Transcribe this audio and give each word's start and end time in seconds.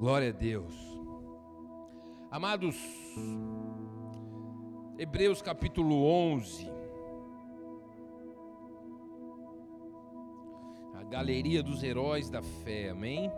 Glória 0.00 0.30
a 0.30 0.32
Deus. 0.32 0.74
Amados, 2.30 2.74
Hebreus 4.98 5.42
capítulo 5.42 6.06
11. 6.06 6.70
A 10.94 11.02
galeria 11.02 11.62
dos 11.62 11.82
heróis 11.82 12.30
da 12.30 12.40
fé, 12.40 12.88
amém? 12.88 13.30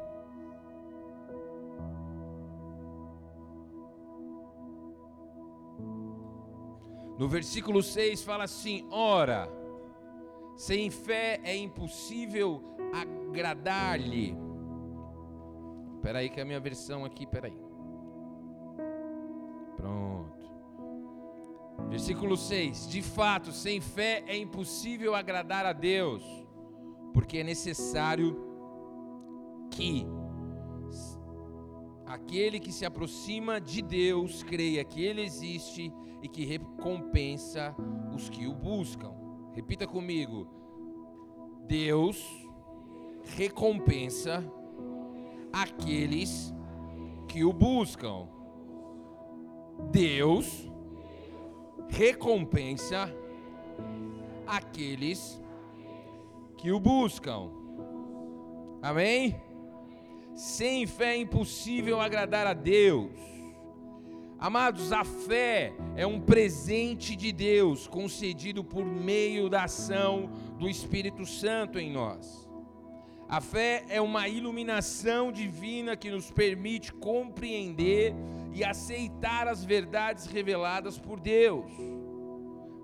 No 7.18 7.26
versículo 7.26 7.82
6 7.82 8.22
fala 8.22 8.44
assim: 8.44 8.86
Ora, 8.88 9.48
sem 10.54 10.90
fé 10.90 11.40
é 11.42 11.56
impossível 11.56 12.62
agradar-lhe 12.92 14.41
Espera 16.02 16.18
aí 16.18 16.28
que 16.28 16.40
é 16.40 16.42
a 16.42 16.44
minha 16.44 16.58
versão 16.58 17.04
aqui, 17.04 17.22
espera 17.22 17.46
aí. 17.46 17.56
Pronto. 19.76 20.50
Versículo 21.88 22.36
6. 22.36 22.88
De 22.88 23.00
fato, 23.00 23.52
sem 23.52 23.80
fé 23.80 24.24
é 24.26 24.36
impossível 24.36 25.14
agradar 25.14 25.64
a 25.64 25.72
Deus, 25.72 26.24
porque 27.14 27.38
é 27.38 27.44
necessário 27.44 28.36
que 29.70 30.04
aquele 32.04 32.58
que 32.58 32.72
se 32.72 32.84
aproxima 32.84 33.60
de 33.60 33.80
Deus 33.80 34.42
creia 34.42 34.82
que 34.82 35.04
ele 35.04 35.22
existe 35.22 35.94
e 36.20 36.26
que 36.26 36.44
recompensa 36.44 37.76
os 38.12 38.28
que 38.28 38.48
o 38.48 38.52
buscam. 38.52 39.14
Repita 39.52 39.86
comigo. 39.86 40.48
Deus 41.68 42.20
recompensa 43.36 44.44
aqueles 45.52 46.52
que 47.28 47.44
o 47.44 47.52
buscam. 47.52 48.28
Deus 49.90 50.70
recompensa 51.88 53.12
aqueles 54.46 55.40
que 56.56 56.70
o 56.70 56.80
buscam. 56.80 57.50
Amém? 58.80 59.40
Sem 60.34 60.86
fé 60.86 61.14
é 61.14 61.16
impossível 61.18 62.00
agradar 62.00 62.46
a 62.46 62.54
Deus. 62.54 63.10
Amados, 64.38 64.90
a 64.90 65.04
fé 65.04 65.72
é 65.94 66.04
um 66.04 66.20
presente 66.20 67.14
de 67.14 67.30
Deus 67.30 67.86
concedido 67.86 68.64
por 68.64 68.84
meio 68.84 69.48
da 69.48 69.64
ação 69.64 70.28
do 70.58 70.68
Espírito 70.68 71.24
Santo 71.24 71.78
em 71.78 71.92
nós. 71.92 72.48
A 73.32 73.40
fé 73.40 73.86
é 73.88 73.98
uma 73.98 74.28
iluminação 74.28 75.32
divina 75.32 75.96
que 75.96 76.10
nos 76.10 76.30
permite 76.30 76.92
compreender 76.92 78.14
e 78.52 78.62
aceitar 78.62 79.48
as 79.48 79.64
verdades 79.64 80.26
reveladas 80.26 80.98
por 80.98 81.18
Deus, 81.18 81.72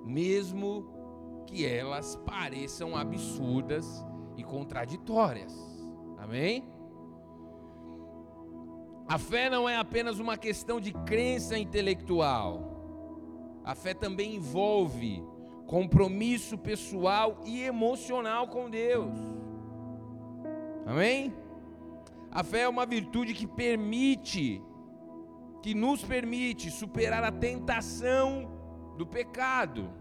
mesmo 0.07 1.45
que 1.47 1.67
elas 1.67 2.17
pareçam 2.25 2.97
absurdas 2.97 4.03
e 4.39 4.43
contraditórias. 4.43 5.53
Amém? 6.17 6.67
A 9.07 9.19
fé 9.19 9.51
não 9.51 9.69
é 9.69 9.77
apenas 9.77 10.19
uma 10.19 10.39
questão 10.39 10.81
de 10.81 10.95
crença 10.95 11.59
intelectual. 11.59 13.61
A 13.63 13.75
fé 13.75 13.93
também 13.93 14.37
envolve 14.37 15.23
compromisso 15.67 16.57
pessoal 16.57 17.39
e 17.45 17.61
emocional 17.61 18.49
com 18.49 18.71
Deus. 18.71 19.48
Amém? 20.89 21.35
A 22.31 22.43
fé 22.43 22.61
é 22.61 22.69
uma 22.69 22.87
virtude 22.87 23.35
que 23.35 23.47
permite, 23.47 24.63
que 25.63 25.75
nos 25.75 26.03
permite 26.03 26.71
superar 26.71 27.23
a 27.23 27.31
tentação 27.31 28.51
do 28.97 29.07
pecado. 29.07 29.93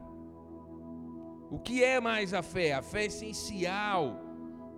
O 1.52 1.60
que 1.60 1.84
é 1.84 2.00
mais 2.00 2.34
a 2.34 2.42
fé? 2.42 2.72
A 2.72 2.82
fé 2.82 3.02
é 3.02 3.08
essencial 3.08 4.18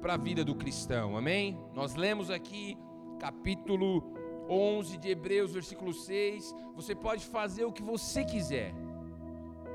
para 0.01 0.15
a 0.15 0.17
vida 0.17 0.43
do 0.43 0.55
cristão, 0.55 1.15
amém? 1.15 1.55
Nós 1.75 1.93
lemos 1.93 2.31
aqui 2.31 2.75
capítulo 3.19 4.11
11 4.49 4.97
de 4.97 5.09
Hebreus, 5.09 5.53
versículo 5.53 5.93
6. 5.93 6.55
Você 6.75 6.95
pode 6.95 7.23
fazer 7.23 7.65
o 7.65 7.71
que 7.71 7.83
você 7.83 8.25
quiser, 8.25 8.73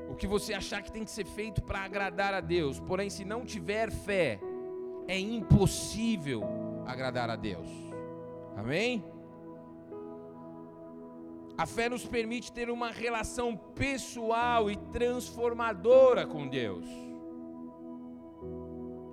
o 0.09 0.15
que 0.15 0.27
você 0.27 0.53
achar 0.53 0.83
que 0.83 0.91
tem 0.91 1.05
que 1.05 1.11
ser 1.11 1.25
feito 1.25 1.63
para 1.63 1.79
agradar 1.79 2.33
a 2.33 2.41
Deus, 2.41 2.77
porém, 2.77 3.09
se 3.09 3.23
não 3.23 3.45
tiver 3.45 3.89
fé, 3.89 4.37
é 5.07 5.19
impossível 5.19 6.43
agradar 6.85 7.29
a 7.29 7.35
Deus. 7.35 7.69
Amém? 8.55 9.03
A 11.57 11.65
fé 11.65 11.87
nos 11.87 12.05
permite 12.05 12.51
ter 12.51 12.69
uma 12.69 12.91
relação 12.91 13.55
pessoal 13.55 14.69
e 14.69 14.75
transformadora 14.75 16.25
com 16.25 16.47
Deus. 16.47 16.85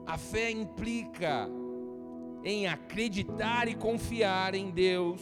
A 0.07 0.19
fé 0.19 0.51
implica 0.51 1.49
em 2.43 2.67
acreditar 2.67 3.69
e 3.69 3.75
confiar 3.75 4.55
em 4.55 4.71
Deus, 4.71 5.21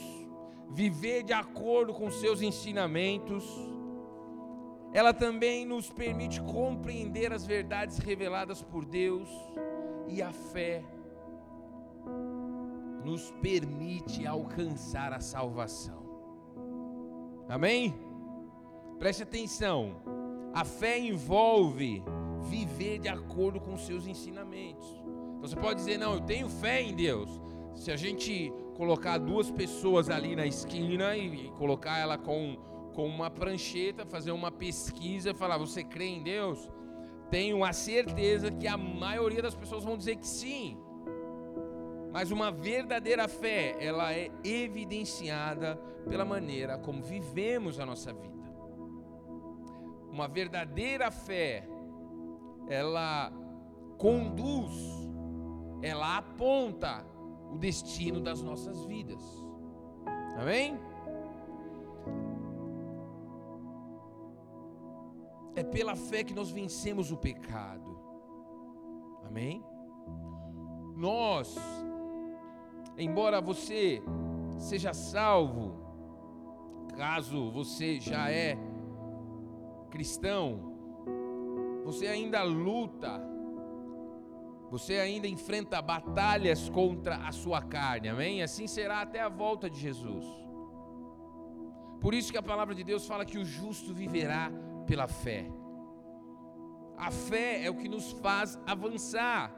viver 0.70 1.22
de 1.22 1.34
acordo 1.34 1.92
com 1.92 2.10
seus 2.10 2.40
ensinamentos. 2.40 3.44
Ela 4.94 5.12
também 5.12 5.66
nos 5.66 5.90
permite 5.90 6.40
compreender 6.40 7.32
as 7.32 7.46
verdades 7.46 7.98
reveladas 7.98 8.62
por 8.62 8.84
Deus 8.86 9.28
e 10.12 10.20
a 10.22 10.32
fé 10.32 10.82
nos 13.04 13.30
permite 13.42 14.26
alcançar 14.26 15.12
a 15.12 15.20
salvação. 15.20 16.00
Amém? 17.48 17.94
Preste 18.98 19.22
atenção. 19.22 19.96
A 20.52 20.64
fé 20.64 20.98
envolve 20.98 22.02
viver 22.42 22.98
de 22.98 23.08
acordo 23.08 23.60
com 23.60 23.76
seus 23.76 24.06
ensinamentos. 24.06 24.86
Então 25.36 25.48
você 25.48 25.56
pode 25.56 25.76
dizer: 25.76 25.98
"Não, 25.98 26.14
eu 26.14 26.20
tenho 26.20 26.48
fé 26.48 26.82
em 26.82 26.94
Deus". 26.94 27.40
Se 27.74 27.90
a 27.90 27.96
gente 27.96 28.52
colocar 28.74 29.18
duas 29.18 29.50
pessoas 29.50 30.10
ali 30.10 30.34
na 30.36 30.46
esquina 30.46 31.16
e, 31.16 31.50
colocar 31.56 31.98
ela 31.98 32.18
com 32.18 32.56
com 32.94 33.06
uma 33.06 33.30
prancheta, 33.30 34.04
fazer 34.04 34.32
uma 34.32 34.50
pesquisa, 34.50 35.32
falar: 35.32 35.56
"Você 35.58 35.82
crê 35.84 36.06
em 36.06 36.22
Deus?" 36.22 36.68
Tenho 37.30 37.64
a 37.64 37.72
certeza 37.72 38.50
que 38.50 38.66
a 38.66 38.76
maioria 38.76 39.40
das 39.40 39.54
pessoas 39.54 39.84
vão 39.84 39.96
dizer 39.96 40.16
que 40.16 40.26
sim. 40.26 40.76
Mas 42.12 42.30
uma 42.30 42.50
verdadeira 42.50 43.28
fé, 43.28 43.76
ela 43.78 44.12
é 44.12 44.30
evidenciada 44.42 45.76
pela 46.08 46.24
maneira 46.24 46.76
como 46.78 47.02
vivemos 47.02 47.78
a 47.78 47.86
nossa 47.86 48.12
vida. 48.12 48.50
Uma 50.10 50.26
verdadeira 50.26 51.10
fé, 51.10 51.68
ela 52.68 53.32
conduz, 53.96 54.74
ela 55.82 56.18
aponta 56.18 57.04
o 57.52 57.58
destino 57.58 58.20
das 58.20 58.42
nossas 58.42 58.84
vidas. 58.86 59.22
Amém? 60.36 60.89
É 65.54 65.62
pela 65.62 65.96
fé 65.96 66.22
que 66.22 66.34
nós 66.34 66.50
vencemos 66.50 67.10
o 67.10 67.16
pecado. 67.16 67.98
Amém? 69.24 69.64
Nós, 70.96 71.56
embora 72.98 73.40
você 73.40 74.02
seja 74.58 74.92
salvo, 74.92 75.74
caso 76.96 77.50
você 77.50 77.98
já 77.98 78.30
é 78.30 78.58
cristão, 79.90 80.70
você 81.84 82.06
ainda 82.06 82.42
luta, 82.42 83.20
você 84.70 84.98
ainda 84.98 85.26
enfrenta 85.26 85.80
batalhas 85.82 86.68
contra 86.68 87.16
a 87.26 87.32
sua 87.32 87.62
carne, 87.62 88.08
amém? 88.08 88.42
Assim 88.42 88.66
será 88.66 89.00
até 89.00 89.20
a 89.20 89.28
volta 89.28 89.68
de 89.68 89.80
Jesus. 89.80 90.24
Por 92.00 92.14
isso 92.14 92.30
que 92.30 92.38
a 92.38 92.42
palavra 92.42 92.74
de 92.74 92.84
Deus 92.84 93.06
fala 93.06 93.24
que 93.24 93.38
o 93.38 93.44
justo 93.44 93.92
viverá 93.92 94.50
pela 94.90 95.06
fé. 95.06 95.46
A 96.98 97.12
fé 97.12 97.64
é 97.64 97.70
o 97.70 97.76
que 97.76 97.88
nos 97.88 98.10
faz 98.10 98.58
avançar. 98.66 99.54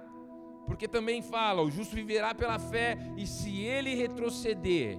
Porque 0.66 0.86
também 0.86 1.22
fala: 1.22 1.62
o 1.62 1.70
justo 1.70 1.96
viverá 1.96 2.34
pela 2.34 2.58
fé, 2.58 2.98
e 3.16 3.26
se 3.26 3.62
ele 3.62 3.94
retroceder, 3.94 4.98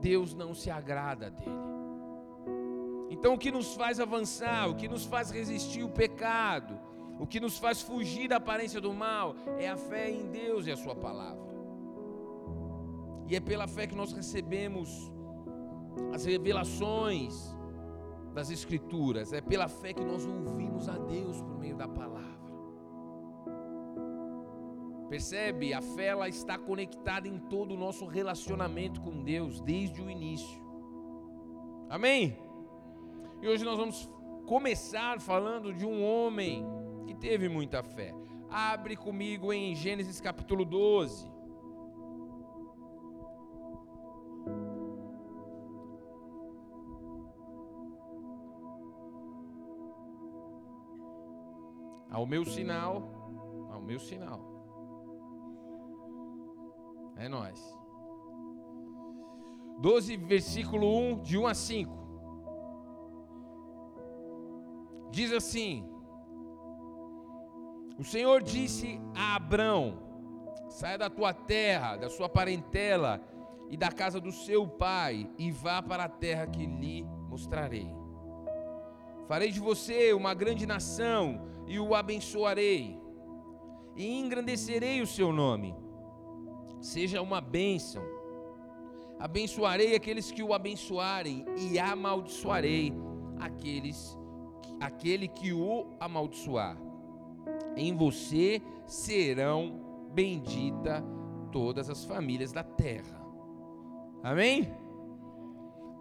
Deus 0.00 0.34
não 0.34 0.52
se 0.52 0.68
agrada 0.68 1.30
dele. 1.30 1.70
Então, 3.08 3.34
o 3.34 3.38
que 3.38 3.52
nos 3.52 3.74
faz 3.74 4.00
avançar, 4.00 4.68
o 4.68 4.74
que 4.74 4.88
nos 4.88 5.04
faz 5.04 5.30
resistir 5.30 5.84
o 5.84 5.88
pecado, 5.88 6.78
o 7.20 7.26
que 7.26 7.38
nos 7.38 7.56
faz 7.56 7.80
fugir 7.80 8.28
da 8.28 8.36
aparência 8.36 8.80
do 8.80 8.92
mal, 8.92 9.36
é 9.58 9.68
a 9.68 9.76
fé 9.76 10.10
em 10.10 10.28
Deus 10.28 10.66
e 10.66 10.72
a 10.72 10.76
Sua 10.76 10.96
palavra. 10.96 11.48
E 13.28 13.36
é 13.36 13.40
pela 13.40 13.68
fé 13.68 13.86
que 13.86 13.94
nós 13.94 14.12
recebemos 14.12 15.12
as 16.12 16.24
revelações, 16.24 17.54
das 18.32 18.50
Escrituras, 18.50 19.32
é 19.32 19.40
pela 19.40 19.68
fé 19.68 19.92
que 19.92 20.04
nós 20.04 20.24
ouvimos 20.24 20.88
a 20.88 20.96
Deus 20.96 21.40
por 21.40 21.58
meio 21.58 21.76
da 21.76 21.88
palavra. 21.88 22.30
Percebe? 25.08 25.74
A 25.74 25.82
fé 25.82 26.06
ela 26.06 26.28
está 26.28 26.56
conectada 26.56 27.26
em 27.26 27.38
todo 27.38 27.74
o 27.74 27.76
nosso 27.76 28.06
relacionamento 28.06 29.00
com 29.00 29.24
Deus 29.24 29.60
desde 29.60 30.00
o 30.00 30.08
início. 30.08 30.60
Amém? 31.88 32.38
E 33.42 33.48
hoje 33.48 33.64
nós 33.64 33.76
vamos 33.76 34.08
começar 34.46 35.20
falando 35.20 35.72
de 35.72 35.84
um 35.84 36.04
homem 36.04 36.64
que 37.06 37.14
teve 37.14 37.48
muita 37.48 37.82
fé. 37.82 38.14
Abre 38.48 38.96
comigo 38.96 39.52
em 39.52 39.74
Gênesis 39.74 40.20
capítulo 40.20 40.64
12. 40.64 41.29
Ao 52.10 52.26
meu 52.26 52.44
sinal, 52.44 53.68
ao 53.70 53.80
meu 53.80 54.00
sinal. 54.00 54.40
É 57.16 57.28
nós. 57.28 57.78
12, 59.80 60.16
versículo 60.16 60.86
1, 61.12 61.22
de 61.22 61.38
1 61.38 61.46
a 61.46 61.54
5. 61.54 62.00
Diz 65.10 65.32
assim: 65.32 65.88
O 67.98 68.04
Senhor 68.04 68.42
disse 68.42 69.00
a 69.14 69.36
Abrão: 69.36 69.98
Saia 70.68 70.98
da 70.98 71.08
tua 71.08 71.32
terra, 71.32 71.96
da 71.96 72.08
sua 72.08 72.28
parentela 72.28 73.22
e 73.68 73.76
da 73.76 73.90
casa 73.90 74.20
do 74.20 74.32
seu 74.32 74.66
pai, 74.66 75.30
e 75.38 75.50
vá 75.50 75.82
para 75.82 76.04
a 76.04 76.08
terra 76.08 76.46
que 76.46 76.66
lhe 76.66 77.04
mostrarei. 77.28 77.88
Farei 79.26 79.50
de 79.50 79.60
você 79.60 80.12
uma 80.12 80.34
grande 80.34 80.66
nação 80.66 81.40
e 81.70 81.78
o 81.78 81.94
abençoarei, 81.94 83.00
e 83.96 84.04
engrandecerei 84.20 85.00
o 85.00 85.06
seu 85.06 85.32
nome 85.32 85.74
seja 86.80 87.20
uma 87.20 87.40
bênção. 87.40 88.02
Abençoarei 89.18 89.94
aqueles 89.94 90.30
que 90.30 90.42
o 90.42 90.54
abençoarem 90.54 91.44
e 91.56 91.78
amaldiçoarei 91.78 92.92
aqueles 93.38 94.18
aquele 94.80 95.28
que 95.28 95.52
o 95.52 95.94
amaldiçoar. 96.00 96.76
Em 97.76 97.94
você 97.94 98.62
serão 98.86 100.08
bendita 100.14 101.04
todas 101.52 101.90
as 101.90 102.02
famílias 102.04 102.50
da 102.50 102.64
terra. 102.64 103.20
Amém? 104.22 104.72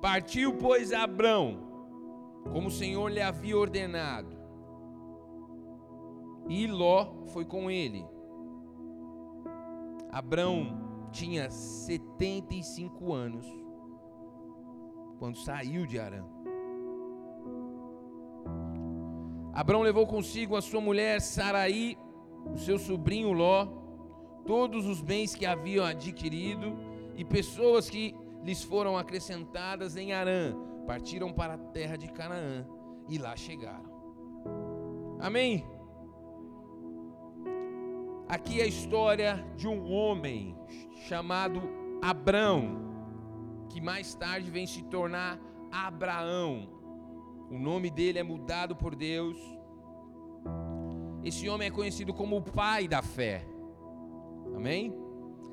Partiu, 0.01 0.53
pois, 0.53 0.93
Abrão, 0.93 1.59
como 2.53 2.69
o 2.69 2.71
Senhor 2.71 3.09
lhe 3.11 3.21
havia 3.21 3.57
ordenado. 3.57 4.38
E 6.49 6.65
Ló 6.65 7.27
foi 7.27 7.45
com 7.45 7.69
ele. 7.69 8.05
Abrão 10.11 11.07
tinha 11.11 11.49
75 11.51 13.13
anos 13.13 13.45
quando 15.19 15.37
saiu 15.37 15.85
de 15.85 15.99
Arã. 15.99 16.25
Abrão 19.53 19.81
levou 19.81 20.07
consigo 20.07 20.55
a 20.55 20.61
sua 20.61 20.81
mulher 20.81 21.21
Saraí, 21.21 21.97
o 22.51 22.57
seu 22.57 22.79
sobrinho 22.79 23.31
Ló, 23.31 23.67
todos 24.45 24.87
os 24.87 25.01
bens 25.01 25.35
que 25.35 25.45
haviam 25.45 25.85
adquirido 25.85 26.75
e 27.15 27.23
pessoas 27.23 27.89
que 27.89 28.15
lhes 28.43 28.63
foram 28.63 28.97
acrescentadas 28.97 29.95
em 29.95 30.13
Arã, 30.13 30.55
partiram 30.87 31.31
para 31.31 31.53
a 31.55 31.57
terra 31.57 31.97
de 31.97 32.07
Canaã 32.07 32.65
e 33.07 33.17
lá 33.17 33.35
chegaram. 33.35 33.89
Amém? 35.19 35.65
Aqui 38.29 38.61
é 38.61 38.63
a 38.63 38.67
história 38.67 39.43
de 39.57 39.67
um 39.67 39.91
homem 39.91 40.55
chamado 41.07 41.63
Abrão, 41.99 42.77
que 43.69 43.81
mais 43.81 44.13
tarde 44.13 44.51
vem 44.51 44.67
se 44.67 44.83
tornar 44.83 45.39
Abraão. 45.71 46.69
O 47.49 47.57
nome 47.57 47.89
dele 47.89 48.19
é 48.19 48.23
mudado 48.23 48.75
por 48.75 48.95
Deus. 48.95 49.35
Esse 51.23 51.49
homem 51.49 51.69
é 51.69 51.71
conhecido 51.71 52.13
como 52.13 52.37
o 52.37 52.41
pai 52.43 52.87
da 52.87 53.01
fé. 53.01 53.43
Amém? 54.55 54.93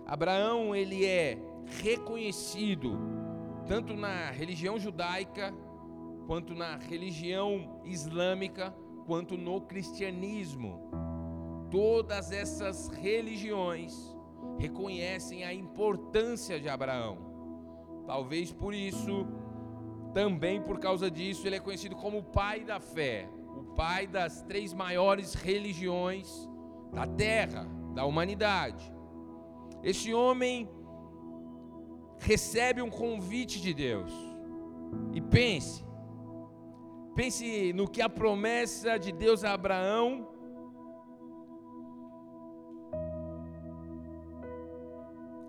Abraão, 0.07 0.77
ele 0.77 1.07
é 1.07 1.39
reconhecido 1.81 2.99
tanto 3.67 3.97
na 3.97 4.31
religião 4.31 4.79
judaica, 4.79 5.51
quanto 6.27 6.55
na 6.55 6.77
religião 6.77 7.81
islâmica, 7.87 8.77
quanto 9.07 9.35
no 9.35 9.63
cristianismo 9.63 10.91
todas 11.71 12.33
essas 12.33 12.89
religiões 12.89 13.95
reconhecem 14.59 15.45
a 15.45 15.53
importância 15.53 16.61
de 16.61 16.69
Abraão. 16.69 17.19
Talvez 18.07 18.53
por 18.53 18.73
isso, 18.73 19.27
também 20.15 20.63
por 20.63 20.79
causa 20.79 21.11
disso, 21.11 21.47
ele 21.47 21.57
é 21.57 21.61
conhecido 21.61 21.97
como 21.97 22.19
o 22.19 22.25
pai 22.25 22.65
da 22.65 22.81
fé, 22.81 23.29
o 23.57 23.75
pai 23.75 24.07
das 24.07 24.43
três 24.43 24.73
maiores 24.73 25.35
religiões 25.35 26.49
da 26.93 27.07
terra, 27.07 27.67
da 27.95 28.05
humanidade. 28.05 28.93
Este 29.83 30.15
homem 30.15 30.69
recebe 32.19 32.81
um 32.81 32.91
convite 32.91 33.61
de 33.61 33.75
Deus. 33.75 34.13
E 35.13 35.21
pense, 35.21 35.85
pense 37.15 37.73
no 37.73 37.89
que 37.89 38.01
a 38.01 38.09
promessa 38.09 38.99
de 38.99 39.13
Deus 39.13 39.45
a 39.45 39.53
Abraão 39.53 40.36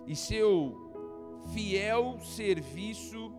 e 0.08 0.16
seu 0.16 0.74
fiel 1.52 2.18
serviço 2.18 3.30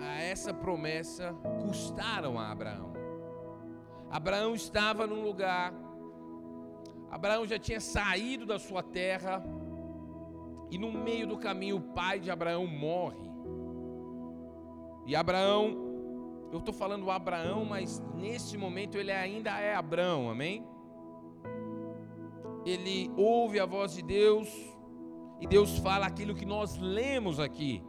a 0.00 0.22
essa 0.22 0.54
promessa 0.54 1.34
custaram 1.60 2.38
a 2.38 2.50
Abraão. 2.50 2.94
Abraão 4.10 4.54
estava 4.54 5.06
num 5.06 5.22
lugar, 5.22 5.74
Abraão 7.10 7.46
já 7.46 7.58
tinha 7.58 7.78
saído 7.78 8.46
da 8.46 8.58
sua 8.58 8.82
terra, 8.82 9.44
e 10.70 10.78
no 10.78 10.90
meio 10.90 11.26
do 11.26 11.36
caminho 11.36 11.76
o 11.76 11.80
pai 11.92 12.18
de 12.18 12.30
Abraão 12.30 12.66
morre. 12.66 13.28
E 15.04 15.14
Abraão, 15.14 15.76
eu 16.50 16.58
estou 16.58 16.72
falando 16.72 17.10
Abraão, 17.10 17.66
mas 17.66 18.02
nesse 18.14 18.56
momento 18.56 18.96
ele 18.96 19.12
ainda 19.12 19.58
é 19.60 19.74
Abraão, 19.74 20.30
amém? 20.30 20.66
Ele 22.64 23.10
ouve 23.14 23.60
a 23.60 23.66
voz 23.66 23.92
de 23.92 24.02
Deus, 24.02 24.48
e 25.40 25.46
Deus 25.46 25.78
fala 25.78 26.06
aquilo 26.06 26.34
que 26.34 26.44
nós 26.44 26.76
lemos 26.76 27.38
aqui 27.38 27.82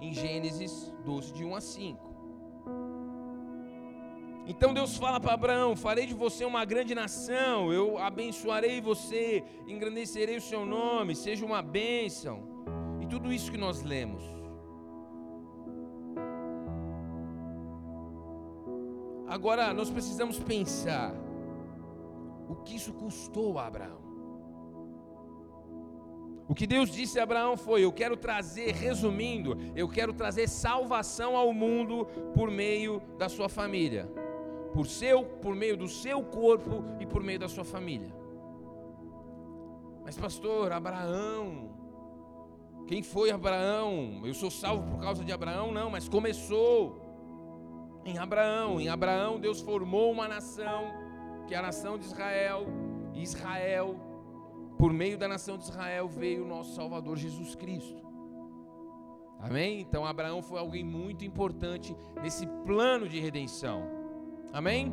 em 0.00 0.12
Gênesis 0.12 0.92
12, 1.04 1.32
de 1.32 1.44
1 1.44 1.54
a 1.54 1.60
5. 1.60 2.10
Então 4.46 4.74
Deus 4.74 4.96
fala 4.96 5.20
para 5.20 5.34
Abraão: 5.34 5.76
Farei 5.76 6.06
de 6.06 6.14
você 6.14 6.44
uma 6.44 6.64
grande 6.64 6.94
nação, 6.94 7.72
eu 7.72 7.98
abençoarei 7.98 8.80
você, 8.80 9.44
engrandecerei 9.66 10.36
o 10.36 10.40
seu 10.40 10.66
nome, 10.66 11.14
seja 11.14 11.44
uma 11.46 11.62
bênção. 11.62 12.42
E 13.00 13.06
tudo 13.06 13.32
isso 13.32 13.50
que 13.50 13.58
nós 13.58 13.82
lemos. 13.82 14.22
Agora 19.28 19.72
nós 19.72 19.88
precisamos 19.88 20.40
pensar 20.40 21.14
o 22.48 22.56
que 22.56 22.74
isso 22.74 22.92
custou 22.94 23.58
a 23.58 23.66
Abraão. 23.66 24.09
O 26.50 26.54
que 26.54 26.66
Deus 26.66 26.90
disse 26.90 27.20
a 27.20 27.22
Abraão 27.22 27.56
foi: 27.56 27.84
Eu 27.84 27.92
quero 27.92 28.16
trazer, 28.16 28.74
resumindo, 28.74 29.56
eu 29.76 29.88
quero 29.88 30.12
trazer 30.12 30.48
salvação 30.48 31.36
ao 31.36 31.52
mundo 31.54 32.08
por 32.34 32.50
meio 32.50 33.00
da 33.16 33.28
sua 33.28 33.48
família, 33.48 34.10
por 34.74 34.84
seu, 34.84 35.22
por 35.22 35.54
meio 35.54 35.76
do 35.76 35.86
seu 35.86 36.24
corpo 36.24 36.84
e 36.98 37.06
por 37.06 37.22
meio 37.22 37.38
da 37.38 37.48
sua 37.48 37.62
família. 37.62 38.12
Mas 40.02 40.16
pastor, 40.18 40.72
Abraão, 40.72 41.70
quem 42.88 43.00
foi 43.00 43.30
Abraão? 43.30 44.22
Eu 44.24 44.34
sou 44.34 44.50
salvo 44.50 44.90
por 44.90 45.00
causa 45.00 45.24
de 45.24 45.30
Abraão? 45.30 45.70
Não, 45.70 45.88
mas 45.88 46.08
começou 46.08 47.00
em 48.04 48.18
Abraão. 48.18 48.80
Em 48.80 48.88
Abraão 48.88 49.38
Deus 49.38 49.60
formou 49.60 50.10
uma 50.10 50.26
nação, 50.26 50.82
que 51.46 51.54
é 51.54 51.58
a 51.58 51.62
nação 51.62 51.96
de 51.96 52.06
Israel. 52.06 52.66
Israel 53.14 54.09
por 54.80 54.94
meio 54.94 55.18
da 55.18 55.28
nação 55.28 55.58
de 55.58 55.64
Israel 55.64 56.08
veio 56.08 56.42
o 56.42 56.48
nosso 56.48 56.74
Salvador 56.74 57.18
Jesus 57.18 57.54
Cristo. 57.54 58.02
Amém? 59.38 59.82
Então 59.82 60.06
Abraão 60.06 60.40
foi 60.40 60.58
alguém 60.58 60.82
muito 60.82 61.22
importante 61.22 61.94
nesse 62.22 62.46
plano 62.64 63.06
de 63.06 63.20
redenção. 63.20 63.82
Amém? 64.50 64.90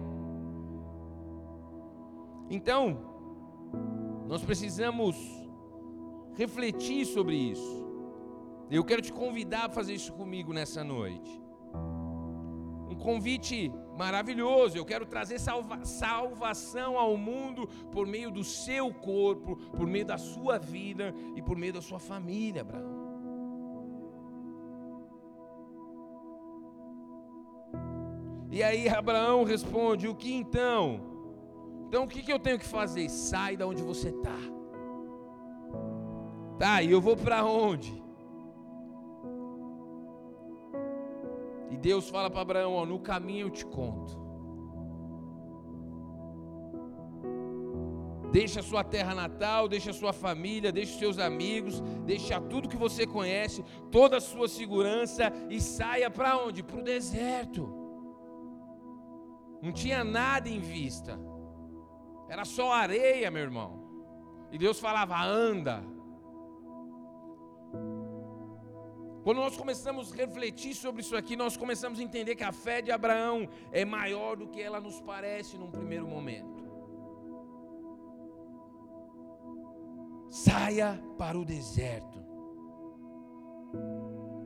Então, 2.50 2.98
nós 4.27 4.44
precisamos 4.44 5.15
refletir 6.36 7.06
sobre 7.06 7.36
isso. 7.36 7.88
Eu 8.70 8.84
quero 8.84 9.01
te 9.01 9.13
convidar 9.13 9.67
a 9.67 9.70
fazer 9.70 9.94
isso 9.94 10.12
comigo 10.12 10.51
nessa 10.51 10.84
noite. 10.84 11.41
um 12.89 12.96
convite 12.96 13.72
maravilhoso. 13.98 14.77
Eu 14.77 14.86
quero 14.86 15.06
trazer 15.06 15.39
salva 15.39 15.84
salvação 15.84 16.98
ao 16.98 17.18
mundo 17.18 17.68
por 17.92 18.06
meio 18.06 18.30
do 18.32 18.44
seu 18.44 18.94
corpo, 18.94 19.56
por 19.75 19.88
meio 19.88 20.06
da 20.06 20.18
sua 20.18 20.58
vida 20.58 21.13
e 21.36 21.42
por 21.42 21.58
meio 21.58 21.74
da 21.74 21.82
sua 21.82 22.00
família, 22.00 22.62
Abraão. 22.62 23.08
E 28.51 28.63
aí 28.63 28.88
Abraão 28.88 29.44
responde: 29.44 30.08
O 30.08 30.16
que 30.16 30.34
então? 30.34 31.01
Então 31.88 32.04
o 32.04 32.08
que, 32.08 32.22
que 32.22 32.32
eu 32.32 32.39
tenho 32.39 32.60
que 32.60 32.66
fazer? 32.66 33.10
Sai 33.10 33.58
da 33.58 33.66
onde 33.66 33.82
você 33.82 34.10
está. 34.10 34.38
Tá, 36.58 36.82
e 36.82 36.92
eu 36.92 37.00
vou 37.00 37.16
para 37.16 37.46
onde? 37.46 38.07
E 41.78 41.80
Deus 41.80 42.10
fala 42.10 42.28
para 42.30 42.42
Abraão: 42.42 42.74
ó, 42.74 42.86
no 42.88 43.00
caminho 43.00 43.46
eu 43.48 43.52
te 43.52 43.64
conto. 43.64 44.26
Deixa 48.32 48.60
a 48.60 48.64
sua 48.64 48.84
terra 48.84 49.14
natal, 49.14 49.68
deixa 49.68 49.92
a 49.92 49.94
sua 49.94 50.12
família, 50.12 50.72
deixa 50.72 50.94
os 50.94 51.00
seus 51.00 51.20
amigos, 51.20 51.80
deixa 52.04 52.42
tudo 52.42 52.68
que 52.68 52.76
você 52.76 53.06
conhece, 53.06 53.64
toda 53.92 54.18
a 54.18 54.22
sua 54.22 54.48
segurança 54.48 55.32
e 55.50 55.62
saia 55.62 56.10
para 56.10 56.38
onde? 56.38 56.64
Para 56.64 56.80
o 56.80 56.84
deserto. 56.84 57.72
Não 59.62 59.72
tinha 59.72 60.04
nada 60.04 60.50
em 60.50 60.60
vista, 60.60 61.20
era 62.28 62.44
só 62.44 62.72
areia, 62.72 63.30
meu 63.30 63.44
irmão. 63.44 63.72
E 64.52 64.58
Deus 64.58 64.80
falava: 64.80 65.24
anda. 65.24 65.84
Quando 69.28 69.40
nós 69.40 69.58
começamos 69.58 70.14
a 70.14 70.16
refletir 70.16 70.74
sobre 70.74 71.02
isso 71.02 71.14
aqui, 71.14 71.36
nós 71.36 71.58
começamos 71.58 72.00
a 72.00 72.02
entender 72.02 72.34
que 72.34 72.46
a 72.46 72.54
fé 72.54 72.82
de 72.82 72.92
Abraão 72.92 73.46
é 73.74 73.84
maior 73.84 74.38
do 74.38 74.48
que 74.48 74.62
ela 74.62 74.80
nos 74.80 75.02
parece 75.02 75.58
num 75.58 75.70
primeiro 75.70 76.08
momento. 76.08 76.64
Saia 80.30 80.98
para 81.18 81.38
o 81.38 81.44
deserto. 81.44 82.24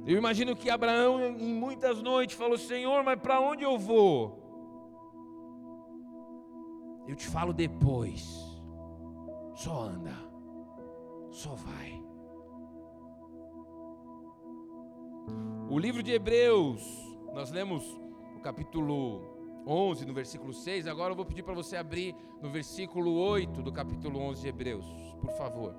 Eu 0.04 0.18
imagino 0.18 0.56
que 0.56 0.68
Abraão, 0.68 1.38
em 1.38 1.54
muitas 1.54 2.02
noites, 2.02 2.36
falou: 2.36 2.58
Senhor, 2.58 3.04
mas 3.04 3.20
para 3.20 3.40
onde 3.40 3.64
eu 3.64 3.78
vou? 3.78 4.36
Eu 7.08 7.16
te 7.16 7.28
falo 7.28 7.54
depois. 7.54 8.26
Só 9.54 9.84
anda. 9.84 10.16
Só 11.30 11.54
vai. 11.54 12.01
O 15.72 15.80
livro 15.80 16.04
de 16.04 16.12
Hebreus, 16.12 16.84
nós 17.34 17.50
lemos 17.50 17.98
o 18.36 18.42
capítulo 18.42 19.22
11, 19.66 20.06
no 20.06 20.14
versículo 20.14 20.54
6. 20.54 20.86
Agora 20.86 21.14
eu 21.14 21.16
vou 21.16 21.24
pedir 21.24 21.44
para 21.44 21.54
você 21.54 21.78
abrir 21.78 22.14
no 22.42 22.50
versículo 22.50 23.14
8 23.14 23.62
do 23.62 23.72
capítulo 23.72 24.20
11 24.20 24.42
de 24.42 24.48
Hebreus, 24.50 24.86
por 25.22 25.32
favor. 25.38 25.74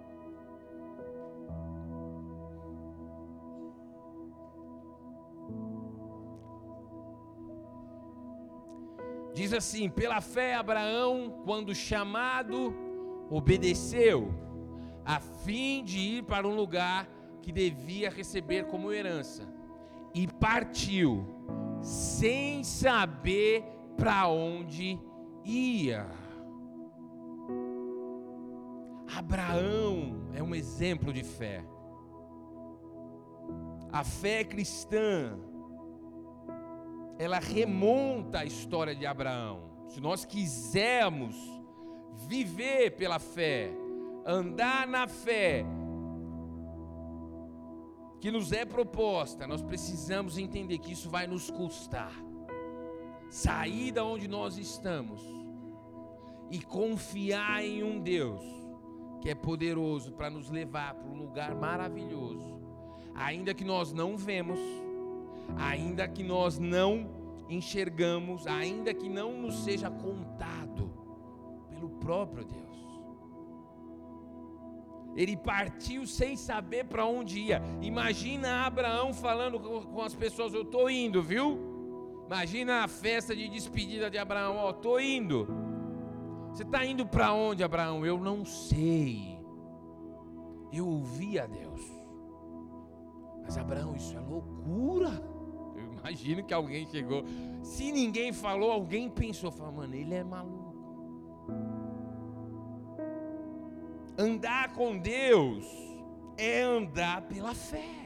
Diz 9.34 9.52
assim: 9.52 9.90
pela 9.90 10.22
fé, 10.22 10.54
Abraão, 10.54 11.42
quando 11.44 11.74
chamado, 11.74 12.74
obedeceu, 13.28 14.32
a 15.04 15.20
fim 15.20 15.84
de 15.84 15.98
ir 15.98 16.22
para 16.22 16.48
um 16.48 16.54
lugar 16.54 17.06
que 17.42 17.52
devia 17.52 18.08
receber 18.08 18.64
como 18.68 18.90
herança 18.90 19.60
e 20.14 20.26
partiu, 20.26 21.26
sem 21.80 22.62
saber 22.62 23.64
para 23.96 24.28
onde 24.28 24.98
ia. 25.44 26.06
Abraão 29.16 30.28
é 30.34 30.42
um 30.42 30.54
exemplo 30.54 31.12
de 31.12 31.22
fé. 31.22 31.64
A 33.92 34.02
fé 34.02 34.42
cristã, 34.42 35.38
ela 37.18 37.38
remonta 37.38 38.38
a 38.38 38.44
história 38.44 38.94
de 38.94 39.04
Abraão. 39.04 39.70
Se 39.88 40.00
nós 40.00 40.24
quisermos 40.24 41.36
viver 42.26 42.92
pela 42.92 43.18
fé, 43.18 43.70
andar 44.24 44.86
na 44.86 45.06
fé, 45.06 45.64
que 48.22 48.30
nos 48.30 48.52
é 48.52 48.64
proposta, 48.64 49.48
nós 49.48 49.60
precisamos 49.60 50.38
entender 50.38 50.78
que 50.78 50.92
isso 50.92 51.10
vai 51.10 51.26
nos 51.26 51.50
custar. 51.50 52.14
Sair 53.28 53.90
da 53.90 54.04
onde 54.04 54.28
nós 54.28 54.56
estamos 54.56 55.20
e 56.48 56.62
confiar 56.62 57.64
em 57.64 57.82
um 57.82 58.00
Deus 58.00 58.40
que 59.20 59.28
é 59.28 59.34
poderoso 59.34 60.12
para 60.12 60.30
nos 60.30 60.48
levar 60.50 60.94
para 60.94 61.10
um 61.10 61.16
lugar 61.16 61.52
maravilhoso, 61.56 62.60
ainda 63.12 63.52
que 63.52 63.64
nós 63.64 63.92
não 63.92 64.16
vemos, 64.16 64.60
ainda 65.58 66.06
que 66.06 66.22
nós 66.22 66.60
não 66.60 67.10
enxergamos, 67.48 68.46
ainda 68.46 68.94
que 68.94 69.08
não 69.08 69.32
nos 69.32 69.64
seja 69.64 69.90
contado 69.90 70.92
pelo 71.70 71.90
próprio 71.98 72.44
Deus. 72.44 72.61
Ele 75.14 75.36
partiu 75.36 76.06
sem 76.06 76.36
saber 76.36 76.84
para 76.84 77.04
onde 77.04 77.38
ia. 77.38 77.62
Imagina 77.80 78.66
Abraão 78.66 79.12
falando 79.12 79.60
com 79.60 80.00
as 80.00 80.14
pessoas: 80.14 80.54
Eu 80.54 80.62
estou 80.62 80.88
indo, 80.88 81.22
viu? 81.22 82.24
Imagina 82.26 82.84
a 82.84 82.88
festa 82.88 83.36
de 83.36 83.48
despedida 83.48 84.10
de 84.10 84.16
Abraão: 84.16 84.56
Ó, 84.56 84.68
oh, 84.68 84.70
estou 84.70 85.00
indo. 85.00 85.46
Você 86.50 86.62
está 86.62 86.84
indo 86.84 87.06
para 87.06 87.32
onde, 87.32 87.62
Abraão? 87.62 88.04
Eu 88.04 88.18
não 88.18 88.44
sei. 88.44 89.38
Eu 90.72 90.88
ouvi 90.88 91.38
a 91.38 91.46
Deus. 91.46 91.80
Mas 93.42 93.58
Abraão, 93.58 93.94
isso 93.94 94.16
é 94.16 94.20
loucura. 94.20 95.10
Eu 95.76 95.92
imagino 95.92 96.42
que 96.44 96.54
alguém 96.54 96.86
chegou. 96.86 97.24
Se 97.62 97.92
ninguém 97.92 98.32
falou, 98.32 98.70
alguém 98.70 99.10
pensou: 99.10 99.50
falou, 99.50 99.72
Mano, 99.72 99.94
ele 99.94 100.14
é 100.14 100.24
maluco. 100.24 100.61
Andar 104.18 104.72
com 104.74 104.98
Deus 104.98 105.66
é 106.36 106.60
andar 106.62 107.22
pela 107.22 107.54
fé. 107.54 108.02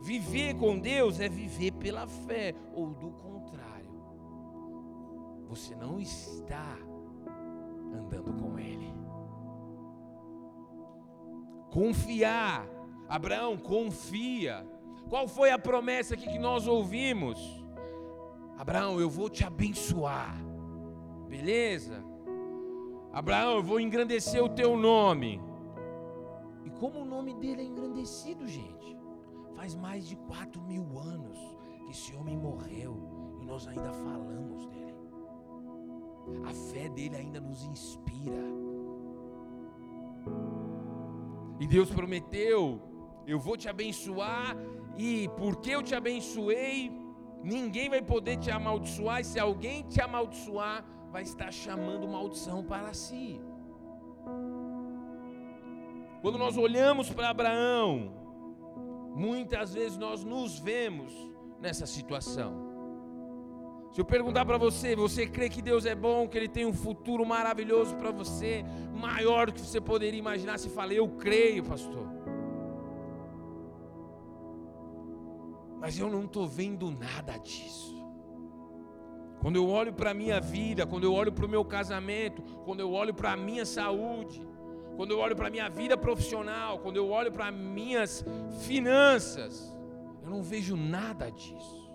Viver 0.00 0.54
com 0.54 0.78
Deus 0.78 1.20
é 1.20 1.28
viver 1.28 1.72
pela 1.72 2.06
fé, 2.06 2.54
ou 2.72 2.88
do 2.94 3.10
contrário, 3.10 3.90
você 5.46 5.74
não 5.74 6.00
está 6.00 6.78
andando 7.94 8.32
com 8.32 8.58
Ele. 8.58 8.90
Confiar, 11.70 12.66
Abraão, 13.08 13.58
confia. 13.58 14.66
Qual 15.08 15.28
foi 15.28 15.50
a 15.50 15.58
promessa 15.58 16.14
aqui 16.14 16.26
que 16.26 16.38
nós 16.38 16.66
ouvimos? 16.66 17.38
Abraão, 18.56 18.98
eu 19.00 19.10
vou 19.10 19.28
te 19.28 19.44
abençoar, 19.44 20.34
beleza? 21.28 22.09
Abraão, 23.12 23.56
eu 23.56 23.62
vou 23.62 23.80
engrandecer 23.80 24.42
o 24.42 24.48
teu 24.48 24.76
nome. 24.76 25.40
E 26.64 26.70
como 26.70 27.00
o 27.00 27.04
nome 27.04 27.34
dele 27.34 27.62
é 27.62 27.64
engrandecido, 27.64 28.46
gente? 28.46 28.96
Faz 29.56 29.74
mais 29.74 30.06
de 30.06 30.16
quatro 30.16 30.62
mil 30.62 30.98
anos 30.98 31.38
que 31.84 31.90
esse 31.90 32.14
homem 32.14 32.36
morreu 32.36 32.96
e 33.40 33.44
nós 33.44 33.66
ainda 33.66 33.92
falamos 33.92 34.64
dele. 34.66 34.94
A 36.44 36.52
fé 36.52 36.88
dele 36.88 37.16
ainda 37.16 37.40
nos 37.40 37.64
inspira. 37.64 38.44
E 41.58 41.66
Deus 41.66 41.90
prometeu: 41.90 42.80
Eu 43.26 43.40
vou 43.40 43.56
te 43.56 43.68
abençoar, 43.68 44.56
e 44.96 45.28
porque 45.36 45.70
eu 45.70 45.82
te 45.82 45.96
abençoei, 45.96 46.92
ninguém 47.42 47.90
vai 47.90 48.02
poder 48.02 48.36
te 48.36 48.50
amaldiçoar, 48.52 49.20
e 49.20 49.24
se 49.24 49.38
alguém 49.38 49.82
te 49.82 50.00
amaldiçoar, 50.00 50.84
vai 51.10 51.22
estar 51.22 51.52
chamando 51.52 52.08
maldição 52.08 52.62
para 52.62 52.92
si. 52.94 53.40
Quando 56.22 56.38
nós 56.38 56.56
olhamos 56.56 57.10
para 57.10 57.30
Abraão, 57.30 58.12
muitas 59.14 59.74
vezes 59.74 59.98
nós 59.98 60.22
nos 60.22 60.58
vemos 60.58 61.12
nessa 61.58 61.86
situação. 61.86 62.70
Se 63.92 64.00
eu 64.00 64.04
perguntar 64.04 64.44
para 64.44 64.56
você, 64.56 64.94
você 64.94 65.26
crê 65.26 65.48
que 65.48 65.60
Deus 65.60 65.84
é 65.84 65.96
bom, 65.96 66.28
que 66.28 66.38
Ele 66.38 66.48
tem 66.48 66.64
um 66.64 66.72
futuro 66.72 67.26
maravilhoso 67.26 67.96
para 67.96 68.12
você, 68.12 68.64
maior 68.94 69.46
do 69.46 69.52
que 69.52 69.60
você 69.60 69.80
poderia 69.80 70.18
imaginar? 70.18 70.58
Se 70.58 70.68
fala, 70.68 70.94
eu 70.94 71.08
creio, 71.08 71.64
pastor. 71.64 72.06
Mas 75.80 75.98
eu 75.98 76.08
não 76.08 76.24
estou 76.24 76.46
vendo 76.46 76.88
nada 76.90 77.36
disso. 77.38 77.99
Quando 79.40 79.56
eu 79.56 79.68
olho 79.68 79.92
para 79.92 80.10
a 80.10 80.14
minha 80.14 80.40
vida, 80.40 80.86
quando 80.86 81.04
eu 81.04 81.14
olho 81.14 81.32
para 81.32 81.46
o 81.46 81.48
meu 81.48 81.64
casamento, 81.64 82.42
quando 82.64 82.80
eu 82.80 82.92
olho 82.92 83.14
para 83.14 83.32
a 83.32 83.36
minha 83.36 83.64
saúde, 83.64 84.46
quando 84.96 85.12
eu 85.12 85.18
olho 85.18 85.34
para 85.34 85.48
a 85.48 85.50
minha 85.50 85.68
vida 85.68 85.96
profissional, 85.96 86.78
quando 86.78 86.96
eu 86.96 87.08
olho 87.08 87.32
para 87.32 87.50
minhas 87.50 88.22
finanças, 88.60 89.74
eu 90.22 90.28
não 90.28 90.42
vejo 90.42 90.76
nada 90.76 91.30
disso. 91.30 91.90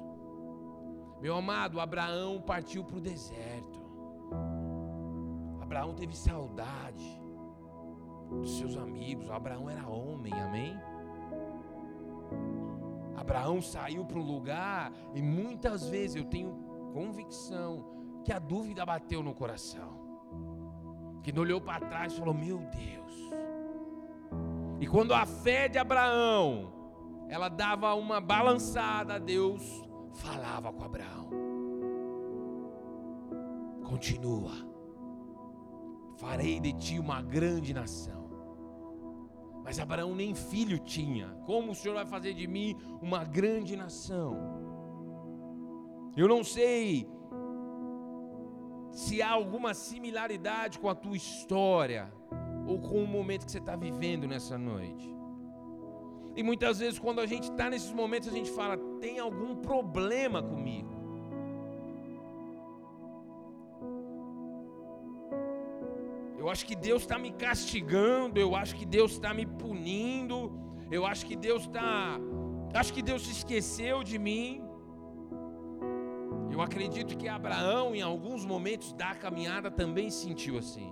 Meu 1.22 1.36
amado, 1.36 1.80
Abraão 1.80 2.42
partiu 2.42 2.84
para 2.84 2.98
o 2.98 3.02
deserto. 3.02 3.80
Abraão 5.62 5.94
teve 5.94 6.16
saudade 6.16 7.22
dos 8.30 8.58
seus 8.58 8.76
amigos. 8.76 9.30
Abraão 9.30 9.70
era 9.70 9.88
homem, 9.88 10.34
amém? 10.34 10.76
Abraão 13.16 13.62
saiu 13.62 14.04
para 14.04 14.18
um 14.18 14.24
lugar 14.24 14.92
e 15.14 15.22
muitas 15.22 15.88
vezes 15.90 16.16
eu 16.16 16.26
tenho 16.26 16.65
convicção 16.96 18.22
que 18.24 18.32
a 18.32 18.40
dúvida 18.40 18.86
bateu 18.86 19.22
no 19.22 19.36
coração. 19.36 20.06
Que 21.22 21.34
não 21.34 21.42
olhou 21.42 21.60
para 21.60 21.86
trás 21.86 22.14
e 22.14 22.18
falou: 22.18 22.34
Meu 22.34 22.60
Deus. 22.60 23.14
E 24.80 24.88
quando 24.88 25.14
a 25.14 25.26
fé 25.26 25.68
de 25.68 25.78
Abraão 25.78 26.72
ela 27.28 27.50
dava 27.50 27.94
uma 27.96 28.22
balançada, 28.22 29.20
Deus 29.20 29.84
falava 30.14 30.72
com 30.72 30.84
Abraão. 30.86 31.30
Continua. 33.84 34.54
Farei 36.16 36.62
de 36.62 36.72
ti 36.72 36.98
uma 36.98 37.22
grande 37.22 37.74
nação. 37.74 38.24
Mas 39.64 39.80
Abraão 39.80 40.16
nem 40.16 40.34
filho 40.34 40.80
tinha. 40.80 41.28
Como 41.46 41.72
o 41.72 41.76
Senhor 41.76 41.96
vai 41.96 42.06
fazer 42.06 42.34
de 42.34 42.48
mim 42.48 42.78
uma 43.02 43.24
grande 43.24 43.76
nação? 43.76 44.75
Eu 46.16 46.28
não 46.28 46.44
sei 46.44 47.08
se 48.92 49.22
há 49.22 49.30
alguma 49.30 49.74
similaridade 49.74 50.80
com 50.80 50.88
a 50.88 50.96
tua 50.96 51.18
história 51.18 52.12
ou 52.66 52.80
com 52.80 53.04
o 53.04 53.08
momento 53.08 53.46
que 53.46 53.52
você 53.52 53.58
está 53.58 53.76
vivendo 53.76 54.26
nessa 54.26 54.58
noite. 54.58 55.14
E 56.36 56.44
muitas 56.44 56.80
vezes, 56.80 57.00
quando 57.00 57.20
a 57.20 57.26
gente 57.26 57.50
está 57.52 57.70
nesses 57.70 57.92
momentos, 57.92 58.28
a 58.30 58.32
gente 58.32 58.52
fala: 58.52 58.78
tem 59.00 59.20
algum 59.20 59.56
problema 59.56 60.42
comigo. 60.42 60.94
Eu 66.38 66.50
acho 66.50 66.66
que 66.66 66.76
Deus 66.76 67.02
está 67.02 67.18
me 67.18 67.32
castigando, 67.32 68.40
eu 68.40 68.56
acho 68.56 68.76
que 68.76 68.86
Deus 68.86 69.14
está 69.14 69.34
me 69.34 69.46
punindo, 69.46 70.52
eu 70.92 71.06
acho 71.06 71.26
que 71.26 71.36
Deus 71.36 71.64
está. 71.64 72.20
Acho 72.74 72.94
que 72.94 73.02
Deus 73.02 73.24
se 73.24 73.32
esqueceu 73.32 74.04
de 74.04 74.18
mim. 74.20 74.65
Eu 76.56 76.62
acredito 76.62 77.18
que 77.18 77.28
Abraão, 77.28 77.94
em 77.94 78.02
alguns 78.02 78.46
momentos 78.46 78.94
da 78.94 79.14
caminhada, 79.14 79.70
também 79.70 80.10
sentiu 80.10 80.58
assim. 80.58 80.90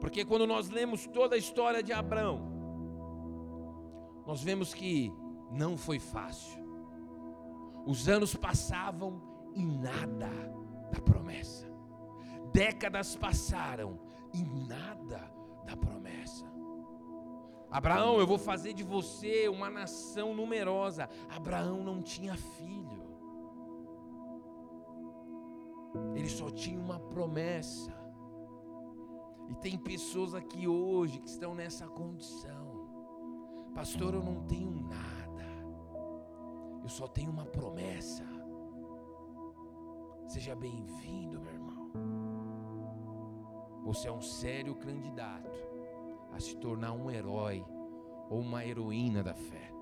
Porque 0.00 0.24
quando 0.24 0.44
nós 0.44 0.68
lemos 0.68 1.06
toda 1.06 1.36
a 1.36 1.38
história 1.38 1.84
de 1.84 1.92
Abraão, 1.92 2.42
nós 4.26 4.42
vemos 4.42 4.74
que 4.74 5.12
não 5.52 5.78
foi 5.78 6.00
fácil. 6.00 6.60
Os 7.86 8.08
anos 8.08 8.34
passavam 8.34 9.22
e 9.54 9.64
nada 9.64 10.32
da 10.90 11.00
promessa. 11.00 11.72
Décadas 12.52 13.14
passaram 13.14 14.00
e 14.34 14.42
nada 14.42 15.32
da 15.64 15.76
promessa. 15.76 16.44
Abraão, 17.70 18.18
eu 18.18 18.26
vou 18.26 18.36
fazer 18.36 18.72
de 18.72 18.82
você 18.82 19.48
uma 19.48 19.70
nação 19.70 20.34
numerosa. 20.34 21.08
Abraão 21.28 21.84
não 21.84 22.02
tinha 22.02 22.34
filho. 22.34 23.07
Ele 26.14 26.28
só 26.28 26.50
tinha 26.50 26.78
uma 26.78 26.98
promessa. 26.98 27.92
E 29.48 29.54
tem 29.56 29.78
pessoas 29.78 30.34
aqui 30.34 30.68
hoje 30.68 31.20
que 31.20 31.28
estão 31.28 31.54
nessa 31.54 31.86
condição. 31.86 32.88
Pastor, 33.74 34.14
eu 34.14 34.22
não 34.22 34.42
tenho 34.46 34.70
nada. 34.70 35.18
Eu 36.82 36.88
só 36.88 37.06
tenho 37.06 37.30
uma 37.30 37.46
promessa. 37.46 38.24
Seja 40.26 40.54
bem-vindo, 40.54 41.40
meu 41.40 41.52
irmão. 41.52 41.90
Você 43.84 44.08
é 44.08 44.12
um 44.12 44.20
sério 44.20 44.74
candidato 44.74 45.58
a 46.32 46.38
se 46.38 46.56
tornar 46.56 46.92
um 46.92 47.10
herói 47.10 47.64
ou 48.28 48.40
uma 48.40 48.64
heroína 48.64 49.22
da 49.22 49.34
fé. 49.34 49.72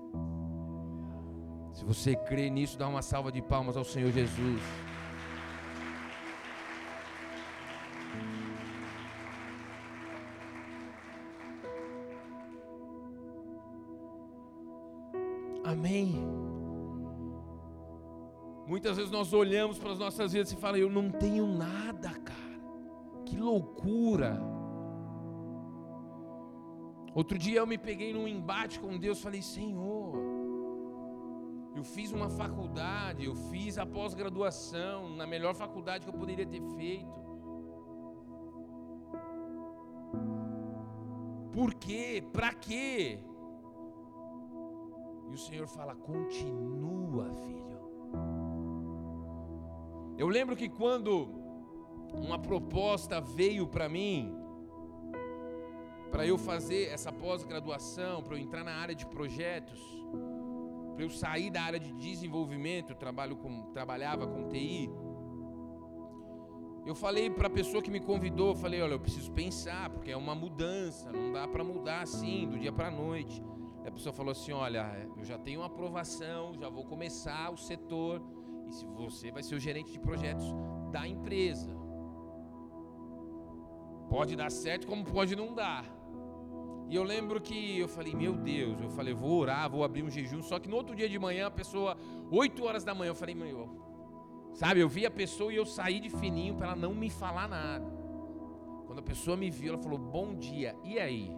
Se 1.73 1.83
você 1.83 2.15
crê 2.15 2.49
nisso, 2.49 2.77
dá 2.77 2.87
uma 2.87 3.01
salva 3.01 3.31
de 3.31 3.41
palmas 3.41 3.75
ao 3.75 3.83
Senhor 3.83 4.11
Jesus. 4.11 4.61
Amém. 15.87 16.21
Muitas 18.67 18.97
vezes 18.97 19.09
nós 19.09 19.31
olhamos 19.31 19.79
para 19.79 19.93
as 19.93 19.99
nossas 19.99 20.33
vidas 20.33 20.51
e 20.51 20.57
falamos: 20.57 20.81
Eu 20.81 20.89
não 20.89 21.09
tenho 21.09 21.47
nada, 21.47 22.09
cara. 22.09 22.59
Que 23.25 23.37
loucura. 23.37 24.37
Outro 27.15 27.37
dia 27.37 27.59
eu 27.59 27.65
me 27.65 27.77
peguei 27.77 28.11
num 28.11 28.27
embate 28.27 28.81
com 28.81 28.97
Deus, 28.97 29.21
falei: 29.21 29.41
Senhor, 29.41 30.13
eu 31.73 31.85
fiz 31.85 32.11
uma 32.11 32.29
faculdade, 32.29 33.23
eu 33.23 33.33
fiz 33.49 33.77
a 33.77 33.85
pós-graduação, 33.85 35.15
na 35.15 35.25
melhor 35.25 35.55
faculdade 35.55 36.03
que 36.03 36.09
eu 36.09 36.19
poderia 36.19 36.45
ter 36.45 36.61
feito. 36.75 37.25
Por 41.53 41.73
quê? 41.75 42.21
Para 42.33 42.53
quê? 42.53 43.19
E 45.29 45.33
o 45.33 45.37
Senhor 45.37 45.67
fala: 45.67 45.95
continua, 45.95 47.31
filho. 47.45 47.67
Eu 50.17 50.27
lembro 50.27 50.55
que 50.55 50.67
quando 50.67 51.29
uma 52.13 52.39
proposta 52.39 53.21
veio 53.21 53.67
para 53.67 53.87
mim, 53.87 54.35
para 56.11 56.25
eu 56.25 56.37
fazer 56.37 56.87
essa 56.87 57.11
pós-graduação, 57.11 58.23
para 58.23 58.35
eu 58.35 58.39
entrar 58.39 58.63
na 58.63 58.75
área 58.75 58.95
de 58.95 59.05
projetos, 59.05 59.79
para 60.95 61.03
eu 61.03 61.09
sair 61.09 61.51
da 61.51 61.61
área 61.61 61.79
de 61.79 61.91
desenvolvimento, 61.93 62.95
trabalho 62.95 63.35
com, 63.35 63.71
trabalhava 63.73 64.25
com 64.25 64.47
TI. 64.47 64.89
Eu 66.85 66.95
falei 66.95 67.29
para 67.29 67.47
a 67.47 67.49
pessoa 67.49 67.83
que 67.83 67.91
me 67.91 67.99
convidou, 67.99 68.55
falei, 68.55 68.81
olha, 68.81 68.93
eu 68.93 68.99
preciso 68.99 69.31
pensar, 69.31 69.89
porque 69.89 70.09
é 70.09 70.17
uma 70.17 70.33
mudança, 70.33 71.11
não 71.11 71.33
dá 71.33 71.47
para 71.47 71.63
mudar 71.63 72.01
assim, 72.01 72.47
do 72.47 72.57
dia 72.57 72.71
para 72.71 72.87
a 72.87 72.91
noite. 72.91 73.43
A 73.87 73.91
pessoa 73.91 74.11
falou 74.11 74.31
assim: 74.31 74.51
Olha, 74.51 75.09
eu 75.15 75.23
já 75.23 75.37
tenho 75.37 75.61
uma 75.61 75.67
aprovação, 75.67 76.53
já 76.53 76.67
vou 76.67 76.83
começar 76.83 77.49
o 77.51 77.57
setor, 77.57 78.21
e 78.67 78.73
se 78.73 78.85
você 78.85 79.31
vai 79.31 79.41
ser 79.41 79.55
o 79.55 79.59
gerente 79.59 79.91
de 79.91 79.99
projetos 79.99 80.45
da 80.91 81.07
empresa. 81.07 81.71
Pode 84.09 84.35
dar 84.35 84.51
certo, 84.51 84.87
como 84.87 85.05
pode 85.05 85.35
não 85.35 85.53
dar. 85.53 85.85
E 86.89 86.95
eu 86.95 87.03
lembro 87.03 87.41
que 87.41 87.79
eu 87.79 87.87
falei, 87.87 88.13
meu 88.15 88.33
Deus, 88.33 88.79
eu 88.79 88.89
falei, 88.89 89.13
vou 89.13 89.39
orar, 89.39 89.69
vou 89.69 89.83
abrir 89.83 90.03
um 90.03 90.09
jejum. 90.09 90.41
Só 90.41 90.57
que 90.57 90.69
no 90.69 90.77
outro 90.77 90.95
dia 90.95 91.09
de 91.09 91.19
manhã, 91.19 91.47
a 91.47 91.51
pessoa, 91.51 91.97
8 92.31 92.63
horas 92.63 92.83
da 92.85 92.95
manhã, 92.95 93.09
eu 93.09 93.15
falei, 93.15 93.35
meu, 93.35 93.69
sabe, 94.53 94.79
eu 94.79 94.87
vi 94.87 95.05
a 95.05 95.11
pessoa 95.11 95.51
e 95.51 95.57
eu 95.57 95.65
saí 95.65 95.99
de 95.99 96.09
fininho 96.09 96.55
para 96.55 96.67
ela 96.67 96.75
não 96.77 96.93
me 96.93 97.09
falar 97.09 97.49
nada. 97.49 97.85
Quando 98.85 98.99
a 98.99 99.03
pessoa 99.03 99.35
me 99.35 99.49
viu, 99.49 99.73
ela 99.73 99.81
falou, 99.81 99.99
bom 99.99 100.33
dia, 100.33 100.77
e 100.81 100.97
aí? 100.97 101.29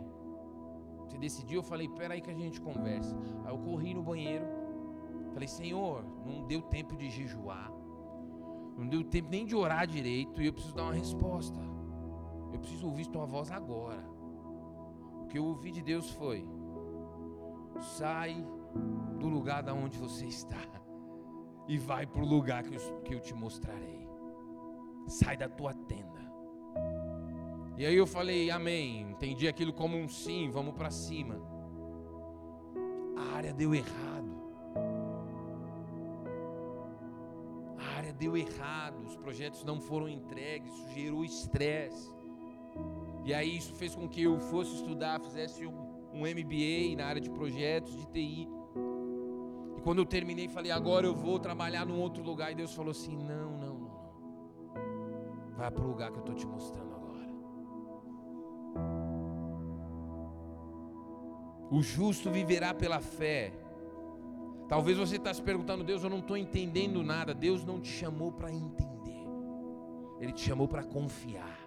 Você 1.09 1.17
decidiu? 1.17 1.59
Eu 1.59 1.63
falei, 1.63 1.89
peraí 1.89 2.21
que 2.21 2.29
a 2.29 2.33
gente 2.33 2.61
conversa. 2.61 3.17
Aí 3.43 3.51
eu 3.51 3.57
corri 3.57 3.93
no 3.93 4.03
banheiro. 4.03 4.45
Falei, 5.33 5.47
Senhor, 5.47 6.05
não 6.25 6.45
deu 6.45 6.61
tempo 6.61 6.95
de 6.95 7.09
jejuar. 7.09 7.71
Não 8.77 8.87
deu 8.87 9.03
tempo 9.03 9.29
nem 9.29 9.45
de 9.45 9.55
orar 9.55 9.87
direito. 9.87 10.41
E 10.41 10.45
eu 10.45 10.53
preciso 10.53 10.75
dar 10.75 10.83
uma 10.83 10.93
resposta. 10.93 11.59
Eu 12.53 12.59
preciso 12.59 12.85
ouvir 12.85 13.07
tua 13.07 13.25
voz 13.25 13.51
agora. 13.51 14.03
O 15.23 15.27
que 15.27 15.37
eu 15.39 15.45
ouvi 15.45 15.71
de 15.71 15.81
Deus 15.81 16.11
foi: 16.11 16.47
sai 17.79 18.45
do 19.19 19.27
lugar 19.27 19.63
da 19.63 19.73
onde 19.73 19.97
você 19.97 20.25
está 20.25 20.63
e 21.67 21.77
vai 21.77 22.05
para 22.05 22.21
o 22.21 22.25
lugar 22.25 22.63
que 22.63 22.75
eu, 22.75 23.01
que 23.01 23.15
eu 23.15 23.19
te 23.19 23.33
mostrarei. 23.33 24.07
Sai 25.07 25.35
da 25.35 25.49
tua 25.49 25.73
tenda. 25.73 26.18
E 27.79 27.85
aí 27.85 27.95
eu 27.95 28.05
falei, 28.05 28.51
amém. 28.51 29.09
Entendi 29.09 29.47
aquilo 29.47 29.71
como 29.71 29.95
um 29.95 30.09
sim, 30.09 30.49
vamos 30.49 30.73
para 30.75 30.91
cima. 30.91 31.41
A 33.15 33.37
área 33.37 33.53
deu 33.53 33.73
errado. 33.73 34.29
A 37.77 37.95
área 37.95 38.11
deu 38.11 38.35
errado, 38.35 38.99
os 39.07 39.15
projetos 39.15 39.63
não 39.63 39.79
foram 39.79 40.09
entregues, 40.09 40.73
isso 40.73 40.89
gerou 40.89 41.23
estresse. 41.23 42.13
E 43.23 43.33
aí 43.33 43.55
isso 43.55 43.73
fez 43.75 43.95
com 43.95 44.09
que 44.09 44.23
eu 44.23 44.37
fosse 44.41 44.75
estudar, 44.75 45.21
fizesse 45.21 45.65
um, 45.65 45.71
um 46.11 46.23
MBA 46.23 46.97
na 46.97 47.05
área 47.05 47.21
de 47.21 47.29
projetos 47.29 47.95
de 47.95 48.05
TI. 48.07 48.49
E 49.77 49.81
quando 49.81 49.99
eu 49.99 50.05
terminei, 50.05 50.49
falei, 50.49 50.69
agora 50.69 51.07
eu 51.07 51.15
vou 51.15 51.39
trabalhar 51.39 51.85
num 51.85 52.01
outro 52.01 52.21
lugar. 52.21 52.51
E 52.51 52.55
Deus 52.55 52.73
falou 52.73 52.91
assim: 52.91 53.15
não, 53.15 53.57
não, 53.57 53.79
não. 53.79 53.99
Vai 55.55 55.71
para 55.71 55.85
o 55.85 55.87
lugar 55.87 56.11
que 56.11 56.17
eu 56.17 56.23
estou 56.23 56.35
te 56.35 56.45
mostrando 56.45 56.88
O 61.69 61.81
justo 61.81 62.31
viverá 62.31 62.73
pela 62.73 62.99
fé. 62.99 63.53
Talvez 64.67 64.97
você 64.97 65.15
está 65.15 65.33
se 65.33 65.41
perguntando, 65.41 65.83
Deus, 65.83 66.03
eu 66.03 66.09
não 66.09 66.19
estou 66.19 66.37
entendendo 66.37 67.03
nada. 67.03 67.33
Deus 67.33 67.63
não 67.63 67.79
te 67.79 67.89
chamou 67.89 68.31
para 68.31 68.51
entender, 68.51 69.27
Ele 70.19 70.31
te 70.31 70.41
chamou 70.41 70.67
para 70.67 70.83
confiar. 70.83 71.59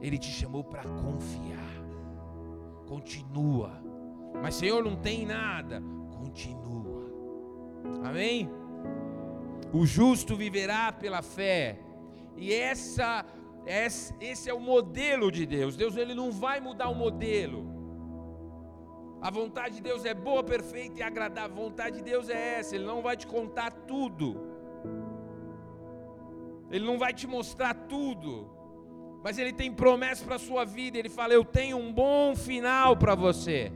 Ele 0.00 0.16
te 0.16 0.30
chamou 0.30 0.62
para 0.62 0.84
confiar. 0.84 1.74
Continua. 2.86 3.82
Mas 4.40 4.54
Senhor, 4.54 4.84
não 4.84 4.96
tem 4.96 5.26
nada. 5.26 5.82
Continua. 6.16 7.04
Amém? 8.04 8.48
O 9.72 9.84
justo 9.84 10.36
viverá 10.36 10.92
pela 10.92 11.22
fé. 11.22 11.80
E 12.36 12.52
essa, 12.52 13.26
esse 13.66 14.48
é 14.48 14.54
o 14.54 14.60
modelo 14.60 15.30
de 15.30 15.44
Deus. 15.44 15.76
Deus 15.76 15.96
ele 15.96 16.14
não 16.14 16.30
vai 16.30 16.60
mudar 16.60 16.88
o 16.88 16.94
modelo. 16.94 17.78
A 19.20 19.30
vontade 19.30 19.76
de 19.76 19.82
Deus 19.82 20.04
é 20.04 20.14
boa, 20.14 20.44
perfeita 20.44 21.00
e 21.00 21.02
agradável. 21.02 21.56
A 21.56 21.60
vontade 21.60 21.96
de 21.96 22.02
Deus 22.02 22.28
é 22.28 22.58
essa. 22.58 22.74
Ele 22.74 22.84
não 22.84 23.02
vai 23.02 23.16
te 23.16 23.26
contar 23.26 23.70
tudo. 23.70 24.40
Ele 26.70 26.84
não 26.84 26.98
vai 26.98 27.12
te 27.12 27.26
mostrar 27.26 27.74
tudo. 27.74 28.48
Mas 29.22 29.36
ele 29.36 29.52
tem 29.52 29.72
promessa 29.72 30.24
para 30.24 30.36
a 30.36 30.38
sua 30.38 30.64
vida. 30.64 30.96
Ele 30.96 31.08
fala: 31.08 31.34
Eu 31.34 31.44
tenho 31.44 31.76
um 31.76 31.92
bom 31.92 32.36
final 32.36 32.96
para 32.96 33.14
você. 33.14 33.72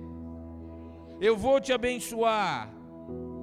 Eu 1.20 1.36
vou 1.36 1.60
te 1.60 1.72
abençoar. 1.72 2.72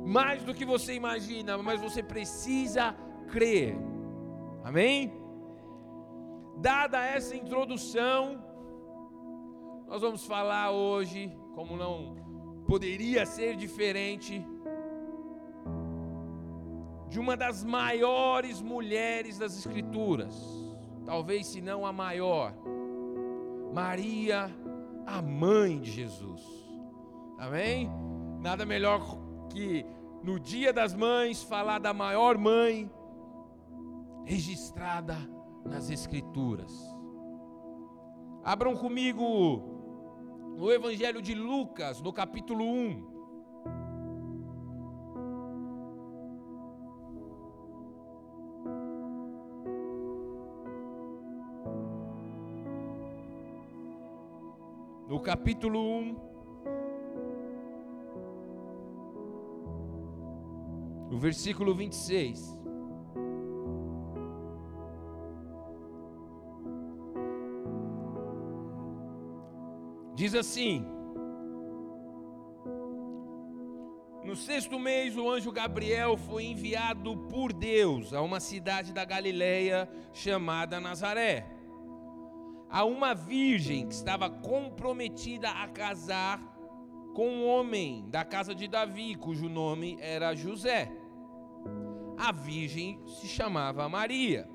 Mais 0.06 0.44
do 0.44 0.54
que 0.54 0.66
você 0.66 0.94
imagina, 0.94 1.58
mas 1.58 1.80
você 1.80 2.02
precisa 2.02 2.96
crer. 3.30 3.78
Amém? 4.64 5.19
Dada 6.62 7.02
essa 7.06 7.38
introdução, 7.38 8.44
nós 9.88 10.02
vamos 10.02 10.26
falar 10.26 10.72
hoje, 10.72 11.32
como 11.56 11.78
não 11.78 12.18
poderia 12.68 13.26
ser 13.26 13.56
diferente, 13.56 14.46
de 17.08 17.18
uma 17.18 17.38
das 17.38 17.64
maiores 17.64 18.62
mulheres 18.62 19.38
das 19.38 19.58
Escrituras, 19.58 20.36
talvez 21.06 21.48
se 21.48 21.62
não 21.62 21.86
a 21.86 21.94
maior, 21.94 22.54
Maria, 23.74 24.54
a 25.08 25.22
mãe 25.22 25.80
de 25.80 25.90
Jesus. 25.90 26.42
Amém? 27.38 27.90
Nada 28.42 28.66
melhor 28.66 29.18
que 29.50 29.86
no 30.22 30.38
Dia 30.38 30.74
das 30.74 30.94
Mães 30.94 31.42
falar 31.42 31.80
da 31.80 31.94
maior 31.94 32.38
mãe 32.38 32.92
registrada 34.26 35.39
nas 35.66 35.90
Escrituras. 35.90 36.74
Abram 38.44 38.76
comigo 38.76 39.80
no 40.58 40.72
Evangelho 40.72 41.22
de 41.22 41.34
Lucas, 41.34 42.02
no 42.02 42.12
capítulo 42.12 42.66
1. 42.66 43.20
No 55.08 55.20
capítulo 55.22 55.82
1, 55.82 56.16
no 61.10 61.18
versículo 61.18 61.74
26. 61.74 62.59
Diz 70.20 70.36
assim: 70.36 70.86
No 74.22 74.36
sexto 74.36 74.78
mês, 74.78 75.16
o 75.16 75.30
anjo 75.32 75.50
Gabriel 75.50 76.18
foi 76.18 76.44
enviado 76.44 77.16
por 77.30 77.54
Deus 77.54 78.14
a 78.14 78.22
uma 78.22 78.42
cidade 78.42 78.92
da 78.92 79.06
Galileia 79.06 79.90
chamada 80.12 80.78
Nazaré, 80.78 81.50
a 82.70 82.84
uma 82.84 83.16
virgem 83.16 83.88
que 83.88 83.94
estava 83.94 84.30
comprometida 84.30 85.52
a 85.52 85.70
casar 85.70 86.38
com 87.16 87.30
um 87.30 87.48
homem 87.48 88.04
da 88.10 88.26
casa 88.26 88.54
de 88.54 88.68
Davi, 88.68 89.16
cujo 89.16 89.48
nome 89.48 89.98
era 90.02 90.36
José. 90.36 90.92
A 92.18 92.34
virgem 92.34 93.00
se 93.08 93.26
chamava 93.26 93.88
Maria. 93.88 94.50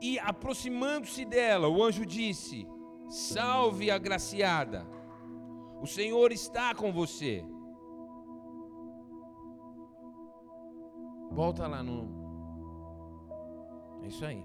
E 0.00 0.18
aproximando-se 0.18 1.26
dela, 1.26 1.68
o 1.68 1.84
anjo 1.84 2.06
disse: 2.06 2.66
Salve, 3.14 3.92
agraciada. 3.92 4.84
O 5.80 5.86
Senhor 5.86 6.32
está 6.32 6.74
com 6.74 6.92
você. 6.92 7.44
Volta 11.30 11.68
lá 11.68 11.80
no. 11.80 12.08
É 14.02 14.08
isso 14.08 14.24
aí. 14.24 14.44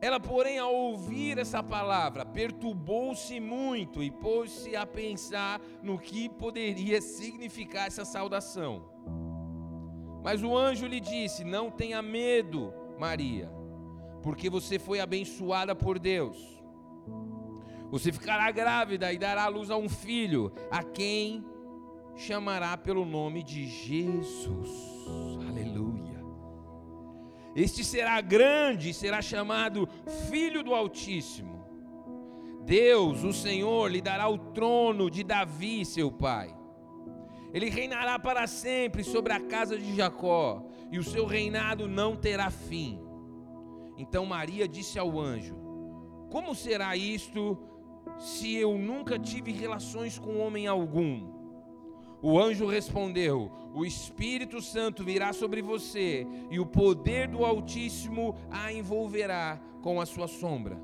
Ela, 0.00 0.18
porém, 0.18 0.58
ao 0.58 0.74
ouvir 0.74 1.38
essa 1.38 1.62
palavra, 1.62 2.26
perturbou-se 2.26 3.38
muito 3.38 4.02
e 4.02 4.10
pôs-se 4.10 4.74
a 4.74 4.84
pensar 4.84 5.60
no 5.84 6.00
que 6.00 6.28
poderia 6.28 7.00
significar 7.00 7.86
essa 7.86 8.04
saudação. 8.04 8.90
Mas 10.24 10.42
o 10.42 10.58
anjo 10.58 10.88
lhe 10.88 10.98
disse: 10.98 11.44
Não 11.44 11.70
tenha 11.70 12.02
medo, 12.02 12.74
Maria 12.98 13.59
porque 14.22 14.50
você 14.50 14.78
foi 14.78 15.00
abençoada 15.00 15.74
por 15.74 15.98
Deus. 15.98 16.36
Você 17.90 18.12
ficará 18.12 18.50
grávida 18.50 19.12
e 19.12 19.18
dará 19.18 19.44
à 19.44 19.48
luz 19.48 19.70
a 19.70 19.76
um 19.76 19.88
filho, 19.88 20.52
a 20.70 20.82
quem 20.82 21.44
chamará 22.14 22.76
pelo 22.76 23.04
nome 23.04 23.42
de 23.42 23.66
Jesus. 23.66 24.70
Aleluia. 25.48 26.20
Este 27.54 27.82
será 27.82 28.20
grande, 28.20 28.94
será 28.94 29.20
chamado 29.20 29.88
Filho 30.30 30.62
do 30.62 30.72
Altíssimo. 30.72 31.64
Deus, 32.64 33.24
o 33.24 33.32
Senhor, 33.32 33.90
lhe 33.90 34.00
dará 34.00 34.28
o 34.28 34.38
trono 34.38 35.10
de 35.10 35.24
Davi, 35.24 35.84
seu 35.84 36.12
pai. 36.12 36.54
Ele 37.52 37.68
reinará 37.68 38.18
para 38.18 38.46
sempre 38.46 39.02
sobre 39.02 39.32
a 39.32 39.40
casa 39.40 39.76
de 39.76 39.96
Jacó, 39.96 40.64
e 40.92 40.98
o 40.98 41.02
seu 41.02 41.26
reinado 41.26 41.88
não 41.88 42.14
terá 42.14 42.50
fim. 42.50 43.09
Então 44.00 44.24
Maria 44.24 44.66
disse 44.66 44.98
ao 44.98 45.20
anjo: 45.20 45.54
Como 46.30 46.54
será 46.54 46.96
isto 46.96 47.58
se 48.18 48.54
eu 48.54 48.78
nunca 48.78 49.18
tive 49.18 49.52
relações 49.52 50.18
com 50.18 50.38
homem 50.38 50.66
algum? 50.66 51.30
O 52.22 52.38
anjo 52.40 52.66
respondeu: 52.66 53.52
O 53.74 53.84
Espírito 53.84 54.62
Santo 54.62 55.04
virá 55.04 55.34
sobre 55.34 55.60
você, 55.60 56.26
e 56.50 56.58
o 56.58 56.64
poder 56.64 57.28
do 57.28 57.44
Altíssimo 57.44 58.34
a 58.50 58.72
envolverá 58.72 59.60
com 59.82 60.00
a 60.00 60.06
sua 60.06 60.26
sombra. 60.26 60.80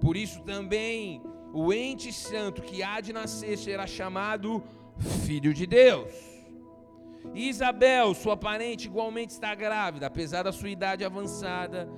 Por 0.00 0.16
isso 0.16 0.42
também 0.42 1.22
o 1.52 1.72
ente 1.72 2.12
santo 2.12 2.62
que 2.62 2.82
há 2.82 3.00
de 3.00 3.12
nascer 3.12 3.56
será 3.56 3.86
chamado 3.86 4.60
Filho 5.24 5.54
de 5.54 5.66
Deus. 5.68 6.12
Isabel, 7.32 8.12
sua 8.12 8.36
parente, 8.36 8.86
igualmente 8.86 9.30
está 9.30 9.54
grávida, 9.54 10.06
apesar 10.08 10.42
da 10.42 10.50
sua 10.50 10.70
idade 10.70 11.04
avançada 11.04 11.88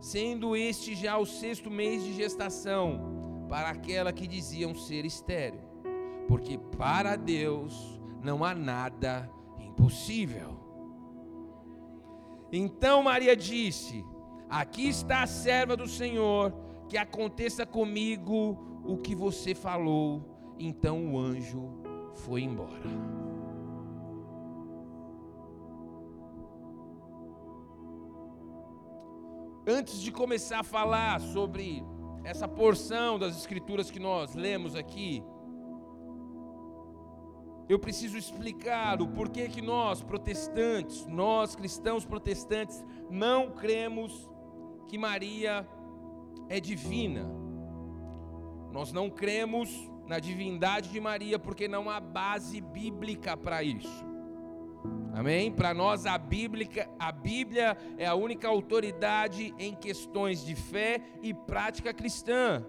sendo 0.00 0.56
este 0.56 0.94
já 0.94 1.18
o 1.18 1.26
sexto 1.26 1.70
mês 1.70 2.02
de 2.02 2.12
gestação 2.12 3.46
para 3.48 3.70
aquela 3.70 4.12
que 4.12 4.26
diziam 4.26 4.74
ser 4.74 5.04
estéril, 5.04 5.60
porque 6.26 6.58
para 6.58 7.16
Deus 7.16 7.98
não 8.22 8.44
há 8.44 8.54
nada 8.54 9.30
impossível. 9.58 10.58
Então 12.52 13.02
Maria 13.02 13.36
disse: 13.36 14.04
Aqui 14.48 14.88
está 14.88 15.22
a 15.22 15.26
serva 15.26 15.76
do 15.76 15.86
Senhor, 15.86 16.52
que 16.88 16.96
aconteça 16.96 17.66
comigo 17.66 18.82
o 18.84 18.96
que 18.96 19.14
você 19.14 19.54
falou. 19.54 20.54
Então 20.58 21.14
o 21.14 21.18
anjo 21.18 21.70
foi 22.14 22.42
embora. 22.42 23.27
Antes 29.70 30.00
de 30.00 30.10
começar 30.10 30.60
a 30.60 30.64
falar 30.64 31.20
sobre 31.20 31.84
essa 32.24 32.48
porção 32.48 33.18
das 33.18 33.36
escrituras 33.36 33.90
que 33.90 33.98
nós 33.98 34.34
lemos 34.34 34.74
aqui, 34.74 35.22
eu 37.68 37.78
preciso 37.78 38.16
explicar 38.16 39.02
o 39.02 39.08
porquê 39.08 39.46
que 39.46 39.60
nós, 39.60 40.02
protestantes, 40.02 41.04
nós 41.04 41.54
cristãos 41.54 42.06
protestantes, 42.06 42.82
não 43.10 43.50
cremos 43.50 44.26
que 44.88 44.96
Maria 44.96 45.68
é 46.48 46.58
divina. 46.58 47.30
Nós 48.72 48.90
não 48.90 49.10
cremos 49.10 49.68
na 50.06 50.18
divindade 50.18 50.88
de 50.88 50.98
Maria 50.98 51.38
porque 51.38 51.68
não 51.68 51.90
há 51.90 52.00
base 52.00 52.62
bíblica 52.62 53.36
para 53.36 53.62
isso. 53.62 54.07
Amém? 55.12 55.50
Para 55.50 55.74
nós 55.74 56.06
a 56.06 56.16
Bíblia, 56.16 56.88
a 56.98 57.10
Bíblia 57.10 57.76
é 57.96 58.06
a 58.06 58.14
única 58.14 58.46
autoridade 58.46 59.54
em 59.58 59.74
questões 59.74 60.44
de 60.44 60.54
fé 60.54 61.00
e 61.22 61.34
prática 61.34 61.92
cristã. 61.92 62.64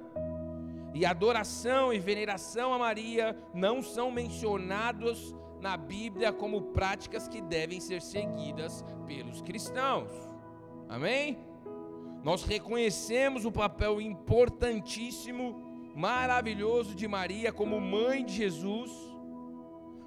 E 0.93 1.05
adoração 1.05 1.93
e 1.93 1.99
veneração 1.99 2.73
a 2.73 2.79
Maria 2.79 3.37
não 3.53 3.83
são 3.83 4.09
mencionados 4.09 5.35
na 5.61 5.77
Bíblia 5.77 6.33
como 6.33 6.61
práticas 6.73 7.27
que 7.27 7.41
devem 7.41 7.79
ser 7.79 8.01
seguidas 8.01 8.83
pelos 9.05 9.41
cristãos. 9.41 10.09
Amém? 10.87 11.37
Nós 12.23 12.43
reconhecemos 12.43 13.45
o 13.45 13.51
papel 13.51 14.01
importantíssimo, 14.01 15.91
maravilhoso 15.95 16.95
de 16.95 17.07
Maria 17.07 17.53
como 17.53 17.79
mãe 17.79 18.25
de 18.25 18.33
Jesus. 18.33 18.91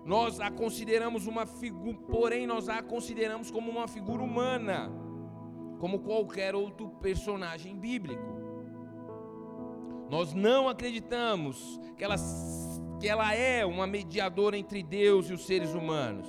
Nós 0.04 0.40
a 0.40 0.50
consideramos 0.50 1.26
uma 1.26 1.46
figura, 1.46 1.96
porém 2.10 2.46
nós 2.46 2.68
a 2.68 2.82
consideramos 2.82 3.50
como 3.50 3.70
uma 3.70 3.86
figura 3.86 4.22
humana, 4.22 4.90
como 5.78 6.00
qualquer 6.00 6.54
outro 6.54 6.88
personagem 7.00 7.76
bíblico. 7.76 8.42
Nós 10.10 10.34
não 10.34 10.68
acreditamos 10.68 11.80
que 11.96 12.04
ela, 12.04 12.16
que 13.00 13.08
ela 13.08 13.32
é 13.34 13.64
uma 13.64 13.86
mediadora 13.86 14.58
entre 14.58 14.82
Deus 14.82 15.30
e 15.30 15.32
os 15.32 15.46
seres 15.46 15.72
humanos, 15.72 16.26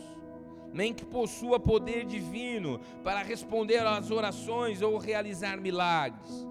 nem 0.72 0.94
que 0.94 1.04
possua 1.04 1.60
poder 1.60 2.06
divino 2.06 2.80
para 3.04 3.22
responder 3.24 3.86
às 3.86 4.12
orações 4.12 4.82
ou 4.82 4.98
realizar 4.98 5.60
milagres. 5.60 6.48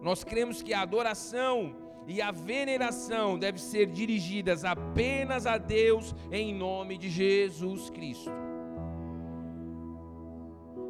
Nós 0.00 0.24
cremos 0.24 0.62
que 0.62 0.72
a 0.72 0.80
adoração 0.80 1.74
e 2.10 2.20
a 2.20 2.32
veneração 2.32 3.38
devem 3.38 3.60
ser 3.60 3.86
dirigidas 3.86 4.64
apenas 4.64 5.46
a 5.46 5.56
Deus 5.56 6.12
em 6.32 6.52
nome 6.52 6.98
de 6.98 7.08
Jesus 7.08 7.88
Cristo. 7.88 8.32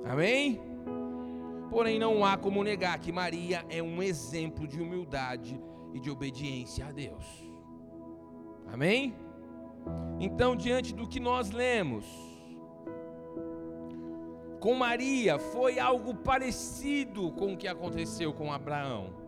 Amém? 0.03 0.59
Porém, 1.69 1.99
não 1.99 2.25
há 2.25 2.39
como 2.39 2.65
negar 2.65 2.99
que 2.99 3.13
Maria 3.13 3.67
é 3.69 3.83
um 3.83 4.03
exemplo 4.03 4.67
de 4.67 4.81
humildade 4.81 5.61
e 5.93 6.01
de 6.01 6.11
obediência 6.11 6.87
a 6.87 6.91
Deus. 6.91 7.27
Amém? 8.73 9.15
Então, 10.19 10.57
diante 10.57 10.95
do 10.95 11.07
que 11.07 11.21
nós 11.21 11.51
lemos, 11.51 12.07
com 14.59 14.75
Maria 14.75 15.39
foi 15.39 15.79
algo 15.79 16.15
parecido 16.15 17.31
com 17.33 17.53
o 17.53 17.57
que 17.59 17.69
aconteceu 17.69 18.33
com 18.33 18.51
Abraão. 18.51 19.20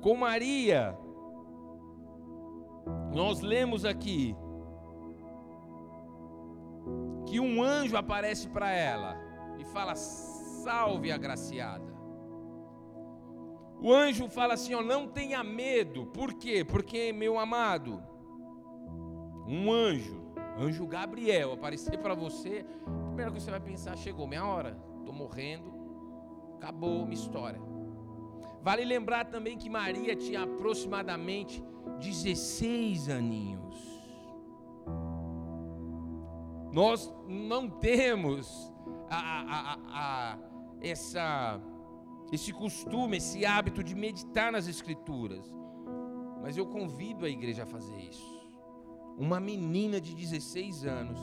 Com 0.00 0.16
Maria, 0.16 0.98
nós 3.12 3.40
lemos 3.40 3.84
aqui 3.84 4.34
que 7.26 7.38
um 7.38 7.62
anjo 7.62 7.96
aparece 7.96 8.48
para 8.48 8.70
ela 8.70 9.16
e 9.58 9.64
fala: 9.64 9.94
Salve, 9.94 11.12
agraciada. 11.12 11.90
O 13.82 13.92
anjo 13.92 14.28
fala 14.28 14.54
assim: 14.54 14.74
ó, 14.74 14.82
não 14.82 15.06
tenha 15.06 15.44
medo. 15.44 16.06
Por 16.06 16.34
quê? 16.34 16.64
Porque, 16.64 17.12
meu 17.12 17.38
amado, 17.38 18.02
um 19.46 19.70
anjo, 19.72 20.20
anjo 20.58 20.86
Gabriel, 20.86 21.52
aparecer 21.52 21.98
para 21.98 22.14
você, 22.14 22.64
primeiro 23.06 23.32
que 23.32 23.40
você 23.40 23.50
vai 23.50 23.60
pensar: 23.60 23.96
chegou 23.96 24.26
minha 24.26 24.44
hora, 24.44 24.76
estou 24.98 25.14
morrendo, 25.14 25.72
acabou 26.56 27.04
minha 27.04 27.14
história. 27.14 27.69
Vale 28.62 28.84
lembrar 28.84 29.24
também 29.26 29.56
que 29.56 29.70
Maria 29.70 30.14
tinha 30.14 30.42
aproximadamente 30.42 31.62
16 31.98 33.08
aninhos. 33.08 33.74
Nós 36.72 37.12
não 37.26 37.68
temos 37.68 38.72
a, 39.08 39.16
a, 39.16 39.78
a, 39.88 40.38
essa 40.80 41.60
esse 42.32 42.52
costume, 42.52 43.16
esse 43.16 43.44
hábito 43.44 43.82
de 43.82 43.94
meditar 43.94 44.52
nas 44.52 44.68
Escrituras. 44.68 45.44
Mas 46.40 46.56
eu 46.56 46.64
convido 46.64 47.24
a 47.24 47.28
igreja 47.28 47.64
a 47.64 47.66
fazer 47.66 47.96
isso. 47.98 48.40
Uma 49.18 49.40
menina 49.40 50.00
de 50.00 50.14
16 50.14 50.84
anos 50.84 51.18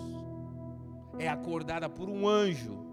é 1.17 1.27
acordada 1.27 1.89
por 1.89 2.09
um 2.09 2.27
anjo, 2.27 2.86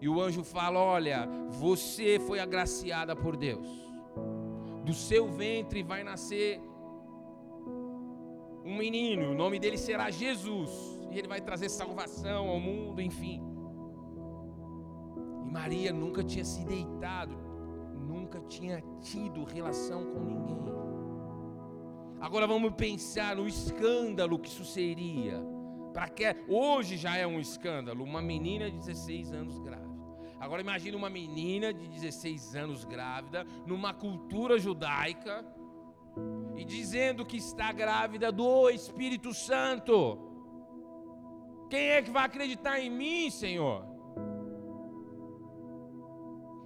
e 0.00 0.08
o 0.08 0.20
anjo 0.20 0.42
fala: 0.42 0.78
Olha, 0.78 1.28
você 1.48 2.18
foi 2.18 2.40
agraciada 2.40 3.14
por 3.14 3.36
Deus, 3.36 3.68
do 4.84 4.94
seu 4.94 5.28
ventre 5.28 5.82
vai 5.82 6.02
nascer 6.02 6.60
um 8.64 8.76
menino, 8.76 9.30
o 9.30 9.34
nome 9.34 9.58
dele 9.58 9.78
será 9.78 10.10
Jesus, 10.10 10.70
e 11.10 11.18
ele 11.18 11.28
vai 11.28 11.40
trazer 11.40 11.68
salvação 11.68 12.48
ao 12.48 12.60
mundo, 12.60 13.00
enfim. 13.00 13.42
E 15.46 15.50
Maria 15.50 15.92
nunca 15.92 16.22
tinha 16.22 16.44
se 16.44 16.64
deitado 16.64 17.50
nunca 18.30 18.40
tinha 18.40 18.82
tido 19.00 19.44
relação 19.44 20.04
com 20.04 20.20
ninguém. 20.20 20.60
Agora 22.20 22.46
vamos 22.46 22.72
pensar 22.74 23.36
no 23.36 23.46
escândalo 23.46 24.38
que 24.38 24.48
isso 24.48 24.64
seria. 24.64 25.42
Para 25.92 26.08
que 26.08 26.24
hoje 26.48 26.96
já 26.96 27.16
é 27.16 27.26
um 27.26 27.40
escândalo, 27.40 28.04
uma 28.04 28.22
menina 28.22 28.70
de 28.70 28.78
16 28.78 29.32
anos 29.32 29.58
grávida. 29.58 29.89
Agora 30.40 30.62
imagine 30.62 30.96
uma 30.96 31.10
menina 31.10 31.72
de 31.72 31.86
16 31.86 32.56
anos 32.56 32.84
grávida 32.84 33.44
numa 33.66 33.92
cultura 33.92 34.58
judaica 34.58 35.44
e 36.56 36.64
dizendo 36.64 37.26
que 37.26 37.36
está 37.36 37.70
grávida 37.72 38.32
do 38.32 38.70
Espírito 38.70 39.34
Santo. 39.34 40.18
Quem 41.68 41.90
é 41.90 42.02
que 42.02 42.10
vai 42.10 42.24
acreditar 42.24 42.80
em 42.80 42.90
mim, 42.90 43.30
Senhor? 43.30 43.84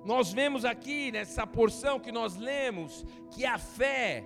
Nós 0.04 0.32
vemos 0.32 0.64
aqui 0.64 1.10
nessa 1.10 1.46
porção 1.46 1.98
que 1.98 2.12
nós 2.12 2.36
lemos 2.36 3.04
que 3.32 3.44
a 3.44 3.58
fé 3.58 4.24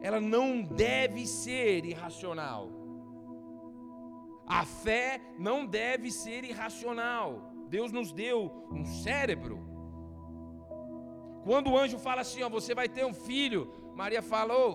ela 0.00 0.20
não 0.20 0.62
deve 0.62 1.26
ser 1.26 1.84
irracional. 1.84 2.70
A 4.46 4.64
fé 4.64 5.20
não 5.38 5.64
deve 5.64 6.10
ser 6.10 6.44
irracional. 6.44 7.53
Deus 7.76 7.90
nos 7.98 8.12
deu 8.12 8.38
um 8.78 8.84
cérebro. 8.84 9.56
Quando 11.46 11.70
o 11.70 11.78
anjo 11.82 11.98
fala 11.98 12.20
assim, 12.24 12.42
ó, 12.46 12.48
você 12.48 12.72
vai 12.80 12.88
ter 12.96 13.04
um 13.04 13.16
filho, 13.28 13.60
Maria 14.00 14.22
falou, 14.22 14.68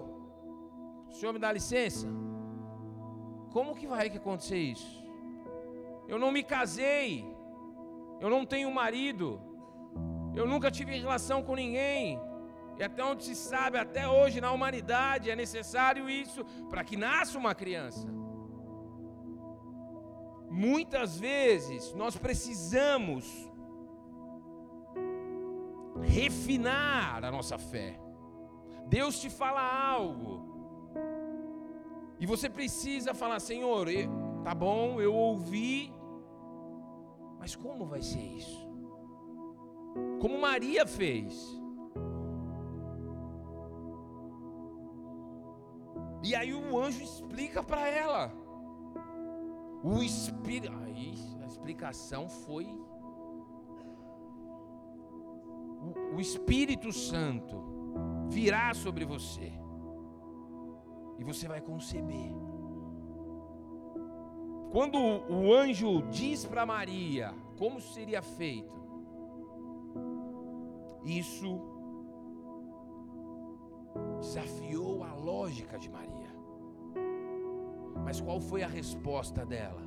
o 1.10 1.14
senhor 1.18 1.32
me 1.32 1.40
dá 1.40 1.50
licença? 1.60 2.08
Como 3.56 3.76
que 3.80 3.88
vai 3.88 4.10
que 4.10 4.18
acontecer 4.18 4.62
isso? 4.76 4.92
Eu 6.12 6.20
não 6.24 6.32
me 6.38 6.44
casei, 6.44 7.26
eu 8.20 8.30
não 8.30 8.46
tenho 8.46 8.70
marido, 8.82 9.28
eu 10.36 10.46
nunca 10.46 10.70
tive 10.70 11.00
relação 11.06 11.42
com 11.42 11.56
ninguém. 11.56 12.20
E 12.78 12.84
até 12.84 13.02
onde 13.04 13.24
se 13.24 13.36
sabe, 13.36 13.78
até 13.78 14.04
hoje 14.08 14.42
na 14.46 14.52
humanidade 14.52 15.30
é 15.30 15.38
necessário 15.38 16.10
isso 16.10 16.44
para 16.70 16.84
que 16.84 16.98
nasça 16.98 17.38
uma 17.44 17.56
criança. 17.56 18.19
Muitas 20.50 21.20
vezes 21.20 21.94
nós 21.94 22.18
precisamos 22.18 23.26
refinar 26.02 27.24
a 27.24 27.32
nossa 27.32 27.58
fé. 27.58 28.00
Deus 28.88 29.20
te 29.20 29.30
fala 29.30 29.62
algo. 29.62 30.48
E 32.20 32.26
você 32.26 32.50
precisa 32.50 33.14
falar, 33.14 33.40
Senhor, 33.40 33.88
tá 34.44 34.54
bom, 34.54 35.00
eu 35.00 35.14
ouvi, 35.14 35.94
mas 37.40 37.56
como 37.56 37.86
vai 37.86 38.02
ser 38.02 38.20
isso? 38.20 38.70
como 40.20 40.40
Maria 40.40 40.86
fez. 40.86 41.58
E 46.22 46.36
aí 46.36 46.54
o 46.54 46.78
anjo 46.78 47.02
explica 47.02 47.64
para 47.64 47.88
ela. 47.88 48.32
O 49.84 50.04
espírito, 50.04 50.74
aí 50.84 51.14
a 51.42 51.46
explicação 51.46 52.28
foi 52.28 52.66
o, 55.80 56.16
o 56.16 56.20
Espírito 56.20 56.92
Santo 56.92 57.64
virá 58.28 58.74
sobre 58.74 59.06
você. 59.06 59.52
E 61.18 61.24
você 61.24 61.48
vai 61.48 61.62
conceber. 61.62 62.32
Quando 64.72 64.98
o 64.98 65.54
anjo 65.54 66.04
diz 66.10 66.46
para 66.46 66.66
Maria 66.66 67.34
como 67.58 67.82
seria 67.82 68.22
feito, 68.22 68.80
isso 71.04 71.60
desafiou 74.20 75.04
a 75.04 75.14
lógica 75.14 75.78
de 75.78 75.90
Maria. 75.90 76.19
Mas 78.04 78.20
qual 78.20 78.40
foi 78.40 78.64
a 78.64 78.68
resposta 78.68 79.46
dela? 79.46 79.82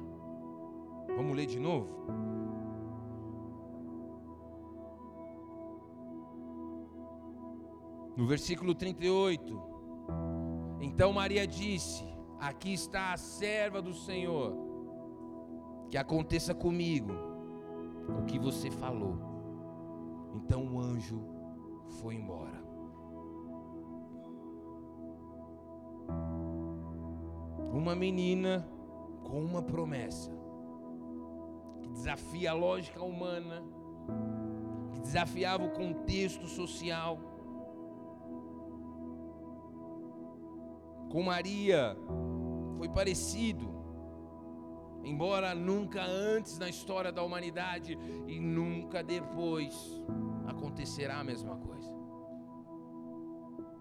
Vamos 1.17 1.37
ler 1.37 1.47
de 1.47 1.59
novo? 1.59 2.07
No 8.17 8.27
versículo 8.27 8.75
38. 8.75 9.61
Então 10.81 11.13
Maria 11.13 11.47
disse: 11.47 12.05
Aqui 12.39 12.73
está 12.73 13.13
a 13.13 13.17
serva 13.17 13.81
do 13.81 13.95
Senhor, 13.95 14.55
que 15.91 15.97
aconteça 15.97 16.55
comigo 16.55 17.13
o 18.21 18.25
que 18.25 18.39
você 18.39 18.71
falou. 18.71 19.17
Então 20.35 20.75
o 20.75 20.81
anjo 20.81 21.23
foi 22.01 22.15
embora. 22.15 22.62
Uma 27.73 27.95
menina 27.95 28.69
com 29.25 29.43
uma 29.43 29.63
promessa 29.63 30.31
que 31.81 31.89
desafia 31.89 32.51
a 32.51 32.55
lógica 32.55 33.03
humana, 33.03 33.63
que 34.93 35.01
desafiava 35.01 35.65
o 35.65 35.71
contexto 35.71 36.47
social. 36.47 37.19
Com 41.11 41.23
Maria 41.23 41.97
foi 42.77 42.91
parecido, 42.91 43.67
embora 45.03 45.55
nunca 45.55 46.05
antes 46.05 46.59
na 46.59 46.69
história 46.69 47.11
da 47.11 47.23
humanidade 47.23 47.99
e 48.27 48.39
nunca 48.39 49.03
depois 49.03 49.75
acontecerá 50.47 51.21
a 51.21 51.25
mesma 51.25 51.57
coisa. 51.57 52.02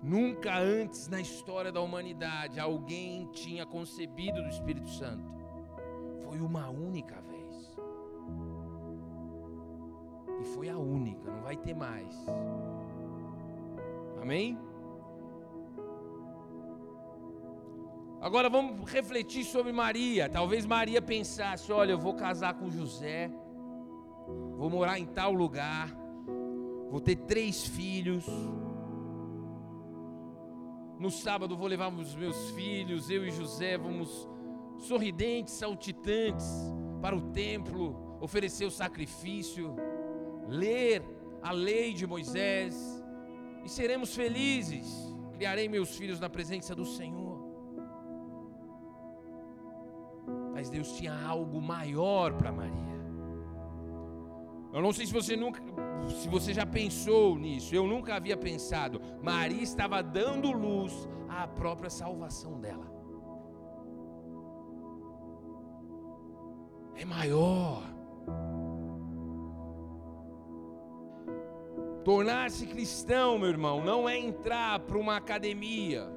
Nunca 0.02 0.58
antes 0.58 1.08
na 1.08 1.22
história 1.22 1.72
da 1.72 1.80
humanidade 1.80 2.60
alguém 2.60 3.28
tinha 3.32 3.68
concebido 3.68 4.42
do 4.42 4.50
Espírito 4.50 4.90
Santo. 4.90 5.32
Foi 6.24 6.40
uma 6.40 6.70
única 6.70 7.22
vez. 7.22 7.78
E 10.40 10.44
foi 10.56 10.70
a 10.70 10.78
única, 10.78 11.30
não 11.30 11.44
vai 11.44 11.56
ter 11.56 11.76
mais. 11.76 12.16
Amém? 14.20 14.58
Agora 18.20 18.50
vamos 18.50 18.90
refletir 18.92 19.44
sobre 19.44 19.72
Maria. 19.72 20.28
Talvez 20.28 20.66
Maria 20.66 21.02
pensasse: 21.02 21.72
olha, 21.72 21.92
eu 21.92 22.00
vou 22.00 22.16
casar 22.16 22.56
com 22.56 22.72
José, 22.72 23.32
vou 24.58 24.70
morar 24.70 24.98
em 24.98 25.06
tal 25.06 25.32
lugar, 25.32 25.96
vou 26.90 27.00
ter 27.00 27.18
três 27.18 27.68
filhos 27.68 28.26
no 31.02 31.10
sábado 31.10 31.58
vou 31.58 31.66
levar 31.66 31.92
os 31.92 32.14
meus 32.14 32.52
filhos, 32.52 33.10
eu 33.10 33.26
e 33.26 33.32
José 33.32 33.76
vamos 33.76 34.30
sorridentes, 34.78 35.56
saltitantes 35.56 36.46
para 37.02 37.16
o 37.16 37.32
templo, 37.32 38.18
oferecer 38.22 38.66
o 38.66 38.72
sacrifício, 38.72 39.76
ler 40.48 41.04
a 41.42 41.52
lei 41.52 41.92
de 41.92 42.06
Moisés 42.06 42.76
e 43.66 43.70
seremos 43.70 44.14
felizes. 44.14 44.88
Criarei 45.34 45.68
meus 45.68 45.96
filhos 45.98 46.20
na 46.20 46.30
presença 46.30 46.76
do 46.76 46.86
Senhor. 46.86 47.50
Mas 50.54 50.70
Deus 50.70 50.96
tinha 50.98 51.20
algo 51.26 51.60
maior 51.60 52.34
para 52.34 52.52
Maria. 52.52 52.91
Eu 54.74 54.82
não 54.82 54.94
sei 54.94 55.06
se 55.06 55.14
você 55.14 55.36
nunca, 55.36 55.62
se 56.08 56.30
você 56.30 56.54
já 56.54 56.66
pensou 56.66 57.38
nisso, 57.38 57.76
eu 57.76 57.86
nunca 57.86 58.16
havia 58.16 58.38
pensado. 58.38 59.02
Maria 59.22 59.62
estava 59.62 60.02
dando 60.02 60.52
luz 60.52 61.10
à 61.28 61.46
própria 61.46 61.90
salvação 61.90 62.60
dela. 62.60 62.90
É 66.96 67.04
maior. 67.04 67.84
Tornar-se 72.04 72.66
cristão, 72.66 73.38
meu 73.38 73.50
irmão, 73.50 73.84
não 73.84 74.08
é 74.08 74.18
entrar 74.18 74.80
para 74.80 74.98
uma 74.98 75.18
academia. 75.18 76.08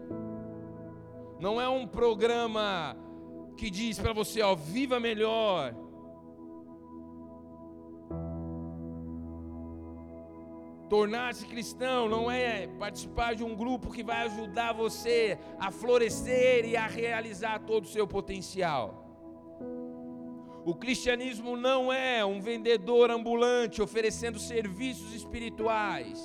Não 1.40 1.60
é 1.60 1.68
um 1.68 1.86
programa 1.86 2.96
que 3.56 3.68
diz 3.68 3.98
para 3.98 4.12
você, 4.12 4.40
ó, 4.42 4.54
viva 4.54 4.98
melhor 4.98 5.74
Tornar-se 10.88 11.46
cristão 11.46 12.08
não 12.08 12.30
é 12.30 12.66
participar 12.78 13.34
de 13.34 13.42
um 13.42 13.54
grupo 13.54 13.90
que 13.90 14.02
vai 14.02 14.26
ajudar 14.26 14.72
você 14.72 15.38
a 15.58 15.70
florescer 15.70 16.66
e 16.66 16.76
a 16.76 16.86
realizar 16.86 17.60
todo 17.60 17.84
o 17.84 17.88
seu 17.88 18.06
potencial. 18.06 19.02
O 20.64 20.74
cristianismo 20.74 21.56
não 21.56 21.92
é 21.92 22.24
um 22.24 22.40
vendedor 22.40 23.10
ambulante 23.10 23.82
oferecendo 23.82 24.38
serviços 24.38 25.14
espirituais, 25.14 26.20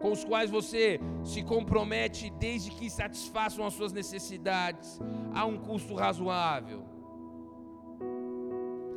com 0.00 0.10
os 0.12 0.24
quais 0.24 0.50
você 0.50 1.00
se 1.24 1.42
compromete 1.42 2.30
desde 2.30 2.70
que 2.70 2.90
satisfaçam 2.90 3.64
as 3.64 3.74
suas 3.74 3.92
necessidades 3.92 5.00
a 5.32 5.44
um 5.44 5.56
custo 5.56 5.94
razoável. 5.94 6.93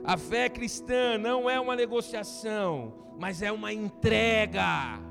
A 0.08 0.16
fé 0.16 0.48
cristã 0.48 1.18
não 1.18 1.50
é 1.50 1.60
uma 1.60 1.76
negociação, 1.76 2.94
mas 3.20 3.42
é 3.42 3.52
uma 3.52 3.74
entrega. 3.74 5.02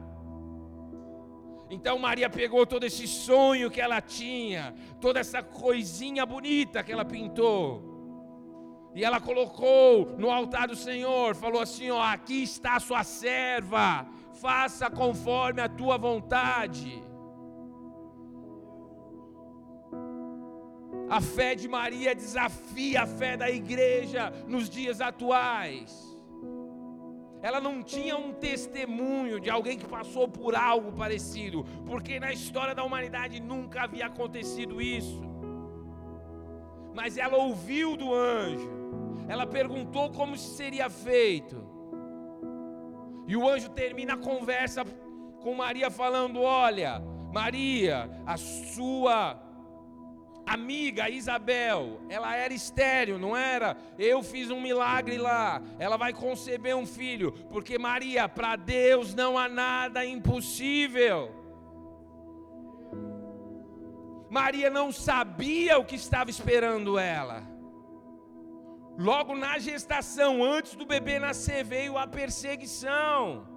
Então 1.68 1.98
Maria 1.98 2.30
pegou 2.30 2.64
todo 2.66 2.84
esse 2.84 3.06
sonho 3.06 3.70
que 3.70 3.78
ela 3.78 4.00
tinha, 4.00 4.74
toda 4.98 5.20
essa 5.20 5.42
coisinha 5.42 6.24
bonita 6.24 6.82
que 6.82 6.90
ela 6.90 7.04
pintou, 7.04 7.82
e 8.94 9.04
ela 9.04 9.20
colocou 9.20 10.16
no 10.16 10.30
altar 10.30 10.68
do 10.68 10.74
Senhor, 10.74 11.36
falou 11.36 11.60
assim: 11.60 11.90
ó, 11.90 12.00
aqui 12.00 12.42
está 12.44 12.76
a 12.76 12.80
sua 12.80 13.04
serva, 13.04 14.06
faça 14.40 14.88
conforme 14.88 15.60
a 15.60 15.68
tua 15.68 15.98
vontade. 15.98 17.02
A 21.08 21.20
fé 21.20 21.54
de 21.54 21.68
Maria 21.68 22.14
desafia 22.14 23.02
a 23.02 23.06
fé 23.06 23.36
da 23.36 23.50
igreja 23.50 24.32
nos 24.46 24.68
dias 24.68 25.00
atuais. 25.00 26.04
Ela 27.42 27.60
não 27.60 27.82
tinha 27.82 28.16
um 28.16 28.32
testemunho 28.32 29.38
de 29.38 29.48
alguém 29.48 29.78
que 29.78 29.86
passou 29.86 30.26
por 30.26 30.56
algo 30.56 30.90
parecido, 30.92 31.64
porque 31.86 32.18
na 32.18 32.32
história 32.32 32.74
da 32.74 32.82
humanidade 32.82 33.38
nunca 33.40 33.82
havia 33.82 34.06
acontecido 34.06 34.82
isso. 34.82 35.22
Mas 36.92 37.16
ela 37.16 37.36
ouviu 37.36 37.96
do 37.96 38.12
anjo, 38.12 38.68
ela 39.28 39.46
perguntou 39.46 40.10
como 40.10 40.36
seria 40.36 40.90
feito. 40.90 41.62
E 43.28 43.36
o 43.36 43.48
anjo 43.48 43.68
termina 43.68 44.14
a 44.14 44.18
conversa 44.18 44.84
com 45.40 45.54
Maria 45.54 45.90
falando: 45.90 46.40
Olha, 46.40 47.00
Maria, 47.32 48.10
a 48.26 48.36
sua 48.36 49.45
amiga 50.46 51.10
Isabel, 51.10 52.00
ela 52.08 52.34
era 52.36 52.54
estéreo, 52.54 53.18
não 53.18 53.36
era? 53.36 53.76
Eu 53.98 54.22
fiz 54.22 54.50
um 54.50 54.60
milagre 54.60 55.18
lá. 55.18 55.60
Ela 55.78 55.96
vai 55.96 56.12
conceber 56.12 56.76
um 56.76 56.86
filho, 56.86 57.32
porque 57.50 57.76
Maria, 57.76 58.28
para 58.28 58.54
Deus 58.54 59.14
não 59.14 59.36
há 59.36 59.48
nada 59.48 60.06
impossível. 60.06 61.34
Maria 64.30 64.70
não 64.70 64.92
sabia 64.92 65.78
o 65.78 65.84
que 65.84 65.96
estava 65.96 66.30
esperando 66.30 66.98
ela. 66.98 67.42
Logo 68.98 69.34
na 69.34 69.58
gestação, 69.58 70.42
antes 70.42 70.74
do 70.74 70.86
bebê 70.86 71.18
nascer, 71.18 71.64
veio 71.64 71.98
a 71.98 72.06
perseguição. 72.06 73.55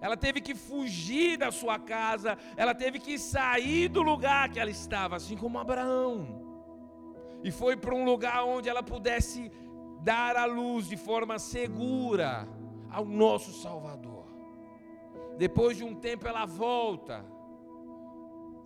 Ela 0.00 0.16
teve 0.16 0.40
que 0.40 0.54
fugir 0.54 1.36
da 1.36 1.50
sua 1.50 1.78
casa, 1.78 2.38
ela 2.56 2.74
teve 2.74 2.98
que 2.98 3.18
sair 3.18 3.88
do 3.88 4.02
lugar 4.02 4.48
que 4.48 4.60
ela 4.60 4.70
estava, 4.70 5.16
assim 5.16 5.36
como 5.36 5.58
Abraão. 5.58 6.46
E 7.42 7.50
foi 7.50 7.76
para 7.76 7.94
um 7.94 8.04
lugar 8.04 8.44
onde 8.44 8.68
ela 8.68 8.82
pudesse 8.82 9.50
dar 10.02 10.36
a 10.36 10.44
luz 10.44 10.88
de 10.88 10.96
forma 10.96 11.38
segura 11.38 12.48
ao 12.90 13.04
nosso 13.04 13.52
Salvador. 13.52 14.26
Depois 15.36 15.76
de 15.76 15.84
um 15.84 15.94
tempo 15.94 16.26
ela 16.26 16.46
volta 16.46 17.24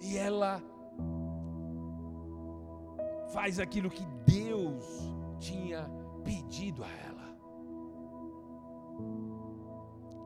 e 0.01 0.17
ela 0.17 0.63
faz 3.33 3.59
aquilo 3.59 3.91
que 3.91 4.05
Deus 4.27 4.85
tinha 5.39 5.91
pedido 6.25 6.85
a 6.85 6.89
ela. 6.89 7.23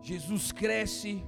Jesus 0.07 0.53
cresce, 0.53 1.27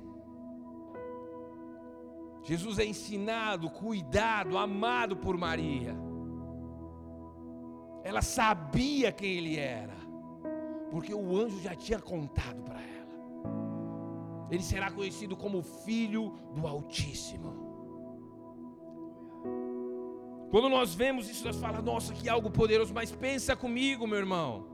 Jesus 2.45 2.79
é 2.79 2.85
ensinado, 2.85 3.69
cuidado, 3.69 4.57
amado 4.57 5.17
por 5.17 5.37
Maria. 5.37 5.97
Ela 8.05 8.23
sabia 8.23 9.11
quem 9.11 9.33
ele 9.33 9.57
era, 9.57 9.97
porque 10.93 11.13
o 11.13 11.37
anjo 11.37 11.61
já 11.61 11.75
tinha 11.75 11.99
contado 11.99 12.63
para 12.63 12.81
ela. 12.81 14.47
Ele 14.49 14.63
será 14.63 14.93
conhecido 14.93 15.37
como 15.37 15.61
Filho 15.61 16.39
do 16.55 16.65
Altíssimo. 16.65 17.51
Quando 20.53 20.69
nós 20.69 20.95
vemos 20.95 21.29
isso, 21.29 21.45
nós 21.45 21.57
falamos, 21.57 21.85
nossa, 21.85 22.15
que 22.15 22.29
algo 22.29 22.49
poderoso, 22.49 22.95
mas 22.95 23.11
pensa 23.11 23.57
comigo, 23.57 24.07
meu 24.07 24.19
irmão. 24.19 24.69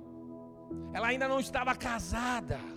Ela 0.93 1.07
ainda 1.07 1.27
não 1.27 1.41
estava 1.41 1.75
casada. 1.75 2.74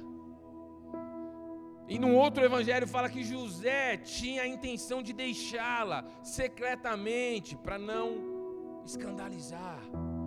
E 1.88 1.98
num 1.98 2.16
outro 2.16 2.44
evangelho 2.44 2.88
fala 2.88 3.10
que 3.10 3.24
José 3.24 3.98
tinha 3.98 4.42
a 4.42 4.48
intenção 4.48 5.02
de 5.02 5.14
deixá-la 5.14 6.04
secretamente 6.22 7.56
para 7.56 7.78
não 7.78 8.82
escandalizar, 8.86 9.80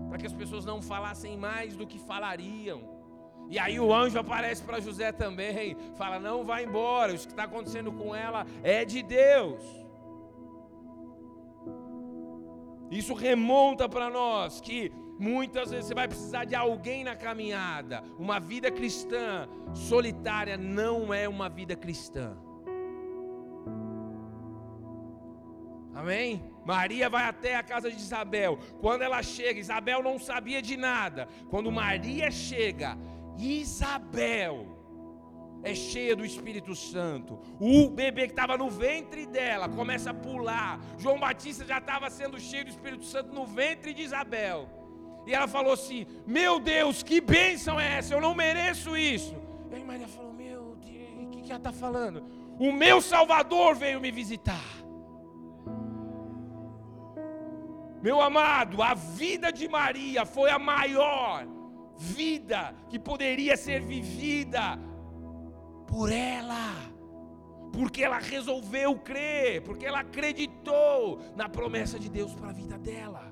para 0.09 0.19
que 0.19 0.27
as 0.27 0.33
pessoas 0.33 0.65
não 0.65 0.81
falassem 0.81 1.37
mais 1.37 1.77
do 1.77 1.87
que 1.87 1.99
falariam. 1.99 2.81
E 3.51 3.59
aí 3.59 3.79
o 3.79 3.93
anjo 3.93 4.19
aparece 4.19 4.63
para 4.63 4.81
José 4.81 5.13
também, 5.13 5.77
fala: 5.97 6.19
Não 6.19 6.45
vai 6.45 6.65
embora, 6.65 7.13
isso 7.13 7.27
que 7.27 7.33
está 7.33 7.45
acontecendo 7.45 7.93
com 7.93 8.15
ela 8.15 8.47
é 8.63 8.85
de 8.85 9.03
Deus. 9.03 9.63
Isso 12.91 13.13
remonta 13.15 13.89
para 13.89 14.09
nós 14.09 14.61
que 14.61 14.93
muitas 15.21 15.71
vezes 15.71 15.87
você 15.87 15.95
vai 15.95 16.09
precisar 16.09 16.45
de 16.47 16.55
alguém 16.55 17.05
na 17.05 17.15
caminhada. 17.15 18.03
Uma 18.19 18.41
vida 18.41 18.71
cristã 18.71 19.47
solitária 19.75 20.57
não 20.57 21.13
é 21.13 21.29
uma 21.29 21.49
vida 21.49 21.77
cristã. 21.77 22.37
Amém? 25.95 26.43
Maria 26.65 27.11
vai 27.11 27.25
até 27.25 27.57
a 27.57 27.63
casa 27.63 27.91
de 27.91 27.97
Isabel. 27.97 28.59
Quando 28.81 29.03
ela 29.03 29.23
chega, 29.23 29.61
Isabel 29.61 30.03
não 30.03 30.19
sabia 30.19 30.63
de 30.63 30.77
nada. 30.77 31.29
Quando 31.51 31.71
Maria 31.71 32.31
chega, 32.31 32.97
Isabel 33.37 34.79
é 35.63 35.75
cheia 35.75 36.17
do 36.17 36.25
Espírito 36.25 36.75
Santo. 36.75 37.39
O 37.59 37.91
bebê 37.91 38.27
que 38.27 38.33
estava 38.33 38.57
no 38.57 38.71
ventre 38.71 39.27
dela 39.27 39.69
começa 39.69 40.11
a 40.11 40.15
pular. 40.15 40.81
João 40.97 41.21
Batista 41.21 41.67
já 41.67 41.79
estava 41.79 42.09
sendo 42.09 42.41
cheio 42.41 42.65
do 42.65 42.71
Espírito 42.71 43.05
Santo 43.05 43.35
no 43.35 43.45
ventre 43.45 43.93
de 43.93 44.03
Isabel. 44.03 44.80
E 45.27 45.35
ela 45.35 45.49
falou 45.49 45.73
assim: 45.73 46.07
Meu 46.27 46.59
Deus, 46.59 47.03
que 47.03 47.21
bênção 47.21 47.79
é 47.79 47.99
essa? 47.99 48.15
Eu 48.15 48.21
não 48.21 48.35
mereço 48.35 48.97
isso. 48.97 49.35
E 49.71 49.75
aí 49.75 49.85
Maria 49.85 50.09
falou: 50.09 50.33
Meu 50.33 50.77
Deus, 50.77 51.27
o 51.27 51.31
que, 51.31 51.43
que 51.43 51.51
ela 51.51 51.59
está 51.59 51.73
falando? 51.73 52.23
O 52.59 52.73
meu 52.73 53.01
Salvador 53.01 53.75
veio 53.75 54.01
me 54.01 54.11
visitar. 54.11 54.81
Meu 58.03 58.21
amado, 58.21 58.83
a 58.83 58.95
vida 58.95 59.53
de 59.53 59.69
Maria 59.69 60.25
foi 60.25 60.51
a 60.51 60.59
maior 60.59 61.47
vida 61.97 62.75
que 62.89 62.99
poderia 62.99 63.59
ser 63.59 63.83
vivida 63.83 64.79
por 65.87 66.11
ela, 66.11 66.75
porque 67.73 68.03
ela 68.03 68.19
resolveu 68.19 68.99
crer, 68.99 69.63
porque 69.63 69.85
ela 69.85 70.01
acreditou 70.01 71.21
na 71.37 71.47
promessa 71.47 71.99
de 71.99 72.09
Deus 72.09 72.35
para 72.35 72.49
a 72.49 72.53
vida 72.53 72.79
dela. 72.79 73.30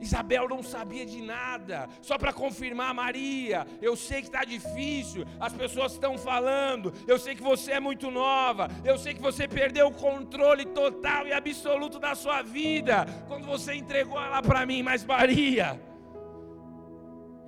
Isabel 0.00 0.48
não 0.48 0.62
sabia 0.62 1.04
de 1.04 1.20
nada, 1.20 1.88
só 2.00 2.16
para 2.16 2.32
confirmar, 2.32 2.94
Maria, 2.94 3.66
eu 3.82 3.96
sei 3.96 4.20
que 4.20 4.28
está 4.28 4.44
difícil, 4.44 5.24
as 5.40 5.52
pessoas 5.52 5.92
estão 5.92 6.16
falando, 6.16 6.92
eu 7.06 7.18
sei 7.18 7.34
que 7.34 7.42
você 7.42 7.72
é 7.72 7.80
muito 7.80 8.10
nova, 8.10 8.68
eu 8.84 8.96
sei 8.96 9.14
que 9.14 9.20
você 9.20 9.48
perdeu 9.48 9.88
o 9.88 9.92
controle 9.92 10.64
total 10.66 11.26
e 11.26 11.32
absoluto 11.32 11.98
da 11.98 12.14
sua 12.14 12.42
vida, 12.42 13.06
quando 13.26 13.46
você 13.46 13.74
entregou 13.74 14.20
ela 14.20 14.40
para 14.40 14.64
mim, 14.64 14.82
mas 14.82 15.04
Maria, 15.04 15.80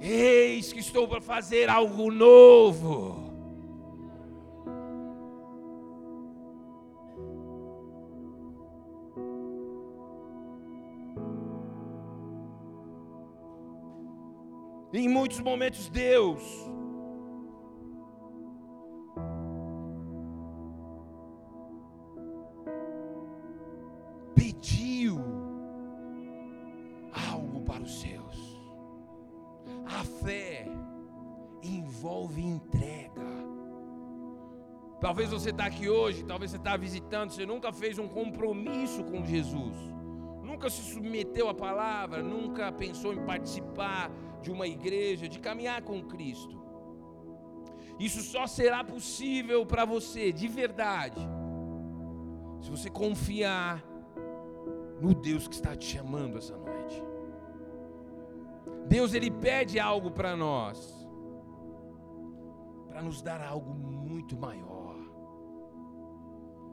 eis 0.01 0.73
que 0.73 0.81
estou 0.81 1.07
para 1.07 1.21
fazer 1.21 1.69
algo 1.69 2.11
novo. 2.11 3.30
Muitos 15.31 15.41
momentos, 15.41 15.89
Deus 15.89 16.43
pediu 24.35 25.21
algo 27.33 27.61
para 27.61 27.85
os 27.85 28.01
seus. 28.01 28.61
A 29.87 30.03
fé 30.03 30.67
envolve 31.63 32.43
entrega. 32.43 33.21
Talvez 35.01 35.31
você 35.31 35.51
está 35.51 35.67
aqui 35.67 35.89
hoje, 35.89 36.25
talvez 36.25 36.51
você 36.51 36.57
está 36.57 36.77
visitando, 36.77 37.31
você 37.31 37.47
nunca 37.47 37.73
fez 37.73 38.01
um 38.01 38.09
compromisso 38.09 39.05
com 39.05 39.25
Jesus, 39.25 39.77
nunca 40.43 40.69
se 40.69 40.83
submeteu 40.93 41.49
à 41.49 41.55
palavra, 41.55 42.21
nunca 42.21 42.73
pensou 42.73 43.15
em 43.15 43.25
participar 43.25 44.11
de 44.41 44.51
uma 44.51 44.67
igreja, 44.67 45.29
de 45.29 45.39
caminhar 45.39 45.83
com 45.83 46.03
Cristo. 46.03 46.59
Isso 47.99 48.23
só 48.23 48.47
será 48.47 48.83
possível 48.83 49.67
para 49.67 49.85
você, 49.85 50.33
de 50.33 50.49
verdade, 50.49 51.21
se 52.61 52.71
você 52.71 52.89
confiar 52.89 53.85
no 55.01 55.15
Deus 55.15 55.47
que 55.47 55.55
está 55.55 55.77
te 55.77 55.85
chamando 55.85 56.39
essa 56.39 56.57
noite. 56.57 57.03
Deus 58.87 59.15
ele 59.15 59.31
pede 59.31 59.79
algo 59.79 60.11
para 60.11 60.35
nós, 60.37 61.07
para 62.89 63.03
nos 63.03 63.23
dar 63.23 63.41
algo 63.43 63.75
muito 63.75 64.37
maior. 64.37 64.97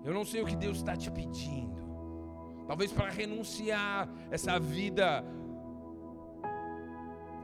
Eu 0.04 0.14
não 0.14 0.24
sei 0.24 0.42
o 0.42 0.46
que 0.46 0.56
Deus 0.56 0.78
está 0.78 0.96
te 0.96 1.12
pedindo. 1.12 1.78
Talvez 2.66 2.92
para 2.92 3.10
renunciar 3.10 4.10
essa 4.32 4.60
vida 4.60 5.24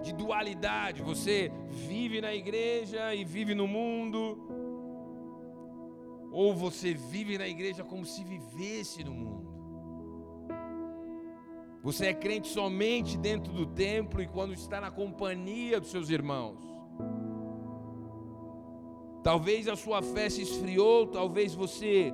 de 0.03 0.13
dualidade. 0.13 1.01
Você 1.01 1.51
vive 1.69 2.21
na 2.21 2.33
igreja 2.33 3.15
e 3.15 3.23
vive 3.23 3.55
no 3.55 3.67
mundo, 3.67 4.19
ou 6.31 6.53
você 6.53 6.93
vive 6.93 7.37
na 7.37 7.47
igreja 7.47 7.83
como 7.83 8.05
se 8.05 8.23
vivesse 8.23 9.03
no 9.03 9.13
mundo. 9.13 9.53
Você 11.81 12.07
é 12.07 12.13
crente 12.13 12.47
somente 12.47 13.17
dentro 13.17 13.51
do 13.51 13.65
templo 13.65 14.21
e 14.21 14.27
quando 14.27 14.53
está 14.53 14.79
na 14.79 14.89
companhia 14.89 15.79
dos 15.79 15.91
seus 15.91 16.09
irmãos. 16.09 16.61
Talvez 19.21 19.67
a 19.67 19.75
sua 19.75 20.01
fé 20.01 20.29
se 20.29 20.41
esfriou, 20.41 21.07
talvez 21.07 21.55
você 21.55 22.13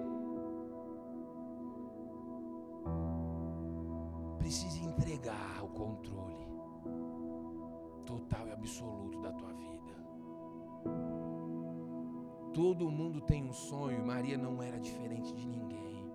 precise 4.37 4.78
absoluto 8.69 9.19
da 9.19 9.31
tua 9.31 9.51
vida. 9.53 9.95
Todo 12.53 12.91
mundo 12.91 13.19
tem 13.21 13.43
um 13.43 13.51
sonho, 13.51 14.05
Maria 14.05 14.37
não 14.37 14.61
era 14.61 14.79
diferente 14.79 15.33
de 15.33 15.47
ninguém. 15.47 16.13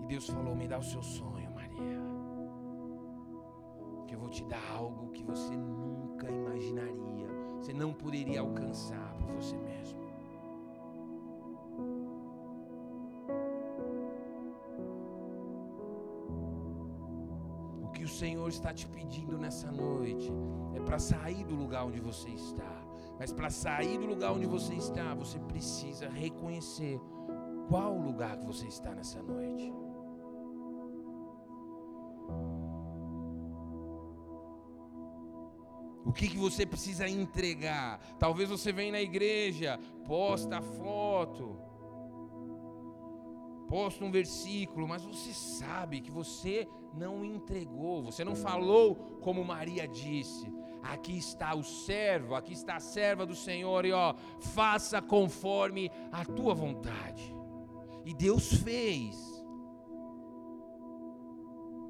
E 0.00 0.06
Deus 0.06 0.26
falou: 0.28 0.54
Me 0.54 0.68
dá 0.68 0.78
o 0.78 0.82
seu 0.82 1.02
sonho, 1.02 1.50
Maria. 1.54 2.02
Que 4.06 4.14
eu 4.14 4.18
vou 4.18 4.28
te 4.28 4.44
dar 4.44 4.62
algo 4.76 5.10
que 5.12 5.24
você 5.24 5.56
nunca 5.56 6.30
imaginaria, 6.30 7.28
você 7.58 7.72
não 7.72 7.94
poderia 7.94 8.40
alcançar 8.40 9.14
por 9.14 9.32
você 9.32 9.56
mesmo. 9.56 10.01
Está 18.52 18.70
te 18.70 18.86
pedindo 18.86 19.38
nessa 19.38 19.72
noite 19.72 20.30
é 20.74 20.80
para 20.80 20.98
sair 20.98 21.42
do 21.42 21.54
lugar 21.54 21.86
onde 21.86 22.00
você 22.00 22.28
está. 22.28 22.84
Mas 23.18 23.32
para 23.32 23.48
sair 23.48 23.96
do 23.98 24.04
lugar 24.04 24.30
onde 24.30 24.44
você 24.44 24.74
está, 24.74 25.14
você 25.14 25.38
precisa 25.40 26.06
reconhecer 26.10 27.00
qual 27.66 27.96
o 27.96 28.02
lugar 28.02 28.36
que 28.36 28.44
você 28.44 28.66
está 28.66 28.94
nessa 28.94 29.22
noite. 29.22 29.72
O 36.04 36.12
que, 36.12 36.28
que 36.28 36.36
você 36.36 36.66
precisa 36.66 37.08
entregar? 37.08 38.00
Talvez 38.18 38.50
você 38.50 38.70
venha 38.70 38.92
na 38.92 39.00
igreja, 39.00 39.80
posta 40.04 40.58
a 40.58 40.62
foto, 40.62 41.58
posta 43.72 44.04
um 44.04 44.10
versículo, 44.10 44.86
mas 44.86 45.02
você 45.02 45.32
sabe 45.32 46.02
que 46.02 46.10
você 46.10 46.68
não 46.92 47.24
entregou, 47.24 48.02
você 48.02 48.22
não 48.22 48.36
falou 48.36 48.94
como 49.22 49.42
Maria 49.42 49.88
disse. 49.88 50.52
Aqui 50.82 51.16
está 51.16 51.54
o 51.54 51.62
servo, 51.62 52.34
aqui 52.34 52.52
está 52.52 52.76
a 52.76 52.80
serva 52.80 53.24
do 53.24 53.34
Senhor, 53.34 53.86
e 53.86 53.92
ó, 53.92 54.12
faça 54.40 55.00
conforme 55.00 55.90
a 56.12 56.22
tua 56.22 56.52
vontade. 56.52 57.34
E 58.04 58.12
Deus 58.12 58.52
fez. 58.62 59.16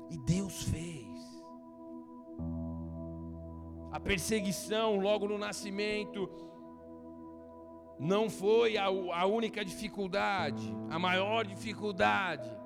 E 0.09 0.17
Deus 0.19 0.63
fez. 0.63 1.43
A 3.91 3.99
perseguição 3.99 5.01
logo 5.01 5.27
no 5.27 5.37
nascimento 5.37 6.31
não 7.99 8.29
foi 8.29 8.77
a, 8.77 8.87
a 8.87 9.27
única 9.27 9.65
dificuldade, 9.65 10.75
a 10.91 10.99
maior 10.99 11.47
dificuldade 11.47 12.63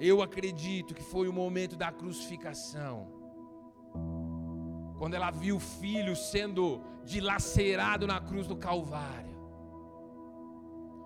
eu 0.00 0.22
acredito 0.22 0.94
que 0.94 1.02
foi 1.02 1.28
o 1.28 1.32
momento 1.32 1.76
da 1.76 1.90
crucificação. 1.90 3.08
Quando 4.96 5.14
ela 5.14 5.30
viu 5.30 5.56
o 5.56 5.60
filho 5.60 6.14
sendo 6.14 6.80
dilacerado 7.04 8.06
na 8.06 8.20
cruz 8.20 8.46
do 8.46 8.56
Calvário, 8.56 9.36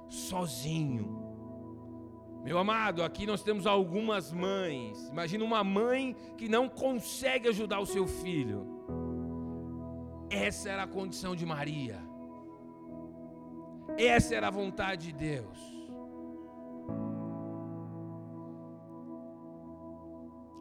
sozinho. 0.09 1.21
Meu 2.45 2.59
amado, 2.59 3.03
aqui 3.03 3.25
nós 3.25 3.43
temos 3.43 3.67
algumas 3.67 4.33
mães. 4.33 5.09
Imagina 5.09 5.45
uma 5.45 5.63
mãe 5.63 6.15
que 6.37 6.49
não 6.49 6.69
consegue 6.69 7.49
ajudar 7.49 7.81
o 7.81 7.87
seu 7.87 8.07
filho. 8.07 8.67
Essa 10.29 10.71
era 10.71 10.83
a 10.83 10.89
condição 10.89 11.37
de 11.37 11.47
Maria. 11.47 12.12
Essa 13.99 14.35
era 14.35 14.49
a 14.49 14.51
vontade 14.51 15.13
de 15.13 15.13
Deus. 15.13 15.73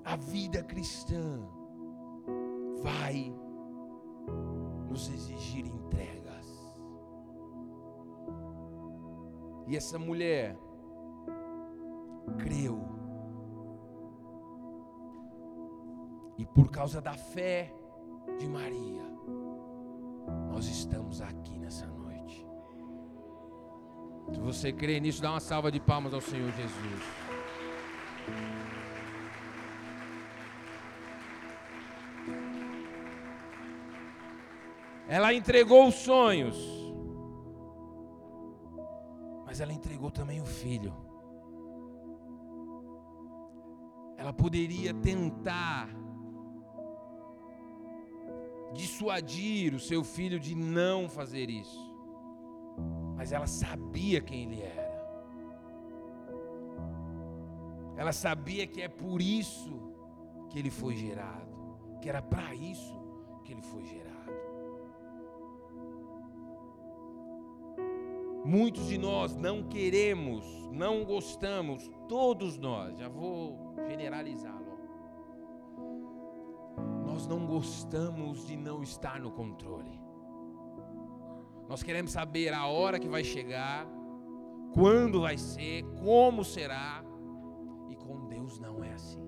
A 0.03 0.15
vida 0.15 0.63
cristã 0.63 1.39
vai 2.81 3.33
nos 4.89 5.09
exigir 5.09 5.65
entregas. 5.65 6.47
E 9.67 9.77
essa 9.77 9.97
mulher 9.97 10.57
creu. 12.37 12.79
E 16.37 16.45
por 16.45 16.69
causa 16.69 16.99
da 16.99 17.13
fé 17.13 17.73
de 18.37 18.47
Maria, 18.47 19.03
nós 20.49 20.65
estamos 20.65 21.21
aqui 21.21 21.57
nessa 21.57 21.85
noite. 21.85 22.00
Se 24.33 24.39
você 24.39 24.71
crê 24.71 24.99
nisso, 24.99 25.21
dá 25.21 25.31
uma 25.31 25.39
salva 25.39 25.71
de 25.71 25.79
palmas 25.79 26.13
ao 26.13 26.21
Senhor 26.21 26.51
Jesus. 26.51 27.01
Ela 35.07 35.33
entregou 35.33 35.87
os 35.87 35.95
sonhos, 35.95 36.57
mas 39.45 39.59
ela 39.59 39.73
entregou 39.73 40.09
também 40.09 40.39
o 40.39 40.45
filho. 40.45 40.95
Ela 44.17 44.31
poderia 44.31 44.93
tentar 44.93 45.89
dissuadir 48.73 49.73
o 49.73 49.79
seu 49.79 50.01
filho 50.03 50.39
de 50.39 50.55
não 50.55 51.09
fazer 51.09 51.49
isso, 51.49 51.90
mas 53.21 53.31
ela 53.31 53.45
sabia 53.45 54.19
quem 54.19 54.45
ele 54.45 54.63
era. 54.63 55.05
Ela 57.95 58.11
sabia 58.11 58.65
que 58.65 58.81
é 58.81 58.87
por 58.87 59.21
isso 59.21 59.79
que 60.49 60.57
ele 60.57 60.71
foi 60.71 60.95
gerado, 60.95 61.77
que 62.01 62.09
era 62.09 62.19
para 62.19 62.55
isso 62.55 62.99
que 63.43 63.51
ele 63.51 63.61
foi 63.61 63.85
gerado. 63.85 64.33
Muitos 68.43 68.87
de 68.87 68.97
nós 68.97 69.35
não 69.35 69.61
queremos, 69.65 70.43
não 70.71 71.05
gostamos, 71.05 71.91
todos 72.09 72.57
nós, 72.57 72.97
já 72.97 73.07
vou 73.07 73.75
generalizá-lo. 73.87 74.79
Nós 77.05 77.27
não 77.27 77.45
gostamos 77.45 78.47
de 78.47 78.57
não 78.57 78.81
estar 78.81 79.19
no 79.19 79.29
controle. 79.29 80.00
Nós 81.71 81.81
queremos 81.81 82.11
saber 82.11 82.53
a 82.53 82.67
hora 82.67 82.99
que 82.99 83.07
vai 83.07 83.23
chegar, 83.23 83.87
quando 84.73 85.21
vai 85.21 85.37
ser, 85.37 85.85
como 86.03 86.43
será. 86.43 87.01
E 87.89 87.95
com 87.95 88.27
Deus 88.27 88.59
não 88.59 88.83
é 88.83 88.91
assim. 88.91 89.23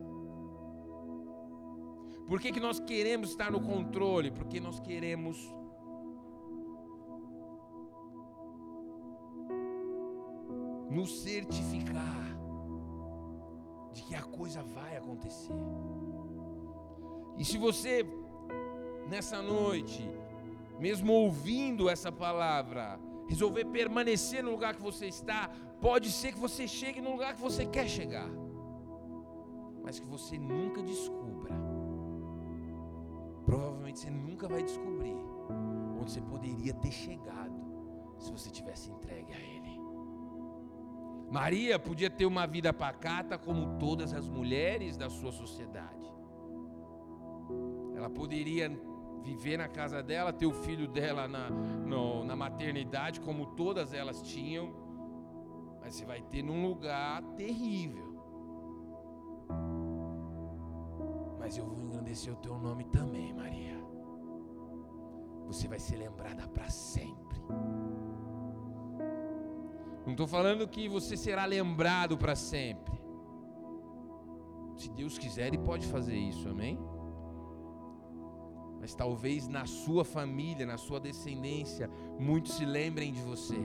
Por 2.28 2.42
que, 2.42 2.52
que 2.52 2.60
nós 2.60 2.82
queremos 2.82 3.30
estar 3.30 3.50
no 3.50 3.62
controle? 3.62 4.30
Porque 4.30 4.60
nós 4.60 4.78
queremos 4.82 5.38
nos 10.90 11.22
certificar 11.22 12.38
de 13.94 14.04
que 14.04 14.16
a 14.16 14.22
coisa 14.22 14.62
vai 14.62 14.98
acontecer. 14.98 15.56
E 17.38 17.46
se 17.46 17.58
você, 17.58 18.06
nessa 19.08 19.42
noite, 19.42 20.06
mesmo 20.80 21.14
ouvindo 21.14 21.90
essa 21.90 22.12
palavra, 22.12 23.00
resolver 23.28 23.66
permanecer 23.66 24.44
no 24.44 24.52
lugar 24.52 24.76
que 24.76 24.82
você 24.82 25.08
está, 25.08 25.50
pode 25.80 26.12
ser 26.12 26.34
que 26.34 26.40
você 26.40 26.68
chegue 26.68 27.02
no 27.02 27.12
lugar 27.12 27.36
que 27.36 27.42
você 27.42 27.66
quer 27.66 27.88
chegar, 27.88 28.30
mas 29.84 30.00
que 30.00 30.08
você 30.08 30.38
nunca 30.38 30.82
descubra. 30.82 31.54
Provavelmente 33.46 34.00
você 34.00 34.10
nunca 34.10 34.48
vai 34.48 34.64
descobrir 34.64 35.18
onde 36.00 36.12
você 36.12 36.22
poderia 36.22 36.74
ter 36.74 36.92
chegado 36.92 37.62
se 38.18 38.32
você 38.32 38.50
tivesse 38.50 38.90
entregue 38.90 39.34
a 39.34 39.40
Ele. 39.40 39.80
Maria 41.30 41.80
podia 41.80 42.10
ter 42.10 42.26
uma 42.26 42.46
vida 42.46 42.72
pacata 42.72 43.38
como 43.38 43.78
todas 43.80 44.14
as 44.14 44.30
mulheres 44.30 44.96
da 44.96 45.10
sua 45.10 45.32
sociedade. 45.32 46.14
Ela 47.96 48.10
poderia 48.10 48.70
viver 49.24 49.58
na 49.58 49.68
casa 49.68 50.04
dela, 50.04 50.34
ter 50.34 50.46
o 50.46 50.54
filho 50.54 50.88
dela 50.88 51.28
na, 51.28 51.50
no, 51.50 52.24
na 52.24 52.36
maternidade, 52.36 53.22
como 53.22 53.48
todas 53.56 53.94
elas 53.94 54.22
tinham. 54.22 54.74
Mas 55.82 55.96
você 55.96 56.06
vai 56.06 56.22
ter 56.22 56.44
num 56.44 56.68
lugar 56.68 57.24
terrível. 57.36 58.14
Mas 61.40 61.58
eu 61.58 61.66
vou 61.66 61.80
engrandecer 61.80 62.32
o 62.32 62.38
teu 62.38 62.58
nome 62.58 62.84
também, 62.86 63.34
Maria. 63.34 63.82
Você 65.48 65.68
vai 65.68 65.80
ser 65.80 65.98
lembrada 65.98 66.48
para 66.48 66.70
sempre. 66.70 67.40
Não 70.06 70.12
estou 70.12 70.28
falando 70.28 70.68
que 70.68 70.88
você 70.88 71.16
será 71.16 71.46
lembrado 71.46 72.18
para 72.18 72.36
sempre. 72.36 72.94
Se 74.78 74.90
Deus 74.90 75.18
quiser, 75.18 75.48
Ele 75.48 75.58
pode 75.58 75.86
fazer 75.88 76.16
isso, 76.16 76.50
amém? 76.50 76.78
Mas 78.84 78.94
talvez 78.94 79.48
na 79.48 79.66
sua 79.66 80.04
família, 80.04 80.66
na 80.66 80.78
sua 80.78 81.00
descendência, 81.00 81.90
muitos 82.20 82.56
se 82.56 82.66
lembrem 82.66 83.14
de 83.14 83.22
você. 83.22 83.56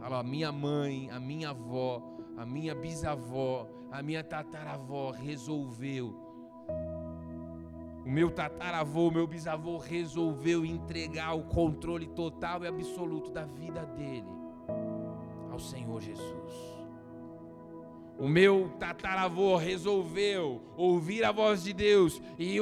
Fala, 0.00 0.18
a 0.18 0.22
minha 0.24 0.50
mãe, 0.50 1.08
a 1.12 1.20
minha 1.20 1.50
avó, 1.50 2.02
a 2.36 2.44
minha 2.44 2.74
bisavó, 2.74 3.68
a 3.92 4.02
minha 4.02 4.24
tataravó 4.24 5.12
resolveu. 5.12 6.16
O 8.04 8.10
meu 8.10 8.28
tataravô, 8.28 9.06
o 9.06 9.12
meu 9.12 9.24
bisavô 9.24 9.78
resolveu 9.78 10.66
entregar 10.66 11.34
o 11.34 11.44
controle 11.44 12.08
total 12.08 12.64
e 12.64 12.66
absoluto 12.66 13.30
da 13.30 13.44
vida 13.44 13.86
dele 13.86 14.26
ao 15.48 15.60
Senhor 15.60 16.00
Jesus. 16.00 16.71
O 18.18 18.28
meu 18.28 18.68
tataravô 18.78 19.56
resolveu 19.56 20.60
ouvir 20.76 21.24
a 21.24 21.32
voz 21.32 21.64
de 21.64 21.72
Deus 21.72 22.20
e 22.38 22.58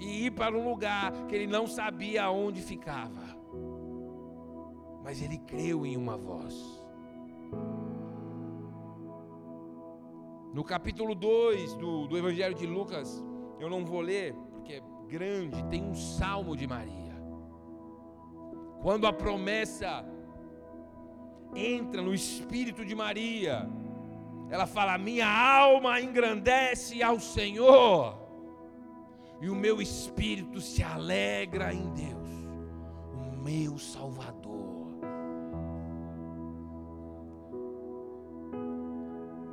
ir, 0.00 0.30
para 0.32 0.56
um 0.56 0.68
lugar 0.68 1.12
que 1.26 1.34
ele 1.34 1.46
não 1.46 1.66
sabia 1.66 2.30
onde 2.30 2.60
ficava. 2.60 3.36
Mas 5.04 5.22
ele 5.22 5.38
creu 5.38 5.86
em 5.86 5.96
uma 5.96 6.16
voz. 6.16 6.54
No 10.52 10.64
capítulo 10.64 11.14
2 11.14 11.74
do, 11.74 12.06
do 12.06 12.16
Evangelho 12.16 12.54
de 12.54 12.66
Lucas, 12.66 13.22
eu 13.60 13.68
não 13.68 13.84
vou 13.84 14.00
ler, 14.00 14.34
porque 14.50 14.72
é 14.72 14.82
grande, 15.06 15.62
tem 15.64 15.84
um 15.84 15.94
salmo 15.94 16.56
de 16.56 16.66
Maria. 16.66 17.14
Quando 18.80 19.06
a 19.06 19.12
promessa 19.12 20.04
entra 21.54 22.02
no 22.02 22.14
espírito 22.14 22.84
de 22.84 22.94
Maria. 22.94 23.68
Ela 24.48 24.66
fala: 24.66 24.96
Minha 24.98 25.28
alma 25.28 26.00
engrandece 26.00 27.02
ao 27.02 27.18
Senhor, 27.18 28.16
e 29.40 29.50
o 29.50 29.54
meu 29.54 29.80
espírito 29.82 30.60
se 30.60 30.82
alegra 30.82 31.72
em 31.72 31.90
Deus, 31.90 32.30
o 33.12 33.36
meu 33.42 33.78
Salvador. 33.78 34.66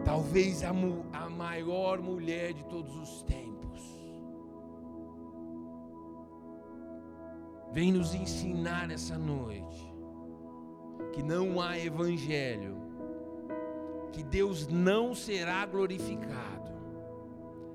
Talvez 0.05 0.63
a, 0.63 0.71
a 1.13 1.29
maior 1.29 2.01
mulher 2.01 2.53
de 2.53 2.63
todos 2.65 2.95
os 2.95 3.23
tempos, 3.23 3.53
vem 7.71 7.91
nos 7.91 8.13
ensinar 8.13 8.87
nessa 8.87 9.17
noite 9.17 9.91
que 11.13 11.23
não 11.23 11.59
há 11.59 11.79
evangelho, 11.79 12.82
que 14.13 14.23
Deus 14.23 14.67
não 14.67 15.13
será 15.15 15.65
glorificado 15.65 16.71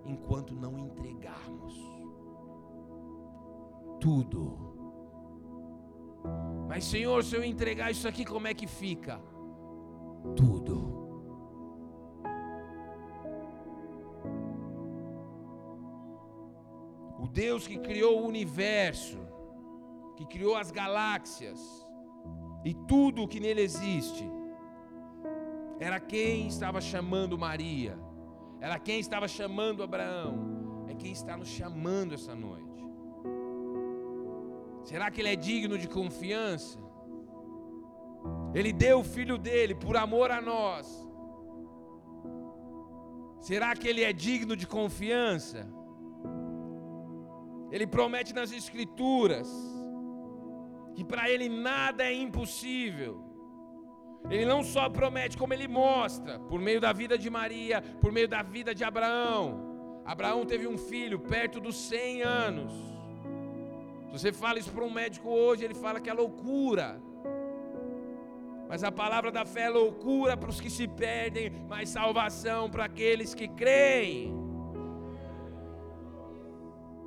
enquanto 0.06 0.54
não 0.54 0.78
entregarmos 0.78 1.74
tudo. 4.00 4.56
Mas 6.68 6.84
Senhor, 6.84 7.22
se 7.24 7.34
eu 7.34 7.42
entregar 7.44 7.90
isso 7.90 8.06
aqui, 8.06 8.24
como 8.24 8.46
é 8.46 8.54
que 8.54 8.66
fica? 8.66 9.20
Tudo. 10.36 10.96
O 17.18 17.26
Deus 17.26 17.66
que 17.66 17.78
criou 17.78 18.22
o 18.22 18.26
universo, 18.26 19.18
que 20.16 20.24
criou 20.24 20.54
as 20.54 20.70
galáxias, 20.70 21.60
e 22.64 22.74
tudo 22.74 23.24
o 23.24 23.28
que 23.28 23.40
nele 23.40 23.60
existe, 23.60 24.37
era 25.80 26.00
quem 26.00 26.48
estava 26.48 26.80
chamando 26.80 27.38
Maria, 27.38 27.98
era 28.60 28.78
quem 28.78 28.98
estava 28.98 29.28
chamando 29.28 29.82
Abraão, 29.82 30.86
é 30.88 30.94
quem 30.94 31.12
está 31.12 31.36
nos 31.36 31.48
chamando 31.48 32.14
essa 32.14 32.34
noite. 32.34 32.66
Será 34.84 35.10
que 35.10 35.20
ele 35.20 35.28
é 35.28 35.36
digno 35.36 35.78
de 35.78 35.88
confiança? 35.88 36.78
Ele 38.54 38.72
deu 38.72 39.00
o 39.00 39.04
filho 39.04 39.36
dele 39.36 39.74
por 39.74 39.96
amor 39.96 40.30
a 40.30 40.40
nós. 40.40 40.86
Será 43.38 43.76
que 43.76 43.86
ele 43.86 44.02
é 44.02 44.12
digno 44.12 44.56
de 44.56 44.66
confiança? 44.66 45.68
Ele 47.70 47.86
promete 47.86 48.32
nas 48.32 48.50
Escrituras 48.50 49.48
que 50.94 51.04
para 51.04 51.30
ele 51.30 51.48
nada 51.48 52.02
é 52.04 52.12
impossível. 52.12 53.27
Ele 54.30 54.44
não 54.44 54.62
só 54.62 54.88
promete, 54.88 55.36
como 55.36 55.54
ele 55.54 55.66
mostra, 55.66 56.38
por 56.38 56.60
meio 56.60 56.80
da 56.80 56.92
vida 56.92 57.16
de 57.16 57.30
Maria, 57.30 57.82
por 58.00 58.12
meio 58.12 58.28
da 58.28 58.42
vida 58.42 58.74
de 58.74 58.84
Abraão. 58.84 60.02
Abraão 60.04 60.44
teve 60.44 60.66
um 60.66 60.76
filho 60.76 61.18
perto 61.18 61.60
dos 61.60 61.76
100 61.76 62.22
anos. 62.22 62.72
Se 64.06 64.12
você 64.12 64.32
fala 64.32 64.58
isso 64.58 64.72
para 64.72 64.84
um 64.84 64.90
médico 64.90 65.28
hoje, 65.28 65.64
ele 65.64 65.74
fala 65.74 66.00
que 66.00 66.10
é 66.10 66.12
loucura. 66.12 67.00
Mas 68.68 68.84
a 68.84 68.92
palavra 68.92 69.30
da 69.30 69.46
fé 69.46 69.62
é 69.62 69.70
loucura 69.70 70.36
para 70.36 70.50
os 70.50 70.60
que 70.60 70.68
se 70.68 70.86
perdem, 70.86 71.50
mas 71.68 71.88
salvação 71.88 72.70
para 72.70 72.84
aqueles 72.84 73.34
que 73.34 73.48
creem. 73.48 74.34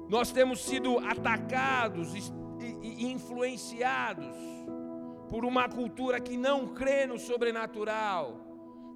Nós 0.10 0.32
temos 0.32 0.62
sido 0.62 0.98
atacados 1.00 2.16
e 2.16 3.12
influenciados 3.12 4.51
por 5.32 5.46
uma 5.46 5.70
cultura 5.70 6.20
que 6.20 6.36
não 6.36 6.68
crê 6.68 7.06
no 7.06 7.18
sobrenatural, 7.18 8.38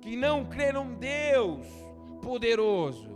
que 0.01 0.17
não 0.17 0.43
crê 0.43 0.73
num 0.73 0.93
Deus 0.95 1.65
poderoso. 2.21 3.09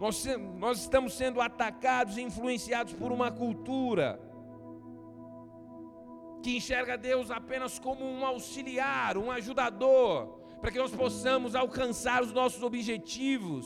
Nós, 0.00 0.26
nós 0.58 0.80
estamos 0.80 1.14
sendo 1.14 1.40
atacados 1.40 2.18
e 2.18 2.22
influenciados 2.22 2.94
por 2.94 3.12
uma 3.12 3.30
cultura 3.30 4.20
que 6.42 6.56
enxerga 6.56 6.98
Deus 6.98 7.30
apenas 7.30 7.78
como 7.78 8.04
um 8.04 8.26
auxiliar, 8.26 9.16
um 9.16 9.30
ajudador, 9.30 10.40
para 10.60 10.72
que 10.72 10.78
nós 10.78 10.90
possamos 10.90 11.54
alcançar 11.54 12.24
os 12.24 12.32
nossos 12.32 12.60
objetivos. 12.64 13.64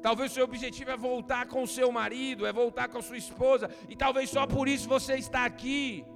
Talvez 0.00 0.30
o 0.30 0.34
seu 0.34 0.44
objetivo 0.44 0.92
é 0.92 0.96
voltar 0.96 1.48
com 1.48 1.64
o 1.64 1.66
seu 1.66 1.90
marido, 1.90 2.46
é 2.46 2.52
voltar 2.52 2.88
com 2.88 2.98
a 2.98 3.02
sua 3.02 3.18
esposa, 3.18 3.68
e 3.88 3.96
talvez 3.96 4.30
só 4.30 4.46
por 4.46 4.68
isso 4.68 4.88
você 4.88 5.16
está 5.16 5.44
aqui. 5.44 6.06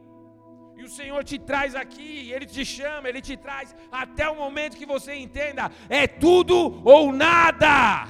E 0.81 0.83
o 0.83 0.89
Senhor 0.89 1.23
te 1.23 1.39
traz 1.39 1.75
aqui, 1.75 2.33
Ele 2.33 2.47
te 2.47 2.65
chama, 2.65 3.07
Ele 3.07 3.21
te 3.21 3.37
traz 3.37 3.77
até 3.93 4.27
o 4.31 4.35
momento 4.35 4.79
que 4.79 4.87
você 4.87 5.15
entenda: 5.15 5.71
é 5.91 6.07
tudo 6.07 6.81
ou 6.83 7.13
nada. 7.13 8.09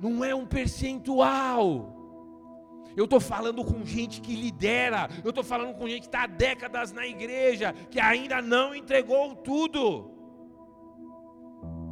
Não 0.00 0.24
é 0.24 0.34
um 0.34 0.44
percentual. 0.44 1.92
Eu 2.96 3.04
estou 3.04 3.20
falando 3.20 3.64
com 3.64 3.86
gente 3.86 4.20
que 4.20 4.34
lidera. 4.34 5.08
Eu 5.22 5.30
estou 5.30 5.44
falando 5.44 5.74
com 5.74 5.88
gente 5.88 6.00
que 6.00 6.06
está 6.08 6.24
há 6.24 6.26
décadas 6.26 6.90
na 6.90 7.06
igreja, 7.06 7.72
que 7.88 8.00
ainda 8.00 8.42
não 8.42 8.74
entregou 8.74 9.36
tudo. 9.36 10.10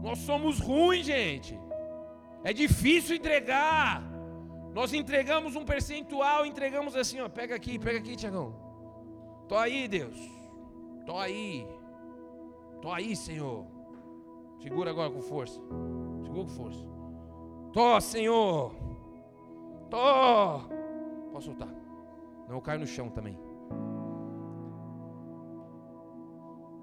Nós 0.03 0.19
somos 0.19 0.59
ruins, 0.59 1.07
gente. 1.07 1.57
É 2.43 2.53
difícil 2.53 3.15
entregar. 3.15 4.14
Nós 4.75 4.93
entregamos 4.93 5.55
um 5.55 5.65
percentual, 5.65 6.45
entregamos 6.45 6.97
assim, 6.97 7.21
ó. 7.21 7.29
Pega 7.29 7.55
aqui, 7.55 7.79
pega 7.79 7.99
aqui, 7.99 8.17
Tiagão. 8.17 8.53
Tô 9.49 9.57
aí, 9.57 9.87
Deus. 9.87 10.19
Tô 11.07 11.17
aí. 11.17 11.65
Tô 12.83 12.91
aí, 12.91 13.15
Senhor. 13.15 13.65
Segura 14.59 14.91
agora 14.91 15.11
com 15.11 15.23
força. 15.23 15.61
Segura 16.25 16.43
com 16.43 16.49
força. 16.49 16.85
Tô, 17.73 18.01
Senhor. 18.01 18.75
Tô. 19.89 20.61
Pode 21.31 21.45
soltar. 21.45 21.69
Não, 22.49 22.57
eu 22.57 22.61
caio 22.61 22.81
no 22.81 22.87
chão 22.87 23.09
também. 23.09 23.39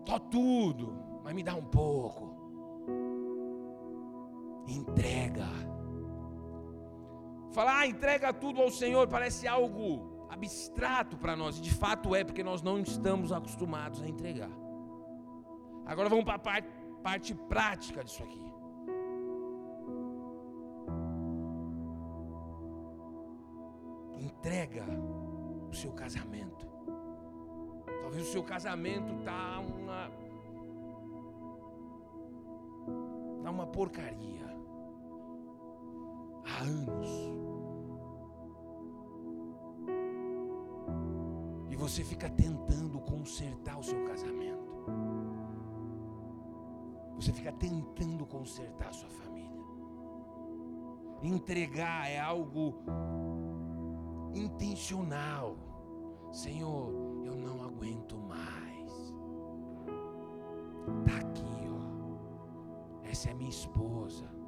Tô 0.06 0.18
tudo, 0.18 0.94
mas 1.24 1.34
me 1.34 1.44
dá 1.44 1.56
um 1.56 1.66
pouco. 1.66 2.36
Entrega. 4.66 5.71
Falar, 7.52 7.80
ah, 7.80 7.88
entrega 7.88 8.34
tudo 8.34 8.62
ao 8.62 8.72
Senhor 8.72 9.08
parece 9.08 9.48
algo 9.48 10.28
abstrato 10.30 11.18
para 11.18 11.36
nós, 11.36 11.58
e 11.58 11.62
de 11.62 11.74
fato 11.74 12.16
é, 12.16 12.24
porque 12.24 12.44
nós 12.44 12.62
não 12.62 12.80
estamos 12.80 13.32
acostumados 13.32 14.02
a 14.02 14.08
entregar. 14.08 14.50
Agora 15.86 16.08
vamos 16.08 16.24
para 16.24 16.36
a 16.36 16.40
parte, 16.40 16.70
parte 17.04 17.34
prática 17.34 18.04
disso 18.04 18.24
aqui. 18.24 18.52
entrega 24.42 24.86
o 25.70 25.74
seu 25.74 25.92
casamento. 25.92 26.68
Talvez 28.02 28.28
o 28.28 28.32
seu 28.32 28.44
casamento 28.44 29.14
tá 29.24 29.60
uma 29.60 30.12
tá 33.44 33.52
uma 33.52 33.68
porcaria. 33.68 34.51
Há 36.46 36.64
anos. 36.64 37.10
E 41.70 41.76
você 41.76 42.04
fica 42.04 42.30
tentando 42.30 43.00
consertar 43.00 43.80
o 43.80 43.84
seu 43.84 44.04
casamento. 44.06 44.72
Você 47.16 47.32
fica 47.32 47.52
tentando 47.52 48.26
consertar 48.26 48.90
a 48.90 48.94
sua 48.94 49.10
família. 49.10 49.52
Entregar 51.22 52.10
é 52.10 52.20
algo 52.20 52.82
intencional. 54.34 55.56
Senhor, 56.32 56.92
eu 57.24 57.36
não 57.36 57.64
aguento 57.64 58.18
mais. 58.18 59.14
Tá 61.06 61.18
aqui, 61.18 61.68
ó. 61.70 63.08
Essa 63.08 63.30
é 63.30 63.34
minha 63.34 63.50
esposa. 63.50 64.41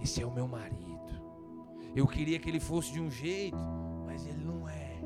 Esse 0.00 0.22
é 0.22 0.26
o 0.26 0.30
meu 0.30 0.46
marido. 0.46 0.86
Eu 1.94 2.06
queria 2.06 2.38
que 2.38 2.48
ele 2.48 2.60
fosse 2.60 2.92
de 2.92 3.00
um 3.00 3.10
jeito, 3.10 3.56
mas 4.04 4.26
ele 4.26 4.44
não 4.44 4.68
é. 4.68 5.00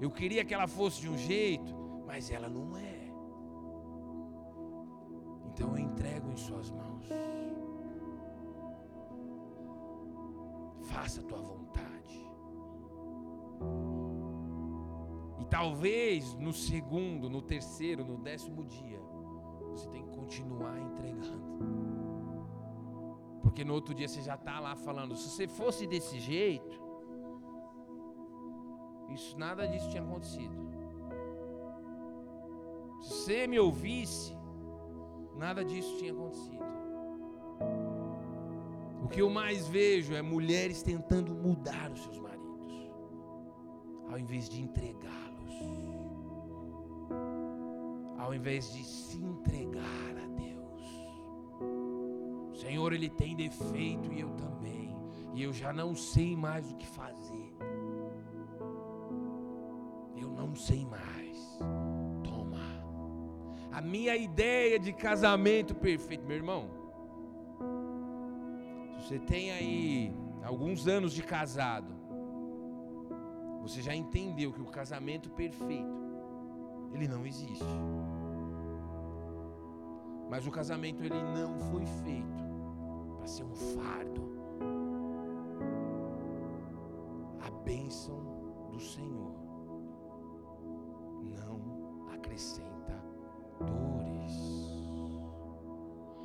Eu 0.00 0.10
queria 0.10 0.44
que 0.44 0.52
ela 0.52 0.66
fosse 0.66 1.00
de 1.00 1.08
um 1.08 1.16
jeito, 1.16 1.74
mas 2.06 2.30
ela 2.30 2.48
não 2.48 2.76
é. 2.76 3.10
Então 5.46 5.70
eu 5.70 5.78
entrego 5.78 6.30
em 6.30 6.36
suas 6.36 6.70
mãos. 6.70 7.08
Faça 10.82 11.20
a 11.20 11.24
tua 11.24 11.40
vontade. 11.40 12.28
E 15.40 15.44
talvez 15.46 16.34
no 16.34 16.52
segundo, 16.52 17.30
no 17.30 17.40
terceiro, 17.40 18.04
no 18.04 18.18
décimo 18.18 18.64
dia, 18.64 19.00
você 19.70 19.88
tem 19.88 20.02
que 20.02 20.10
continuar 20.10 20.78
entregando. 20.78 21.83
Porque 23.54 23.64
no 23.64 23.72
outro 23.72 23.94
dia 23.94 24.08
você 24.08 24.20
já 24.20 24.34
está 24.34 24.58
lá 24.58 24.74
falando, 24.74 25.14
se 25.14 25.30
você 25.30 25.46
fosse 25.46 25.86
desse 25.86 26.18
jeito, 26.18 26.76
isso 29.10 29.38
nada 29.38 29.64
disso 29.68 29.88
tinha 29.90 30.02
acontecido. 30.02 30.56
Se 33.00 33.12
você 33.12 33.46
me 33.46 33.56
ouvisse, 33.60 34.36
nada 35.36 35.64
disso 35.64 35.96
tinha 35.98 36.12
acontecido. 36.12 36.64
O 39.04 39.06
que 39.06 39.22
eu 39.22 39.30
mais 39.30 39.68
vejo 39.68 40.16
é 40.16 40.20
mulheres 40.20 40.82
tentando 40.82 41.32
mudar 41.32 41.92
os 41.92 42.02
seus 42.02 42.18
maridos, 42.18 42.90
ao 44.10 44.18
invés 44.18 44.48
de 44.48 44.60
entregá-los 44.60 45.24
ao 48.18 48.34
invés 48.34 48.72
de 48.72 48.82
se 48.82 49.18
entregar 49.22 50.23
Senhor, 52.74 52.92
Ele 52.92 53.08
tem 53.08 53.36
defeito 53.36 54.12
e 54.12 54.18
eu 54.18 54.30
também, 54.30 54.96
e 55.32 55.40
eu 55.44 55.52
já 55.52 55.72
não 55.72 55.94
sei 55.94 56.34
mais 56.36 56.72
o 56.72 56.74
que 56.74 56.88
fazer. 56.88 57.54
Eu 60.16 60.28
não 60.32 60.56
sei 60.56 60.84
mais. 60.84 61.56
Toma. 62.24 62.58
A 63.70 63.80
minha 63.80 64.16
ideia 64.16 64.76
de 64.76 64.92
casamento 64.92 65.72
perfeito, 65.72 66.26
meu 66.26 66.36
irmão. 66.36 66.68
Se 68.98 69.06
você 69.06 69.18
tem 69.20 69.52
aí 69.52 70.12
alguns 70.42 70.88
anos 70.88 71.12
de 71.12 71.22
casado, 71.22 71.94
você 73.62 73.80
já 73.80 73.94
entendeu 73.94 74.52
que 74.52 74.60
o 74.60 74.66
casamento 74.66 75.30
perfeito 75.30 75.94
ele 76.92 77.06
não 77.06 77.24
existe. 77.24 77.62
Mas 80.28 80.44
o 80.44 80.50
casamento 80.50 81.04
ele 81.04 81.22
não 81.22 81.56
foi 81.70 81.86
feito 82.02 82.43
para 83.24 83.32
ser 83.32 83.44
um 83.44 83.54
fardo. 83.54 84.22
A 87.40 87.50
bênção 87.64 88.18
do 88.70 88.78
Senhor 88.78 89.32
não 91.22 92.06
acrescenta 92.12 93.02
dores. 93.58 94.36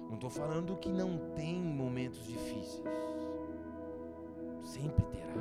Não 0.09 0.15
estou 0.15 0.29
falando 0.29 0.75
que 0.75 0.89
não 0.89 1.17
tem 1.35 1.61
momentos 1.61 2.25
difíceis. 2.25 2.83
Sempre 4.61 5.05
terá. 5.05 5.33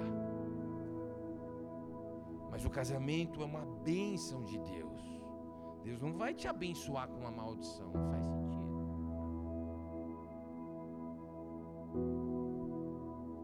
Mas 2.52 2.64
o 2.64 2.70
casamento 2.70 3.42
é 3.42 3.44
uma 3.44 3.66
bênção 3.82 4.44
de 4.44 4.58
Deus. 4.60 5.02
Deus 5.82 6.00
não 6.00 6.12
vai 6.12 6.34
te 6.34 6.46
abençoar 6.46 7.08
com 7.08 7.18
uma 7.18 7.32
maldição, 7.32 7.90
não 7.90 8.10
faz 8.10 8.24
sentido. 8.24 8.47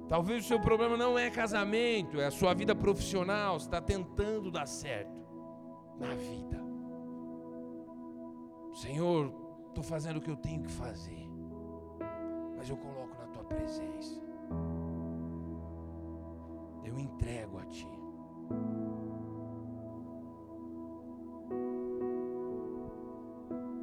Talvez 0.08 0.44
o 0.44 0.48
seu 0.48 0.60
problema 0.60 0.96
não 0.96 1.18
é 1.18 1.30
casamento, 1.30 2.20
é 2.20 2.26
a 2.26 2.30
sua 2.30 2.52
vida 2.54 2.74
profissional, 2.74 3.56
está 3.56 3.80
tentando 3.80 4.50
dar 4.50 4.66
certo 4.66 5.24
na 5.98 6.14
vida. 6.14 6.62
Senhor, 8.74 9.32
estou 9.68 9.82
fazendo 9.82 10.18
o 10.18 10.20
que 10.20 10.30
eu 10.30 10.36
tenho 10.36 10.62
que 10.62 10.70
fazer, 10.70 11.26
mas 12.56 12.68
eu 12.68 12.76
coloco 12.76 13.16
na 13.18 13.26
tua 13.28 13.44
presença, 13.44 14.20
eu 16.84 16.98
entrego 16.98 17.58
a 17.58 17.64
ti. 17.66 17.88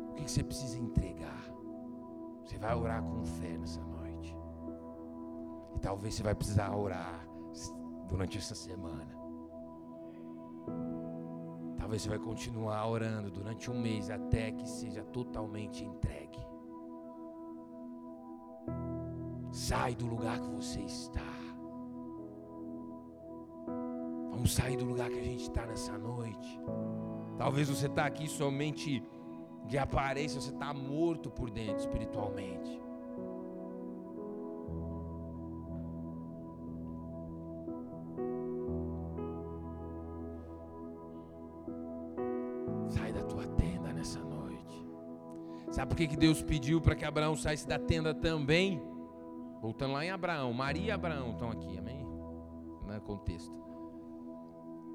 O 0.09 0.13
que 0.13 0.29
você 0.29 0.43
precisa 0.43 0.77
entregar? 0.77 1.51
Você 2.43 2.57
vai 2.57 2.75
orar 2.75 3.01
com 3.01 3.25
fé 3.25 3.57
nessa 3.57 3.79
noite. 3.81 3.90
Talvez 5.81 6.15
você 6.15 6.23
vai 6.23 6.35
precisar 6.35 6.75
orar 6.75 7.27
durante 8.07 8.37
essa 8.37 8.53
semana. 8.53 9.07
Talvez 11.77 12.03
você 12.03 12.09
vai 12.09 12.19
continuar 12.19 12.87
orando 12.87 13.31
durante 13.31 13.71
um 13.71 13.79
mês 13.79 14.09
até 14.09 14.51
que 14.51 14.67
seja 14.67 15.03
totalmente 15.03 15.83
entregue. 15.83 16.39
Sai 19.51 19.95
do 19.95 20.05
lugar 20.05 20.39
que 20.39 20.49
você 20.49 20.81
está. 20.81 21.21
Vamos 24.29 24.53
sair 24.53 24.77
do 24.77 24.85
lugar 24.85 25.09
que 25.09 25.19
a 25.19 25.23
gente 25.23 25.43
está 25.43 25.65
nessa 25.65 25.97
noite. 25.97 26.59
Talvez 27.37 27.69
você 27.69 27.87
está 27.87 28.05
aqui 28.05 28.27
somente 28.27 29.03
de 29.65 29.77
aparência, 29.77 30.39
você 30.39 30.51
está 30.51 30.73
morto 30.73 31.29
por 31.29 31.49
dentro 31.49 31.77
espiritualmente. 31.77 32.81
Por 45.91 45.97
que, 45.97 46.07
Deus 46.07 46.41
pediu 46.41 46.79
para 46.79 46.95
que 46.95 47.03
Abraão 47.03 47.35
saísse 47.35 47.67
da 47.67 47.77
tenda 47.77 48.13
também? 48.13 48.81
Voltando 49.61 49.93
lá 49.93 50.05
em 50.05 50.09
Abraão, 50.09 50.53
Maria 50.53 50.85
e 50.85 50.91
Abraão 50.91 51.31
estão 51.31 51.51
aqui, 51.51 51.77
amém? 51.77 52.05
No 52.05 53.01
contexto. 53.01 53.53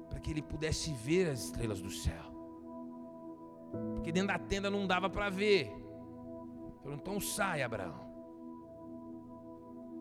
Para 0.09 0.19
que 0.19 0.31
ele 0.31 0.41
pudesse 0.41 0.91
ver 0.91 1.29
as 1.29 1.43
estrelas 1.43 1.79
do 1.79 1.91
céu. 1.91 2.23
Porque 3.93 4.11
dentro 4.11 4.29
da 4.29 4.39
tenda 4.39 4.71
não 4.71 4.87
dava 4.87 5.07
para 5.07 5.29
ver. 5.29 5.71
Falou, 6.81 6.97
então 6.97 7.19
sai, 7.19 7.61
Abraão. 7.61 8.07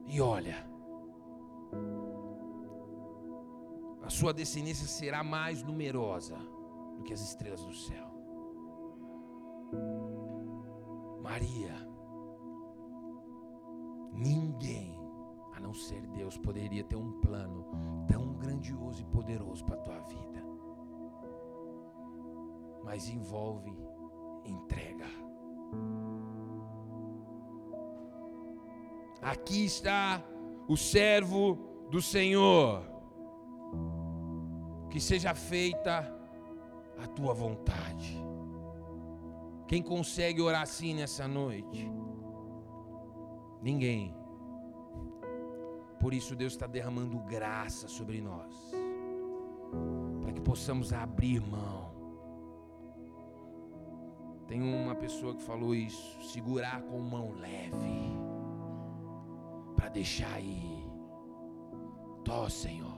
E 0.07 0.19
olha, 0.19 0.67
a 4.03 4.09
sua 4.09 4.33
descendência 4.33 4.87
será 4.87 5.23
mais 5.23 5.63
numerosa 5.63 6.39
do 6.97 7.03
que 7.03 7.13
as 7.13 7.21
estrelas 7.21 7.63
do 7.67 7.75
céu. 7.75 8.16
Maria, 11.29 11.75
ninguém, 14.13 14.97
a 15.55 15.61
não 15.61 15.75
ser 15.75 16.07
Deus, 16.09 16.39
poderia 16.39 16.85
ter 16.85 16.97
um 16.97 17.21
plano 17.21 17.67
tão 18.09 18.33
grandioso 18.35 19.03
e 19.03 19.05
poderoso 19.05 19.65
para 19.65 19.77
a 19.77 19.83
tua 19.83 19.99
vida 20.01 20.47
mas 22.87 23.09
envolve 23.09 23.77
entrega. 24.45 25.07
Aqui 29.21 29.65
está 29.65 30.23
o 30.69 30.77
servo 30.77 31.59
do 31.91 32.01
Senhor, 32.01 32.85
que 34.89 35.01
seja 35.01 35.35
feita 35.35 36.09
a 36.97 37.07
tua 37.09 37.35
vontade. 37.35 38.26
Quem 39.67 39.83
consegue 39.83 40.41
orar 40.41 40.63
assim 40.63 40.95
nessa 40.95 41.27
noite? 41.27 41.91
Ninguém. 43.63 44.15
Por 46.01 46.15
isso 46.15 46.37
Deus 46.37 46.53
está 46.53 46.67
derramando 46.67 47.19
graça 47.21 47.89
sobre 47.89 48.21
nós, 48.21 48.55
para 50.23 50.33
que 50.33 50.41
possamos 50.41 50.93
abrir 50.93 51.41
mão 51.41 51.97
tem 54.47 54.63
uma 54.63 54.95
pessoa 54.95 55.35
que 55.35 55.43
falou 55.43 55.75
isso: 55.75 56.17
segurar 56.23 56.81
com 56.83 56.99
mão 57.01 57.33
leve, 57.33 58.17
para 59.75 59.89
deixar 59.89 60.41
ir. 60.41 60.87
Tó, 62.25 62.49
Senhor. 62.49 62.95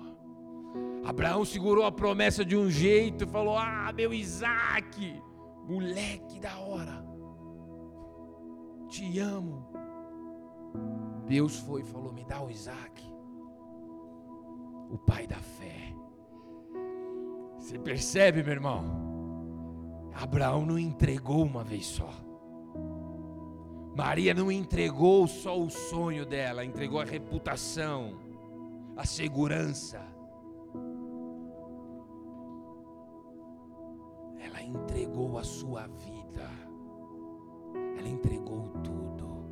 Abraão 1.04 1.44
segurou 1.44 1.84
a 1.84 1.92
promessa 1.92 2.44
de 2.44 2.56
um 2.56 2.70
jeito 2.70 3.24
e 3.24 3.26
falou: 3.26 3.56
Ah, 3.56 3.90
meu 3.94 4.12
Isaac, 4.12 5.22
moleque 5.68 6.40
da 6.40 6.58
hora, 6.58 7.04
te 8.88 9.18
amo. 9.18 9.68
Deus 11.26 11.58
foi 11.58 11.82
e 11.82 11.84
falou: 11.84 12.12
Me 12.12 12.24
dá 12.24 12.42
o 12.42 12.50
Isaac, 12.50 13.04
o 14.90 14.96
pai 14.96 15.26
da 15.26 15.36
fé. 15.36 15.94
Você 17.58 17.78
percebe, 17.78 18.42
meu 18.42 18.52
irmão? 18.52 18.82
Abraão 20.14 20.64
não 20.64 20.78
entregou 20.78 21.44
uma 21.44 21.62
vez 21.62 21.84
só. 21.84 22.10
Maria 23.94 24.32
não 24.32 24.50
entregou 24.50 25.26
só 25.26 25.60
o 25.60 25.68
sonho 25.68 26.24
dela, 26.24 26.64
entregou 26.64 27.00
a 27.00 27.04
reputação, 27.04 28.18
a 28.96 29.04
segurança. 29.04 30.00
Entregou 35.18 35.38
a 35.38 35.44
sua 35.44 35.86
vida. 35.86 36.48
Ela 37.98 38.08
entregou 38.08 38.68
tudo. 38.84 39.48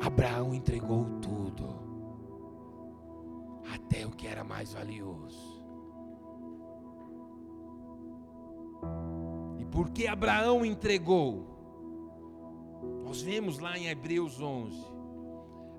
Abraão 0.00 0.54
entregou 0.54 1.04
tudo, 1.20 1.66
até 3.74 4.06
o 4.06 4.10
que 4.10 4.26
era 4.26 4.44
mais 4.44 4.72
valioso. 4.72 5.56
porque 9.72 10.06
Abraão 10.06 10.64
entregou. 10.64 11.44
Nós 13.04 13.20
vemos 13.20 13.58
lá 13.58 13.76
em 13.76 13.88
Hebreus 13.88 14.40
11. 14.40 14.74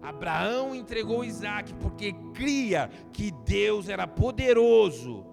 Abraão 0.03 0.75
entregou 0.75 1.25
Isaac 1.25 1.73
porque 1.75 2.13
cria 2.31 2.91
que 3.11 3.31
Deus 3.31 3.89
era 3.89 4.05
poderoso 4.05 5.25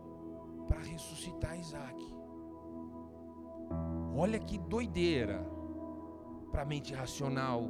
para 0.67 0.81
ressuscitar 0.81 1.59
Isaac. 1.59 1.94
Olha 4.17 4.39
que 4.39 4.57
doideira 4.57 5.45
para 6.53 6.63
a 6.63 6.65
mente 6.65 6.95
racional 6.95 7.69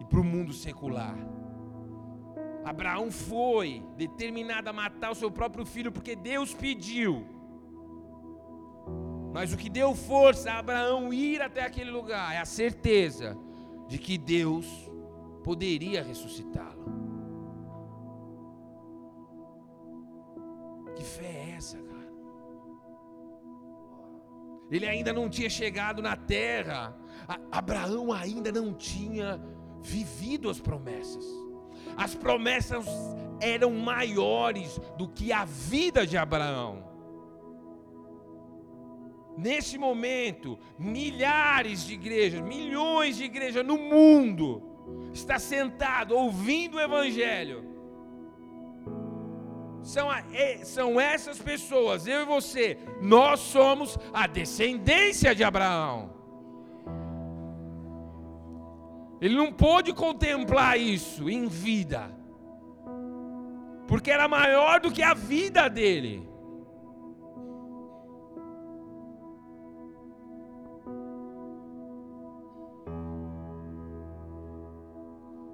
e 0.00 0.04
para 0.04 0.20
o 0.20 0.24
mundo 0.24 0.52
secular. 0.52 1.16
Abraão 2.64 3.10
foi 3.10 3.82
determinado 3.96 4.68
a 4.68 4.72
matar 4.72 5.12
o 5.12 5.14
seu 5.14 5.30
próprio 5.30 5.64
filho 5.64 5.92
porque 5.92 6.16
Deus 6.16 6.52
pediu. 6.52 7.24
Mas 9.32 9.52
o 9.52 9.56
que 9.56 9.70
deu 9.70 9.94
força 9.94 10.50
a 10.50 10.58
Abraão 10.58 11.12
ir 11.12 11.40
até 11.40 11.64
aquele 11.64 11.90
lugar 11.90 12.34
é 12.34 12.38
a 12.38 12.44
certeza 12.44 13.38
de 13.86 13.96
que 13.96 14.18
Deus 14.18 14.66
poderia 15.44 16.02
ressuscitá-lo. 16.02 16.99
Ele 24.70 24.86
ainda 24.86 25.12
não 25.12 25.28
tinha 25.28 25.50
chegado 25.50 26.00
na 26.00 26.16
terra. 26.16 26.96
Abraão 27.50 28.12
ainda 28.12 28.52
não 28.52 28.72
tinha 28.72 29.40
vivido 29.82 30.48
as 30.48 30.60
promessas. 30.60 31.24
As 31.96 32.14
promessas 32.14 32.86
eram 33.40 33.72
maiores 33.72 34.80
do 34.96 35.08
que 35.08 35.32
a 35.32 35.44
vida 35.44 36.06
de 36.06 36.16
Abraão. 36.16 36.88
Nesse 39.36 39.78
momento, 39.78 40.58
milhares 40.78 41.86
de 41.86 41.94
igrejas, 41.94 42.40
milhões 42.42 43.16
de 43.16 43.24
igrejas 43.24 43.64
no 43.64 43.78
mundo 43.78 44.62
está 45.12 45.38
sentado 45.38 46.14
ouvindo 46.16 46.76
o 46.76 46.80
evangelho. 46.80 47.69
São, 49.90 50.08
a, 50.08 50.22
são 50.62 51.00
essas 51.00 51.40
pessoas, 51.40 52.06
eu 52.06 52.22
e 52.22 52.24
você, 52.24 52.78
nós 53.02 53.40
somos 53.40 53.98
a 54.12 54.28
descendência 54.28 55.34
de 55.34 55.42
Abraão. 55.42 56.14
Ele 59.20 59.34
não 59.34 59.52
pôde 59.52 59.92
contemplar 59.92 60.78
isso 60.78 61.28
em 61.28 61.48
vida, 61.48 62.08
porque 63.88 64.12
era 64.12 64.28
maior 64.28 64.78
do 64.78 64.92
que 64.92 65.02
a 65.02 65.12
vida 65.12 65.68
dele. 65.68 66.24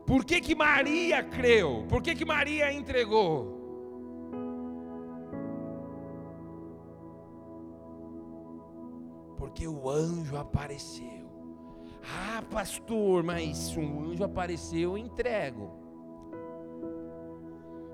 Por 0.04 0.26
que, 0.26 0.42
que 0.42 0.54
Maria 0.54 1.22
creu? 1.22 1.86
Por 1.88 2.02
que, 2.02 2.14
que 2.14 2.26
Maria 2.26 2.70
entregou? 2.70 3.65
Porque 9.56 9.66
o 9.66 9.88
anjo 9.88 10.36
apareceu. 10.36 11.24
Ah, 12.02 12.42
pastor, 12.50 13.22
mas 13.22 13.74
um 13.74 14.04
anjo 14.04 14.22
apareceu, 14.22 14.90
eu 14.90 14.98
entrego. 14.98 15.72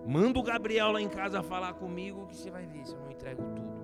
Manda 0.04 0.40
o 0.40 0.42
Gabriel 0.42 0.90
lá 0.90 1.00
em 1.00 1.08
casa 1.08 1.40
falar 1.40 1.74
comigo 1.74 2.26
que 2.26 2.34
você 2.34 2.50
vai 2.50 2.66
ver 2.66 2.84
se 2.84 2.96
eu 2.96 3.00
não 3.00 3.12
entrego 3.12 3.44
tudo. 3.54 3.80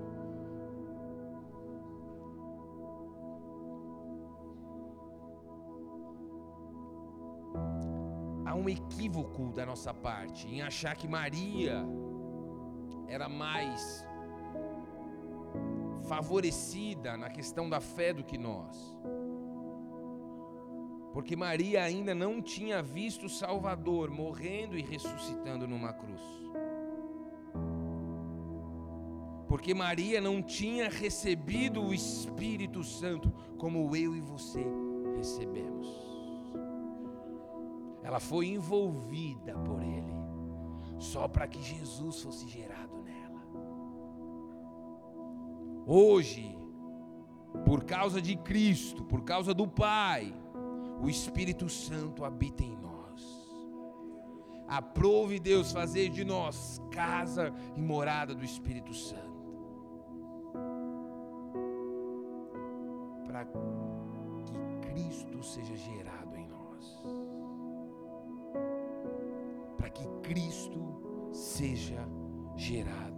Há 8.44 8.56
um 8.56 8.68
equívoco 8.68 9.52
da 9.52 9.64
nossa 9.64 9.94
parte 9.94 10.48
em 10.48 10.62
achar 10.62 10.96
que 10.96 11.06
Maria 11.06 11.86
era 13.06 13.28
mais 13.28 14.04
favorecida 16.08 17.16
na 17.16 17.28
questão 17.28 17.68
da 17.68 17.80
fé 17.80 18.12
do 18.12 18.24
que 18.24 18.38
nós 18.38 18.96
porque 21.18 21.34
Maria 21.34 21.82
ainda 21.82 22.14
não 22.14 22.40
tinha 22.40 22.80
visto 22.80 23.26
o 23.26 23.28
Salvador 23.28 24.08
morrendo 24.08 24.78
e 24.78 24.82
ressuscitando 24.82 25.66
numa 25.66 25.92
cruz. 25.92 26.20
Porque 29.48 29.74
Maria 29.74 30.20
não 30.20 30.40
tinha 30.40 30.88
recebido 30.88 31.82
o 31.82 31.92
Espírito 31.92 32.84
Santo 32.84 33.32
como 33.56 33.96
eu 33.96 34.14
e 34.14 34.20
você 34.20 34.64
recebemos. 35.16 35.88
Ela 38.04 38.20
foi 38.20 38.46
envolvida 38.46 39.54
por 39.58 39.82
Ele, 39.82 40.14
só 41.00 41.26
para 41.26 41.48
que 41.48 41.60
Jesus 41.60 42.22
fosse 42.22 42.46
gerado 42.46 42.87
Hoje, 45.90 46.54
por 47.64 47.84
causa 47.84 48.20
de 48.20 48.36
Cristo, 48.36 49.02
por 49.04 49.24
causa 49.24 49.54
do 49.54 49.66
Pai, 49.66 50.34
o 51.00 51.08
Espírito 51.08 51.66
Santo 51.66 52.26
habita 52.26 52.62
em 52.62 52.76
nós. 52.76 53.48
Aprove 54.68 55.40
Deus 55.40 55.72
fazer 55.72 56.10
de 56.10 56.26
nós 56.26 56.78
casa 56.90 57.54
e 57.74 57.80
morada 57.80 58.34
do 58.34 58.44
Espírito 58.44 58.92
Santo. 58.92 59.38
Para 63.24 63.46
que 63.46 64.92
Cristo 64.92 65.42
seja 65.42 65.74
gerado 65.74 66.36
em 66.36 66.48
nós. 66.48 67.02
Para 69.78 69.88
que 69.88 70.06
Cristo 70.22 71.30
seja 71.32 72.06
gerado 72.56 73.17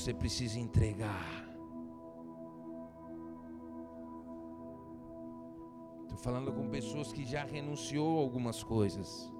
você 0.00 0.14
precisa 0.14 0.58
entregar? 0.58 1.46
Estou 6.02 6.16
falando 6.16 6.52
com 6.52 6.70
pessoas 6.70 7.12
que 7.12 7.24
já 7.24 7.44
renunciou 7.44 8.18
a 8.18 8.22
algumas 8.22 8.62
coisas. 8.62 9.30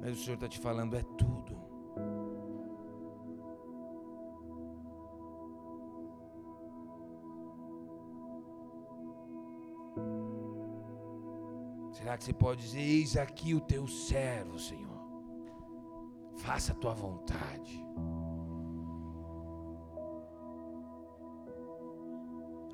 Mas 0.00 0.18
o 0.18 0.22
Senhor 0.22 0.34
está 0.34 0.48
te 0.48 0.58
falando, 0.60 0.96
é 0.96 1.02
tudo. 1.02 1.58
Será 11.92 12.16
que 12.16 12.24
você 12.24 12.32
pode 12.32 12.62
dizer: 12.62 12.80
Eis 12.80 13.16
aqui 13.16 13.54
o 13.54 13.60
teu 13.60 13.86
servo, 13.86 14.58
Senhor. 14.58 14.89
Faça 16.50 16.72
a 16.72 16.74
tua 16.74 16.94
vontade. 16.94 17.86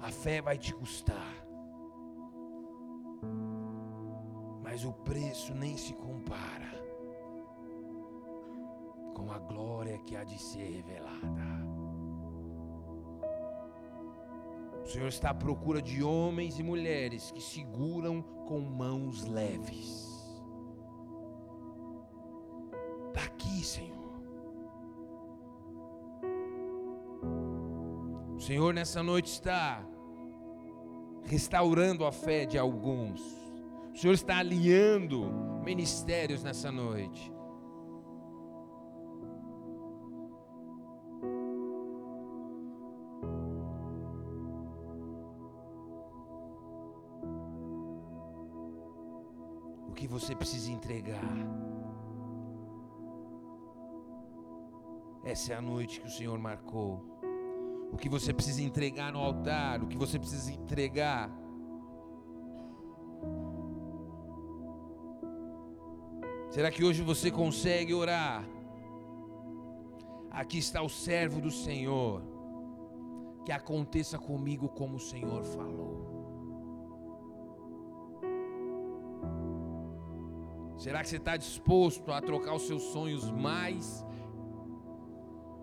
A 0.00 0.10
fé 0.10 0.40
vai 0.40 0.56
te 0.56 0.72
custar. 0.74 1.46
Mas 4.62 4.82
o 4.82 4.94
preço 4.94 5.54
nem 5.54 5.76
se 5.76 5.92
compara 5.92 6.72
com 9.14 9.30
a 9.30 9.38
glória 9.40 9.98
que 9.98 10.16
há 10.16 10.24
de 10.24 10.40
ser 10.40 10.76
revelada. 10.76 11.46
O 14.82 14.86
Senhor 14.86 15.08
está 15.08 15.28
à 15.28 15.34
procura 15.34 15.82
de 15.82 16.02
homens 16.02 16.58
e 16.58 16.62
mulheres 16.62 17.30
que 17.30 17.42
seguram 17.42 18.22
com 18.22 18.58
mãos 18.58 19.26
leves. 19.26 20.15
Senhor 28.47 28.72
nessa 28.72 29.03
noite 29.03 29.26
está 29.26 29.84
restaurando 31.24 32.07
a 32.07 32.12
fé 32.12 32.47
de 32.47 32.57
alguns. 32.57 33.20
O 33.92 33.99
Senhor 33.99 34.12
está 34.12 34.38
alinhando 34.38 35.28
ministérios 35.64 36.44
nessa 36.44 36.70
noite. 36.70 37.32
que 49.97 50.07
você 50.07 50.36
precisa 50.36 50.70
entregar. 50.70 51.24
Essa 55.24 55.55
é 55.55 55.57
a 55.57 55.61
noite 55.61 56.01
que 56.01 56.07
o 56.07 56.11
Senhor 56.11 56.38
marcou. 56.38 57.15
O 57.93 57.97
que 57.97 58.09
você 58.09 58.32
precisa 58.32 58.62
entregar 58.62 59.12
no 59.12 59.18
altar, 59.18 59.82
o 59.82 59.87
que 59.87 59.97
você 59.97 60.18
precisa 60.18 60.53
entregar. 60.53 61.30
Será 66.51 66.70
que 66.70 66.84
hoje 66.84 67.03
você 67.03 67.30
consegue 67.30 67.93
orar? 67.95 68.45
Aqui 70.30 70.59
está 70.59 70.82
o 70.82 70.89
servo 70.89 71.41
do 71.41 71.51
Senhor. 71.51 72.22
Que 73.45 73.53
aconteça 73.53 74.18
comigo 74.18 74.68
como 74.68 74.97
o 74.97 75.01
Senhor 75.01 75.45
falou. 75.45 76.16
Será 80.76 81.03
que 81.03 81.09
você 81.09 81.16
está 81.16 81.37
disposto 81.37 82.12
a 82.12 82.20
trocar 82.20 82.55
os 82.55 82.66
seus 82.66 82.82
sonhos 82.84 83.30
mais 83.30 84.05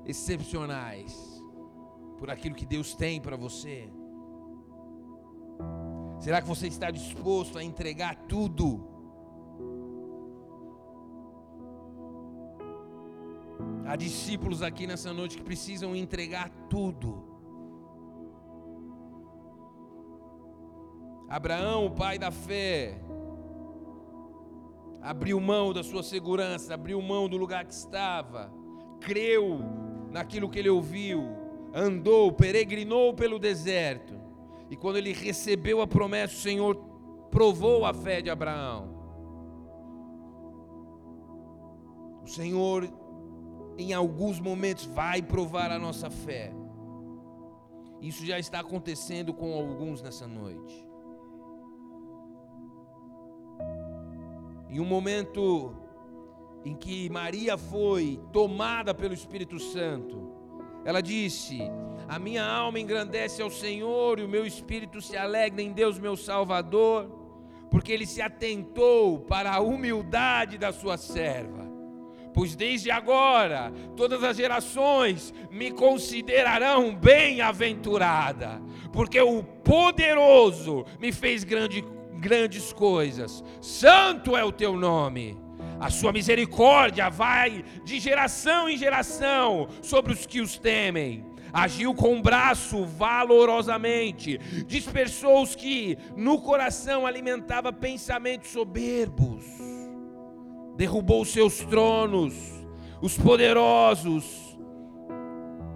excepcionais 0.05 1.32
por 2.23 2.31
aquilo 2.31 2.55
que 2.55 2.65
Deus 2.65 2.95
tem 2.95 3.19
para 3.19 3.35
você? 3.35 3.91
Será 6.21 6.41
que 6.41 6.47
você 6.47 6.67
está 6.67 6.89
disposto 6.89 7.57
a 7.57 7.63
entregar 7.65 8.15
tudo? 8.15 8.87
Há 13.85 13.97
discípulos 13.97 14.61
aqui 14.61 14.87
nessa 14.87 15.11
noite 15.11 15.35
que 15.35 15.43
precisam 15.43 15.93
entregar 15.93 16.49
tudo. 16.69 17.27
Abraão, 21.27 21.87
o 21.87 21.91
pai 21.91 22.17
da 22.17 22.31
fé, 22.31 23.01
abriu 25.01 25.41
mão 25.41 25.73
da 25.73 25.83
sua 25.83 26.01
segurança, 26.01 26.73
abriu 26.73 27.01
mão 27.01 27.27
do 27.27 27.35
lugar 27.35 27.65
que 27.65 27.73
estava, 27.73 28.49
creu 29.01 29.59
naquilo 30.09 30.49
que 30.49 30.59
ele 30.59 30.69
ouviu, 30.69 31.42
andou, 31.73 32.31
peregrinou 32.31 33.13
pelo 33.13 33.39
deserto. 33.39 34.13
E 34.69 34.75
quando 34.75 34.97
ele 34.97 35.11
recebeu 35.11 35.81
a 35.81 35.87
promessa, 35.87 36.35
o 36.35 36.39
Senhor 36.39 36.75
provou 37.31 37.85
a 37.85 37.93
fé 37.93 38.21
de 38.21 38.29
Abraão. 38.29 38.93
O 42.23 42.27
Senhor, 42.27 42.87
em 43.77 43.93
alguns 43.93 44.39
momentos, 44.39 44.85
vai 44.85 45.21
provar 45.21 45.71
a 45.71 45.79
nossa 45.79 46.09
fé. 46.09 46.53
Isso 47.99 48.25
já 48.25 48.37
está 48.37 48.59
acontecendo 48.59 49.33
com 49.33 49.53
alguns 49.53 50.01
nessa 50.01 50.27
noite. 50.27 50.87
Em 54.69 54.79
um 54.79 54.85
momento 54.85 55.75
em 56.65 56.75
que 56.75 57.09
Maria 57.09 57.57
foi 57.57 58.19
tomada 58.31 58.93
pelo 58.93 59.13
Espírito 59.13 59.59
Santo, 59.59 60.32
ela 60.85 61.01
disse: 61.01 61.61
A 62.07 62.19
minha 62.19 62.45
alma 62.45 62.79
engrandece 62.79 63.41
ao 63.41 63.49
Senhor 63.49 64.19
e 64.19 64.23
o 64.23 64.29
meu 64.29 64.45
espírito 64.45 65.01
se 65.01 65.15
alegra 65.15 65.61
em 65.61 65.71
Deus, 65.71 65.99
meu 65.99 66.15
Salvador, 66.15 67.09
porque 67.69 67.91
ele 67.91 68.05
se 68.05 68.21
atentou 68.21 69.19
para 69.19 69.53
a 69.53 69.59
humildade 69.59 70.57
da 70.57 70.71
sua 70.71 70.97
serva. 70.97 71.63
Pois 72.33 72.55
desde 72.55 72.89
agora 72.89 73.71
todas 73.95 74.23
as 74.23 74.37
gerações 74.37 75.33
me 75.51 75.71
considerarão 75.71 76.93
bem-aventurada, 76.95 78.59
porque 78.91 79.21
o 79.21 79.43
poderoso 79.43 80.83
me 80.99 81.11
fez 81.11 81.43
grande, 81.43 81.85
grandes 82.15 82.73
coisas. 82.73 83.43
Santo 83.61 84.35
é 84.35 84.43
o 84.43 84.51
teu 84.51 84.75
nome. 84.75 85.42
A 85.79 85.89
sua 85.89 86.11
misericórdia 86.11 87.09
vai 87.09 87.63
de 87.83 87.99
geração 87.99 88.69
em 88.69 88.77
geração 88.77 89.67
sobre 89.81 90.13
os 90.13 90.25
que 90.25 90.41
os 90.41 90.57
temem. 90.57 91.25
Agiu 91.51 91.93
com 91.93 92.17
o 92.17 92.21
braço 92.21 92.83
valorosamente, 92.83 94.39
dispersou 94.65 95.43
os 95.43 95.53
que 95.53 95.97
no 96.17 96.41
coração 96.41 97.05
alimentava 97.05 97.71
pensamentos 97.71 98.49
soberbos, 98.49 99.45
derrubou 100.75 101.23
seus 101.23 101.59
tronos, 101.59 102.33
os 102.99 103.15
poderosos, 103.15 104.42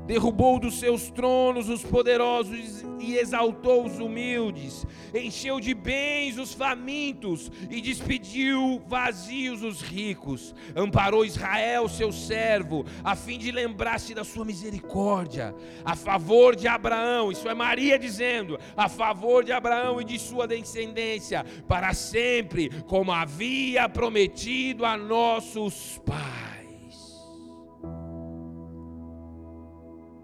derrubou 0.08 0.58
dos 0.58 0.80
seus 0.80 1.10
tronos 1.12 1.68
os 1.68 1.84
poderosos 1.84 2.84
e 3.00 3.18
exaltou 3.18 3.86
os 3.86 4.00
humildes, 4.00 4.86
encheu 5.14 5.60
de 5.60 5.74
bens 5.74 6.38
os 6.38 6.54
famintos 6.54 7.52
e 7.70 7.82
despediu 7.82 8.82
vazios 8.88 9.62
os 9.62 9.82
ricos, 9.82 10.56
amparou 10.76 11.26
Israel, 11.26 11.90
seu 11.90 12.12
servo, 12.12 12.86
a 13.04 13.16
fim 13.16 13.38
de 13.38 13.52
lembrar-se 13.52 14.14
da 14.14 14.24
sua 14.24 14.46
misericórdia, 14.46 15.54
a 15.84 15.96
favor 15.96 16.56
de 16.56 16.68
Abraão, 16.68 17.32
isso 17.32 17.50
é 17.50 17.54
Maria 17.54 18.00
dizendo, 18.00 18.58
a 18.76 18.88
favor 18.88 19.44
de 19.44 19.52
Abraão 19.52 20.00
e 20.00 20.06
de 20.06 20.18
sua 20.18 20.48
descendência, 20.48 21.46
para 21.68 21.94
sempre, 21.94 22.70
como 22.84 23.12
havia 23.12 23.90
prometido 23.90 24.86
a 24.86 24.96
nossos 24.96 26.02
pais. 26.06 26.57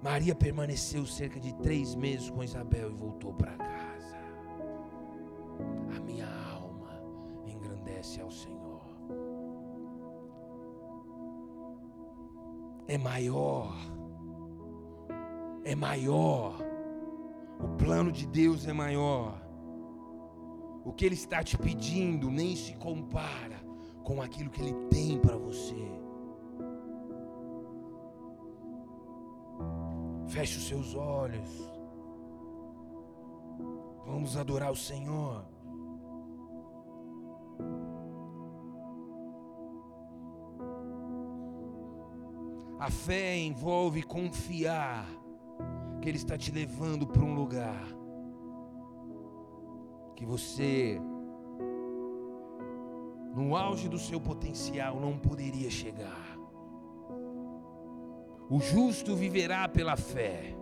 Maria 0.03 0.35
permaneceu 0.35 1.05
cerca 1.05 1.39
de 1.39 1.53
três 1.55 1.95
meses 1.95 2.29
com 2.29 2.43
Isabel 2.43 2.91
e 2.91 2.93
voltou 2.93 3.33
para 3.33 3.53
casa. 3.53 4.17
A 5.95 5.99
minha 6.01 6.27
alma 6.51 7.01
engrandece 7.47 8.19
ao 8.19 8.29
Senhor. 8.29 8.81
É 12.85 12.97
maior, 12.97 13.73
é 15.63 15.73
maior. 15.73 16.57
O 17.57 17.69
plano 17.77 18.11
de 18.11 18.27
Deus 18.27 18.67
é 18.67 18.73
maior. 18.73 19.41
O 20.83 20.91
que 20.91 21.05
Ele 21.05 21.15
está 21.15 21.41
te 21.41 21.57
pedindo 21.57 22.29
nem 22.29 22.57
se 22.57 22.75
compara 22.75 23.63
com 24.03 24.21
aquilo 24.21 24.49
que 24.49 24.61
Ele 24.61 24.73
tem 24.89 25.17
para 25.17 25.37
você. 25.37 25.92
Feche 30.33 30.57
os 30.57 30.67
seus 30.67 30.95
olhos. 30.95 31.47
Vamos 34.03 34.35
adorar 34.35 34.71
o 34.71 34.75
Senhor. 34.75 35.45
A 42.79 42.89
fé 42.89 43.37
envolve 43.37 44.01
confiar 44.01 45.07
que 46.01 46.09
Ele 46.09 46.17
está 46.17 46.35
te 46.35 46.51
levando 46.51 47.05
para 47.05 47.21
um 47.21 47.35
lugar 47.35 47.85
que 50.15 50.25
você, 50.25 50.99
no 53.35 53.55
auge 53.55 53.87
do 53.87 53.99
seu 53.99 54.19
potencial, 54.19 54.99
não 54.99 55.15
poderia 55.15 55.69
chegar. 55.69 56.22
O 58.53 58.59
justo 58.59 59.15
viverá 59.15 59.67
pela 59.67 59.95
fé. 59.97 60.55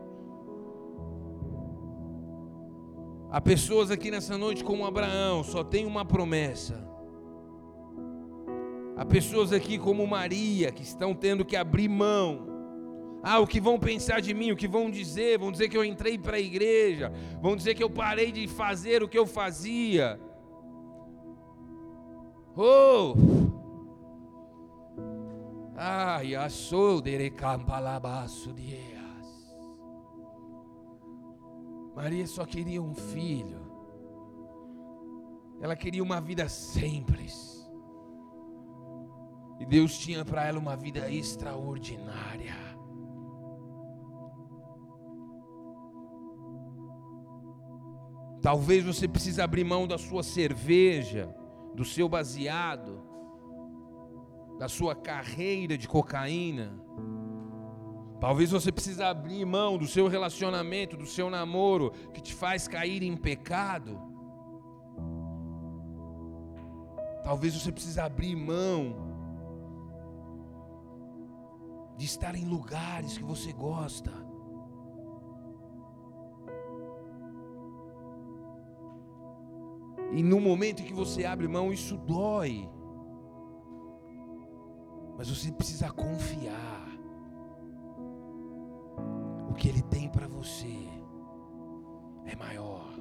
Há 3.29 3.41
pessoas 3.41 3.91
aqui 3.91 4.09
nessa 4.09 4.37
noite 4.37 4.63
como 4.63 4.85
Abraão, 4.85 5.43
só 5.43 5.61
tem 5.61 5.85
uma 5.85 6.05
promessa. 6.05 6.87
Há 8.95 9.03
pessoas 9.03 9.51
aqui 9.51 9.77
como 9.77 10.07
Maria, 10.07 10.71
que 10.71 10.83
estão 10.83 11.13
tendo 11.13 11.43
que 11.43 11.57
abrir 11.57 11.89
mão. 11.89 12.47
Ah, 13.21 13.39
o 13.39 13.45
que 13.45 13.59
vão 13.59 13.77
pensar 13.77 14.21
de 14.21 14.33
mim, 14.33 14.53
o 14.53 14.55
que 14.55 14.69
vão 14.69 14.89
dizer? 14.89 15.37
Vão 15.37 15.51
dizer 15.51 15.67
que 15.67 15.75
eu 15.75 15.83
entrei 15.83 16.17
para 16.17 16.37
a 16.37 16.39
igreja, 16.39 17.11
vão 17.41 17.57
dizer 17.57 17.75
que 17.75 17.83
eu 17.83 17.89
parei 17.89 18.31
de 18.31 18.47
fazer 18.47 19.03
o 19.03 19.09
que 19.09 19.19
eu 19.19 19.27
fazia. 19.27 20.17
Oh! 22.55 23.40
Ai, 25.83 26.35
dias. 28.53 29.55
Maria 31.95 32.27
só 32.27 32.45
queria 32.45 32.79
um 32.79 32.93
filho. 32.93 33.59
Ela 35.59 35.75
queria 35.75 36.03
uma 36.03 36.21
vida 36.21 36.47
simples. 36.47 37.67
E 39.59 39.65
Deus 39.65 39.97
tinha 39.97 40.23
para 40.23 40.45
ela 40.45 40.59
uma 40.59 40.75
vida 40.75 41.11
extraordinária. 41.11 42.53
Talvez 48.39 48.85
você 48.85 49.07
precise 49.07 49.41
abrir 49.41 49.63
mão 49.63 49.87
da 49.87 49.97
sua 49.97 50.21
cerveja, 50.21 51.35
do 51.73 51.83
seu 51.83 52.07
baseado 52.07 53.09
da 54.61 54.69
sua 54.69 54.93
carreira 54.93 55.75
de 55.75 55.87
cocaína. 55.87 56.71
Talvez 58.19 58.51
você 58.51 58.71
precise 58.71 59.01
abrir 59.01 59.43
mão 59.43 59.75
do 59.75 59.87
seu 59.87 60.07
relacionamento, 60.07 60.95
do 60.95 61.07
seu 61.07 61.31
namoro, 61.31 61.89
que 62.13 62.21
te 62.21 62.31
faz 62.31 62.67
cair 62.67 63.01
em 63.01 63.17
pecado. 63.17 63.99
Talvez 67.23 67.55
você 67.55 67.71
precise 67.71 67.99
abrir 67.99 68.35
mão 68.35 68.95
de 71.97 72.05
estar 72.05 72.35
em 72.35 72.45
lugares 72.45 73.17
que 73.17 73.23
você 73.23 73.51
gosta. 73.51 74.13
E 80.11 80.21
no 80.21 80.39
momento 80.39 80.83
em 80.83 80.85
que 80.85 80.93
você 80.93 81.25
abre 81.25 81.47
mão, 81.47 81.73
isso 81.73 81.97
dói. 81.97 82.69
Mas 85.17 85.29
você 85.29 85.51
precisa 85.51 85.89
confiar. 85.91 86.87
O 89.49 89.53
que 89.53 89.67
Ele 89.69 89.81
tem 89.83 90.09
para 90.09 90.27
você 90.27 90.87
é 92.25 92.35
maior. 92.35 92.91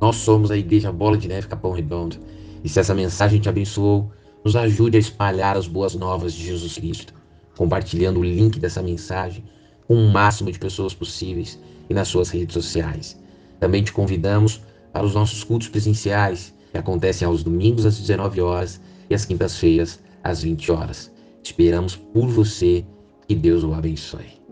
Nós 0.00 0.16
somos 0.16 0.52
a 0.52 0.56
Igreja 0.56 0.92
Bola 0.92 1.18
de 1.18 1.26
Neve 1.26 1.48
Capão 1.48 1.72
Redondo. 1.72 2.16
E 2.62 2.68
se 2.68 2.78
essa 2.78 2.94
mensagem 2.94 3.40
te 3.40 3.48
abençoou, 3.48 4.12
nos 4.46 4.54
ajude 4.54 4.96
a 4.96 5.00
espalhar 5.00 5.56
as 5.56 5.66
boas 5.66 5.96
novas 5.96 6.32
de 6.32 6.44
Jesus 6.44 6.74
Cristo, 6.78 7.12
compartilhando 7.56 8.20
o 8.20 8.22
link 8.22 8.60
dessa 8.60 8.80
mensagem 8.80 9.42
com 9.88 9.94
o 9.94 10.08
máximo 10.08 10.52
de 10.52 10.58
pessoas 10.60 10.94
possíveis 10.94 11.58
e 11.90 11.94
nas 11.94 12.06
suas 12.06 12.30
redes 12.30 12.54
sociais. 12.54 13.20
Também 13.58 13.82
te 13.82 13.92
convidamos 13.92 14.60
para 14.92 15.04
os 15.04 15.14
nossos 15.14 15.42
cultos 15.42 15.66
presenciais, 15.66 16.54
que 16.70 16.78
acontecem 16.78 17.26
aos 17.26 17.42
domingos 17.42 17.84
às 17.84 17.98
19 17.98 18.40
horas 18.40 18.80
e 19.10 19.16
às 19.16 19.24
quintas-feiras 19.24 19.98
às 20.22 20.42
20 20.42 20.70
horas. 20.70 21.10
Esperamos 21.42 21.96
por 21.96 22.28
você. 22.28 22.84
Que 23.26 23.34
Deus 23.34 23.64
o 23.64 23.74
abençoe. 23.74 24.45